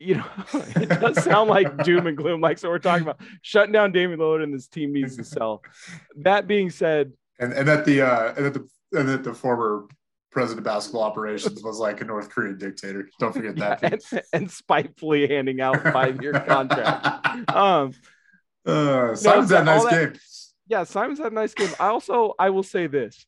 you 0.00 0.16
know, 0.16 0.26
it 0.54 0.88
does 0.88 1.22
sound 1.22 1.48
like 1.48 1.84
doom 1.84 2.08
and 2.08 2.16
gloom. 2.16 2.40
Like, 2.40 2.58
so 2.58 2.68
we're 2.68 2.80
talking 2.80 3.04
about 3.04 3.20
shutting 3.42 3.72
down 3.72 3.92
Damian 3.92 4.18
Lillard 4.18 4.42
and 4.42 4.52
this 4.52 4.66
team 4.66 4.92
needs 4.92 5.16
to 5.16 5.24
sell. 5.24 5.62
That 6.16 6.46
being 6.46 6.70
said, 6.70 7.12
and, 7.38 7.52
and 7.52 7.66
that 7.66 7.84
the, 7.84 8.02
uh, 8.02 8.34
and 8.36 8.44
that 8.44 8.54
the, 8.54 8.68
and 8.92 9.08
that 9.08 9.24
the 9.24 9.32
former 9.32 9.86
president 10.32 10.60
of 10.60 10.64
basketball 10.64 11.02
operations 11.02 11.62
was 11.62 11.78
like 11.78 12.00
a 12.00 12.04
North 12.04 12.30
Korean 12.30 12.58
dictator. 12.58 13.08
Don't 13.20 13.32
forget 13.32 13.56
that. 13.56 13.82
Yeah, 13.82 13.88
and, 13.92 14.22
and, 14.32 14.50
spitefully 14.50 15.28
handing 15.28 15.60
out 15.60 15.82
five 15.92 16.20
year 16.22 16.32
contracts. 16.32 17.18
Um, 17.48 17.92
uh, 18.66 19.14
Simons 19.14 19.50
no, 19.50 19.56
had 19.56 19.62
a 19.62 19.64
nice 19.64 19.90
game. 19.90 20.12
Yeah, 20.68 20.84
Simons 20.84 21.18
had 21.18 21.32
a 21.32 21.34
nice 21.34 21.54
game. 21.54 21.70
I 21.80 21.86
also 21.86 22.34
I 22.38 22.50
will 22.50 22.62
say 22.62 22.86
this: 22.86 23.26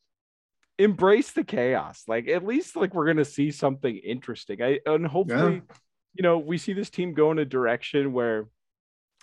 embrace 0.79 1.33
the 1.33 1.45
chaos. 1.45 2.05
Like 2.07 2.29
at 2.29 2.45
least 2.45 2.77
like 2.77 2.95
we're 2.95 3.07
gonna 3.07 3.25
see 3.25 3.51
something 3.51 3.97
interesting. 3.97 4.63
I 4.63 4.81
and 4.87 5.07
hopefully, 5.07 5.55
yeah. 5.55 5.77
you 6.15 6.23
know, 6.23 6.39
we 6.39 6.59
see 6.59 6.73
this 6.73 6.91
team 6.91 7.15
go 7.15 7.31
in 7.31 7.39
a 7.39 7.45
direction 7.45 8.13
where, 8.13 8.47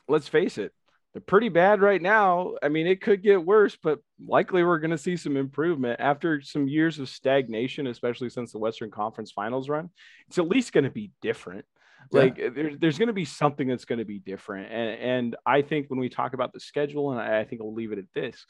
let's 0.08 0.28
face 0.28 0.58
it, 0.58 0.74
they're 1.14 1.22
pretty 1.22 1.50
bad 1.50 1.82
right 1.82 2.02
now. 2.02 2.56
I 2.64 2.70
mean, 2.70 2.88
it 2.88 3.02
could 3.02 3.22
get 3.22 3.46
worse, 3.46 3.78
but 3.82 4.00
likely 4.26 4.64
we're 4.64 4.80
going 4.80 4.92
to 4.92 4.98
see 4.98 5.18
some 5.18 5.36
improvement 5.36 6.00
after 6.00 6.42
some 6.42 6.68
years 6.68 7.00
of 7.00 7.10
stagnation, 7.10 7.88
especially 7.88 8.30
since 8.30 8.52
the 8.52 8.60
Western 8.60 8.92
Conference 8.92 9.32
Finals 9.32 9.68
run. 9.68 9.90
It's 10.28 10.38
at 10.38 10.48
least 10.48 10.72
going 10.72 10.86
to 10.86 10.90
be 10.90 11.12
different. 11.22 11.66
Like 12.12 12.40
eh, 12.40 12.50
there's 12.54 12.78
there's 12.80 12.98
going 12.98 13.08
to 13.08 13.14
be 13.14 13.26
something 13.26 13.68
that's 13.68 13.86
going 13.86 14.00
to 14.00 14.06
be 14.06 14.20
different, 14.20 14.72
and 14.72 15.00
and 15.00 15.36
I 15.46 15.62
think 15.62 15.90
when 15.90 16.00
we 16.00 16.10
talk 16.10 16.34
about 16.34 16.52
the 16.52 16.60
schedule, 16.60 17.12
and 17.12 17.22
I, 17.22 17.42
I 17.42 17.44
think 17.46 17.62
I'll 17.62 17.74
leave 17.74 17.92
it 17.92 18.00
at 18.00 18.12
this, 18.16 18.44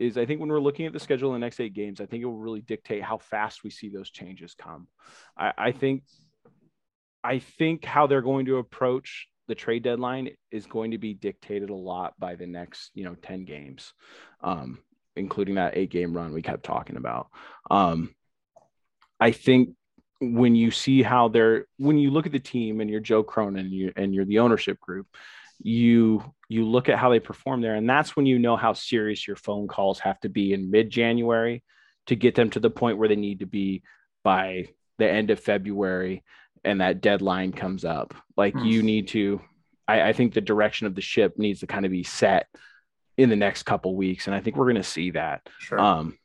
is 0.00 0.18
I 0.18 0.26
think 0.26 0.40
when 0.40 0.48
we're 0.48 0.60
looking 0.60 0.86
at 0.86 0.92
the 0.92 1.00
schedule 1.00 1.34
in 1.34 1.40
the 1.40 1.44
next 1.44 1.60
eight 1.60 1.72
games, 1.72 2.00
I 2.00 2.06
think 2.06 2.22
it 2.22 2.26
will 2.26 2.38
really 2.38 2.62
dictate 2.62 3.02
how 3.02 3.18
fast 3.18 3.62
we 3.62 3.70
see 3.70 3.88
those 3.88 4.10
changes 4.10 4.54
come. 4.54 4.88
I, 5.38 5.52
I 5.56 5.72
think 5.72 6.02
I 7.22 7.38
think 7.38 7.84
how 7.84 8.06
they're 8.06 8.22
going 8.22 8.46
to 8.46 8.58
approach 8.58 9.28
the 9.48 9.54
trade 9.54 9.82
deadline 9.82 10.30
is 10.50 10.66
going 10.66 10.90
to 10.90 10.98
be 10.98 11.14
dictated 11.14 11.70
a 11.70 11.74
lot 11.74 12.14
by 12.18 12.34
the 12.34 12.46
next, 12.46 12.90
you 12.94 13.04
know, 13.04 13.14
10 13.22 13.44
games, 13.44 13.92
um, 14.42 14.78
including 15.14 15.54
that 15.56 15.76
eight 15.76 15.90
game 15.90 16.16
run 16.16 16.32
we 16.32 16.42
kept 16.42 16.64
talking 16.64 16.96
about. 16.96 17.28
Um, 17.70 18.14
I 19.20 19.30
think 19.30 19.70
when 20.20 20.54
you 20.56 20.70
see 20.70 21.02
how 21.02 21.28
they're, 21.28 21.66
when 21.78 21.98
you 21.98 22.10
look 22.10 22.26
at 22.26 22.32
the 22.32 22.38
team 22.38 22.80
and 22.80 22.90
you're 22.90 23.00
Joe 23.00 23.22
Cronin 23.22 23.66
and, 23.66 23.72
you, 23.72 23.92
and 23.96 24.14
you're 24.14 24.24
the 24.24 24.40
ownership 24.40 24.80
group, 24.80 25.06
you 25.62 26.22
you 26.48 26.66
look 26.66 26.88
at 26.88 26.98
how 26.98 27.10
they 27.10 27.20
perform 27.20 27.60
there 27.60 27.74
and 27.74 27.88
that's 27.88 28.14
when 28.14 28.26
you 28.26 28.38
know 28.38 28.56
how 28.56 28.72
serious 28.72 29.26
your 29.26 29.36
phone 29.36 29.66
calls 29.66 29.98
have 29.98 30.18
to 30.20 30.28
be 30.28 30.52
in 30.52 30.70
mid-january 30.70 31.62
to 32.06 32.14
get 32.14 32.34
them 32.34 32.50
to 32.50 32.60
the 32.60 32.70
point 32.70 32.98
where 32.98 33.08
they 33.08 33.16
need 33.16 33.40
to 33.40 33.46
be 33.46 33.82
by 34.22 34.66
the 34.98 35.08
end 35.10 35.30
of 35.30 35.40
february 35.40 36.22
and 36.66 36.80
that 36.80 37.00
deadline 37.00 37.52
comes 37.52 37.84
up. 37.84 38.14
Like 38.36 38.54
mm. 38.54 38.66
you 38.66 38.82
need 38.82 39.08
to, 39.08 39.40
I, 39.88 40.08
I, 40.08 40.12
think 40.12 40.34
the 40.34 40.40
direction 40.40 40.86
of 40.86 40.94
the 40.94 41.00
ship 41.00 41.38
needs 41.38 41.60
to 41.60 41.66
kind 41.66 41.86
of 41.86 41.92
be 41.92 42.02
set 42.02 42.48
in 43.16 43.30
the 43.30 43.36
next 43.36 43.62
couple 43.62 43.96
weeks, 43.96 44.26
and 44.26 44.34
I 44.34 44.40
think 44.40 44.56
we're 44.56 44.66
going 44.66 44.76
to 44.76 44.82
see 44.82 45.12
that. 45.12 45.48
Sure. 45.60 45.78
Um, 45.78 46.18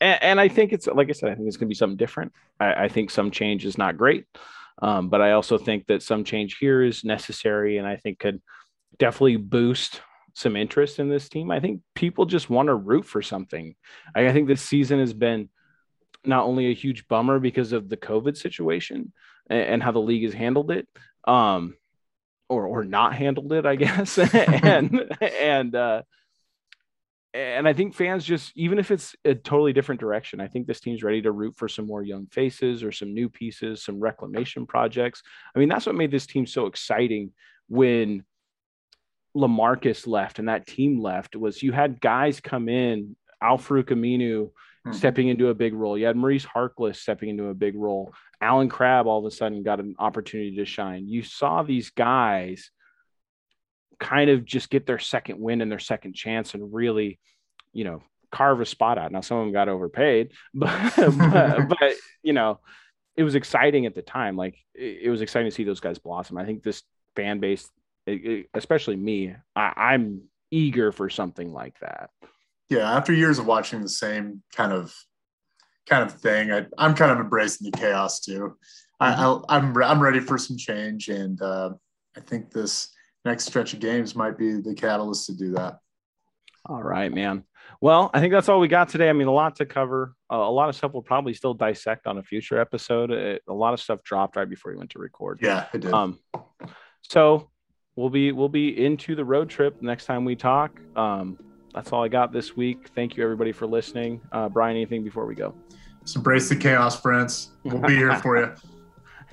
and, 0.00 0.22
and, 0.22 0.40
I 0.40 0.48
think 0.48 0.72
it's 0.72 0.86
like 0.86 1.08
I 1.08 1.12
said, 1.12 1.30
I 1.30 1.34
think 1.34 1.48
it's 1.48 1.56
going 1.56 1.66
to 1.66 1.74
be 1.74 1.74
something 1.74 1.96
different. 1.96 2.32
I, 2.60 2.84
I, 2.84 2.88
think 2.88 3.10
some 3.10 3.30
change 3.30 3.64
is 3.64 3.78
not 3.78 3.96
great, 3.96 4.26
um, 4.82 5.08
but 5.08 5.20
I 5.20 5.32
also 5.32 5.58
think 5.58 5.86
that 5.86 6.02
some 6.02 6.22
change 6.22 6.58
here 6.58 6.82
is 6.82 7.02
necessary, 7.02 7.78
and 7.78 7.86
I 7.88 7.96
think 7.96 8.18
could 8.18 8.40
definitely 8.98 9.36
boost 9.36 10.02
some 10.34 10.54
interest 10.54 10.98
in 10.98 11.08
this 11.08 11.28
team. 11.28 11.50
I 11.50 11.60
think 11.60 11.80
people 11.94 12.26
just 12.26 12.50
want 12.50 12.66
to 12.66 12.74
root 12.74 13.06
for 13.06 13.22
something. 13.22 13.74
I, 14.14 14.28
I 14.28 14.32
think 14.32 14.48
this 14.48 14.62
season 14.62 15.00
has 15.00 15.14
been 15.14 15.48
not 16.24 16.44
only 16.44 16.70
a 16.70 16.74
huge 16.74 17.06
bummer 17.08 17.38
because 17.38 17.72
of 17.72 17.88
the 17.88 17.96
COVID 17.96 18.36
situation 18.36 19.12
and, 19.48 19.60
and 19.60 19.82
how 19.82 19.92
the 19.92 20.00
league 20.00 20.24
has 20.24 20.34
handled 20.34 20.70
it, 20.70 20.88
um, 21.26 21.74
or 22.48 22.66
or 22.66 22.84
not 22.84 23.14
handled 23.14 23.52
it, 23.52 23.66
I 23.66 23.76
guess, 23.76 24.18
and 24.18 25.14
and 25.20 25.74
uh, 25.74 26.02
and 27.34 27.66
I 27.66 27.72
think 27.72 27.94
fans 27.94 28.24
just 28.24 28.52
even 28.54 28.78
if 28.78 28.90
it's 28.90 29.16
a 29.24 29.34
totally 29.34 29.72
different 29.72 30.00
direction, 30.00 30.40
I 30.40 30.46
think 30.46 30.66
this 30.66 30.80
team's 30.80 31.02
ready 31.02 31.20
to 31.22 31.32
root 31.32 31.56
for 31.56 31.68
some 31.68 31.86
more 31.86 32.02
young 32.02 32.26
faces 32.26 32.84
or 32.84 32.92
some 32.92 33.12
new 33.12 33.28
pieces, 33.28 33.82
some 33.82 33.98
reclamation 33.98 34.66
projects. 34.66 35.22
I 35.54 35.58
mean, 35.58 35.68
that's 35.68 35.86
what 35.86 35.96
made 35.96 36.12
this 36.12 36.26
team 36.26 36.46
so 36.46 36.66
exciting 36.66 37.32
when 37.68 38.24
LaMarcus 39.36 40.06
left 40.06 40.38
and 40.38 40.48
that 40.48 40.66
team 40.66 41.00
left 41.00 41.34
was 41.34 41.62
you 41.62 41.72
had 41.72 42.00
guys 42.00 42.40
come 42.40 42.68
in, 42.68 43.16
Al-Farouq 43.42 43.86
Aminu 43.86 44.50
mm-hmm. 44.86 44.96
stepping 44.96 45.28
into 45.28 45.48
a 45.48 45.54
big 45.54 45.74
role. 45.74 45.96
You 45.96 46.06
had 46.06 46.16
Maurice 46.16 46.46
Harkless 46.46 46.96
stepping 46.96 47.30
into 47.30 47.46
a 47.46 47.54
big 47.54 47.74
role. 47.74 48.14
Allen 48.40 48.68
Crabbe 48.68 49.06
all 49.06 49.18
of 49.18 49.24
a 49.24 49.30
sudden 49.30 49.62
got 49.62 49.80
an 49.80 49.94
opportunity 49.98 50.56
to 50.56 50.64
shine. 50.64 51.08
You 51.08 51.22
saw 51.22 51.62
these 51.62 51.90
guys 51.90 52.70
kind 53.98 54.30
of 54.30 54.44
just 54.44 54.70
get 54.70 54.86
their 54.86 54.98
second 54.98 55.40
win 55.40 55.60
and 55.60 55.70
their 55.70 55.78
second 55.78 56.14
chance 56.14 56.54
and 56.54 56.72
really, 56.72 57.18
you 57.72 57.84
know, 57.84 58.02
carve 58.30 58.60
a 58.60 58.66
spot 58.66 58.98
out. 58.98 59.12
Now 59.12 59.20
some 59.20 59.38
of 59.38 59.44
them 59.46 59.52
got 59.52 59.68
overpaid, 59.68 60.32
but 60.54 60.94
but, 60.96 61.68
but 61.68 61.94
you 62.22 62.32
know, 62.32 62.60
it 63.16 63.22
was 63.22 63.34
exciting 63.34 63.86
at 63.86 63.94
the 63.94 64.02
time. 64.02 64.36
Like 64.36 64.56
it, 64.74 65.02
it, 65.04 65.10
was 65.10 65.22
exciting 65.22 65.50
to 65.50 65.54
see 65.54 65.64
those 65.64 65.80
guys 65.80 65.98
blossom. 65.98 66.36
I 66.36 66.44
think 66.44 66.62
this 66.62 66.82
fan 67.14 67.38
base, 67.38 67.70
especially 68.52 68.96
me, 68.96 69.34
I, 69.54 69.72
I'm 69.76 70.22
eager 70.50 70.92
for 70.92 71.08
something 71.08 71.52
like 71.52 71.78
that 71.80 72.10
yeah, 72.68 72.92
after 72.92 73.12
years 73.12 73.38
of 73.38 73.46
watching 73.46 73.82
the 73.82 73.88
same 73.88 74.42
kind 74.54 74.72
of 74.72 74.94
kind 75.86 76.02
of 76.02 76.12
thing, 76.12 76.50
I, 76.50 76.66
am 76.78 76.94
kind 76.94 77.10
of 77.10 77.18
embracing 77.18 77.70
the 77.70 77.76
chaos 77.76 78.20
too. 78.20 78.56
Mm-hmm. 79.02 79.20
I, 79.20 79.24
am 79.24 79.44
I'm, 79.48 79.82
I'm 79.82 80.02
ready 80.02 80.20
for 80.20 80.38
some 80.38 80.56
change, 80.56 81.08
and 81.08 81.40
uh, 81.42 81.70
I 82.16 82.20
think 82.20 82.50
this 82.50 82.90
next 83.24 83.46
stretch 83.46 83.72
of 83.72 83.80
games 83.80 84.14
might 84.14 84.38
be 84.38 84.60
the 84.60 84.74
catalyst 84.74 85.26
to 85.26 85.34
do 85.34 85.52
that. 85.52 85.78
All 86.66 86.82
right, 86.82 87.12
man. 87.12 87.44
Well, 87.80 88.10
I 88.14 88.20
think 88.20 88.32
that's 88.32 88.48
all 88.48 88.60
we 88.60 88.68
got 88.68 88.88
today. 88.88 89.10
I 89.10 89.12
mean, 89.12 89.26
a 89.26 89.32
lot 89.32 89.56
to 89.56 89.66
cover. 89.66 90.14
Uh, 90.30 90.36
a 90.36 90.50
lot 90.50 90.68
of 90.68 90.76
stuff 90.76 90.92
we'll 90.94 91.02
probably 91.02 91.34
still 91.34 91.54
dissect 91.54 92.06
on 92.06 92.18
a 92.18 92.22
future 92.22 92.58
episode. 92.58 93.10
It, 93.10 93.42
a 93.48 93.52
lot 93.52 93.74
of 93.74 93.80
stuff 93.80 94.02
dropped 94.02 94.36
right 94.36 94.48
before 94.48 94.72
we 94.72 94.78
went 94.78 94.90
to 94.90 94.98
record. 94.98 95.40
Yeah, 95.42 95.66
it 95.74 95.82
did. 95.82 95.92
Um, 95.92 96.18
so 97.02 97.50
we'll 97.96 98.10
be 98.10 98.32
we'll 98.32 98.48
be 98.48 98.84
into 98.84 99.14
the 99.14 99.24
road 99.24 99.50
trip 99.50 99.82
next 99.82 100.06
time 100.06 100.24
we 100.24 100.36
talk. 100.36 100.80
Um, 100.96 101.38
that's 101.74 101.92
all 101.92 102.04
I 102.04 102.08
got 102.08 102.32
this 102.32 102.56
week. 102.56 102.88
Thank 102.94 103.16
you, 103.16 103.24
everybody, 103.24 103.52
for 103.52 103.66
listening. 103.66 104.20
Uh, 104.32 104.48
Brian, 104.48 104.76
anything 104.76 105.02
before 105.02 105.26
we 105.26 105.34
go? 105.34 105.54
Just 106.02 106.16
embrace 106.16 106.48
the 106.48 106.56
chaos, 106.56 107.00
friends. 107.00 107.50
We'll 107.64 107.78
be 107.78 107.96
here 107.96 108.16
for 108.16 108.38
you. 108.38 108.52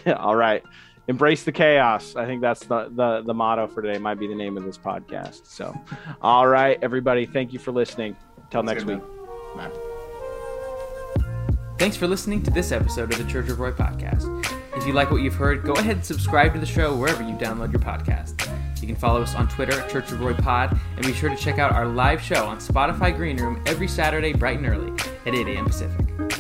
yeah, 0.05 0.13
all 0.13 0.35
right. 0.35 0.63
Embrace 1.07 1.43
the 1.43 1.51
chaos. 1.51 2.15
I 2.15 2.25
think 2.25 2.41
that's 2.41 2.61
the, 2.65 2.89
the, 2.95 3.23
the 3.25 3.33
motto 3.33 3.67
for 3.67 3.81
today. 3.81 3.99
Might 3.99 4.19
be 4.19 4.27
the 4.27 4.35
name 4.35 4.57
of 4.57 4.63
this 4.63 4.77
podcast. 4.77 5.45
So, 5.45 5.75
all 6.21 6.47
right, 6.47 6.79
everybody. 6.81 7.25
Thank 7.25 7.53
you 7.53 7.59
for 7.59 7.71
listening. 7.71 8.15
Until 8.43 8.63
next 8.63 8.85
week. 8.85 9.01
Thanks 11.77 11.97
for 11.97 12.07
listening 12.07 12.43
to 12.43 12.51
this 12.51 12.71
episode 12.71 13.11
of 13.11 13.17
the 13.17 13.31
Church 13.31 13.49
of 13.49 13.59
Roy 13.59 13.71
podcast. 13.71 14.60
If 14.81 14.87
you 14.87 14.93
like 14.93 15.11
what 15.11 15.21
you've 15.21 15.35
heard, 15.35 15.63
go 15.63 15.73
ahead 15.73 15.97
and 15.97 16.03
subscribe 16.03 16.55
to 16.55 16.59
the 16.59 16.65
show 16.65 16.95
wherever 16.95 17.21
you 17.21 17.35
download 17.35 17.71
your 17.71 17.81
podcast. 17.81 18.49
You 18.81 18.87
can 18.87 18.95
follow 18.95 19.21
us 19.21 19.35
on 19.35 19.47
Twitter 19.47 19.79
at 19.79 19.91
Church 19.91 20.11
of 20.11 20.19
Roy 20.19 20.33
Pod, 20.33 20.75
and 20.97 21.05
be 21.05 21.13
sure 21.13 21.29
to 21.29 21.35
check 21.35 21.59
out 21.59 21.71
our 21.71 21.85
live 21.85 22.19
show 22.19 22.47
on 22.47 22.57
Spotify 22.57 23.15
Green 23.15 23.37
Room 23.37 23.61
every 23.67 23.87
Saturday 23.87 24.33
bright 24.33 24.57
and 24.57 24.65
early 24.65 24.91
at 25.27 25.35
8 25.35 25.47
a.m. 25.49 25.65
Pacific. 25.65 26.30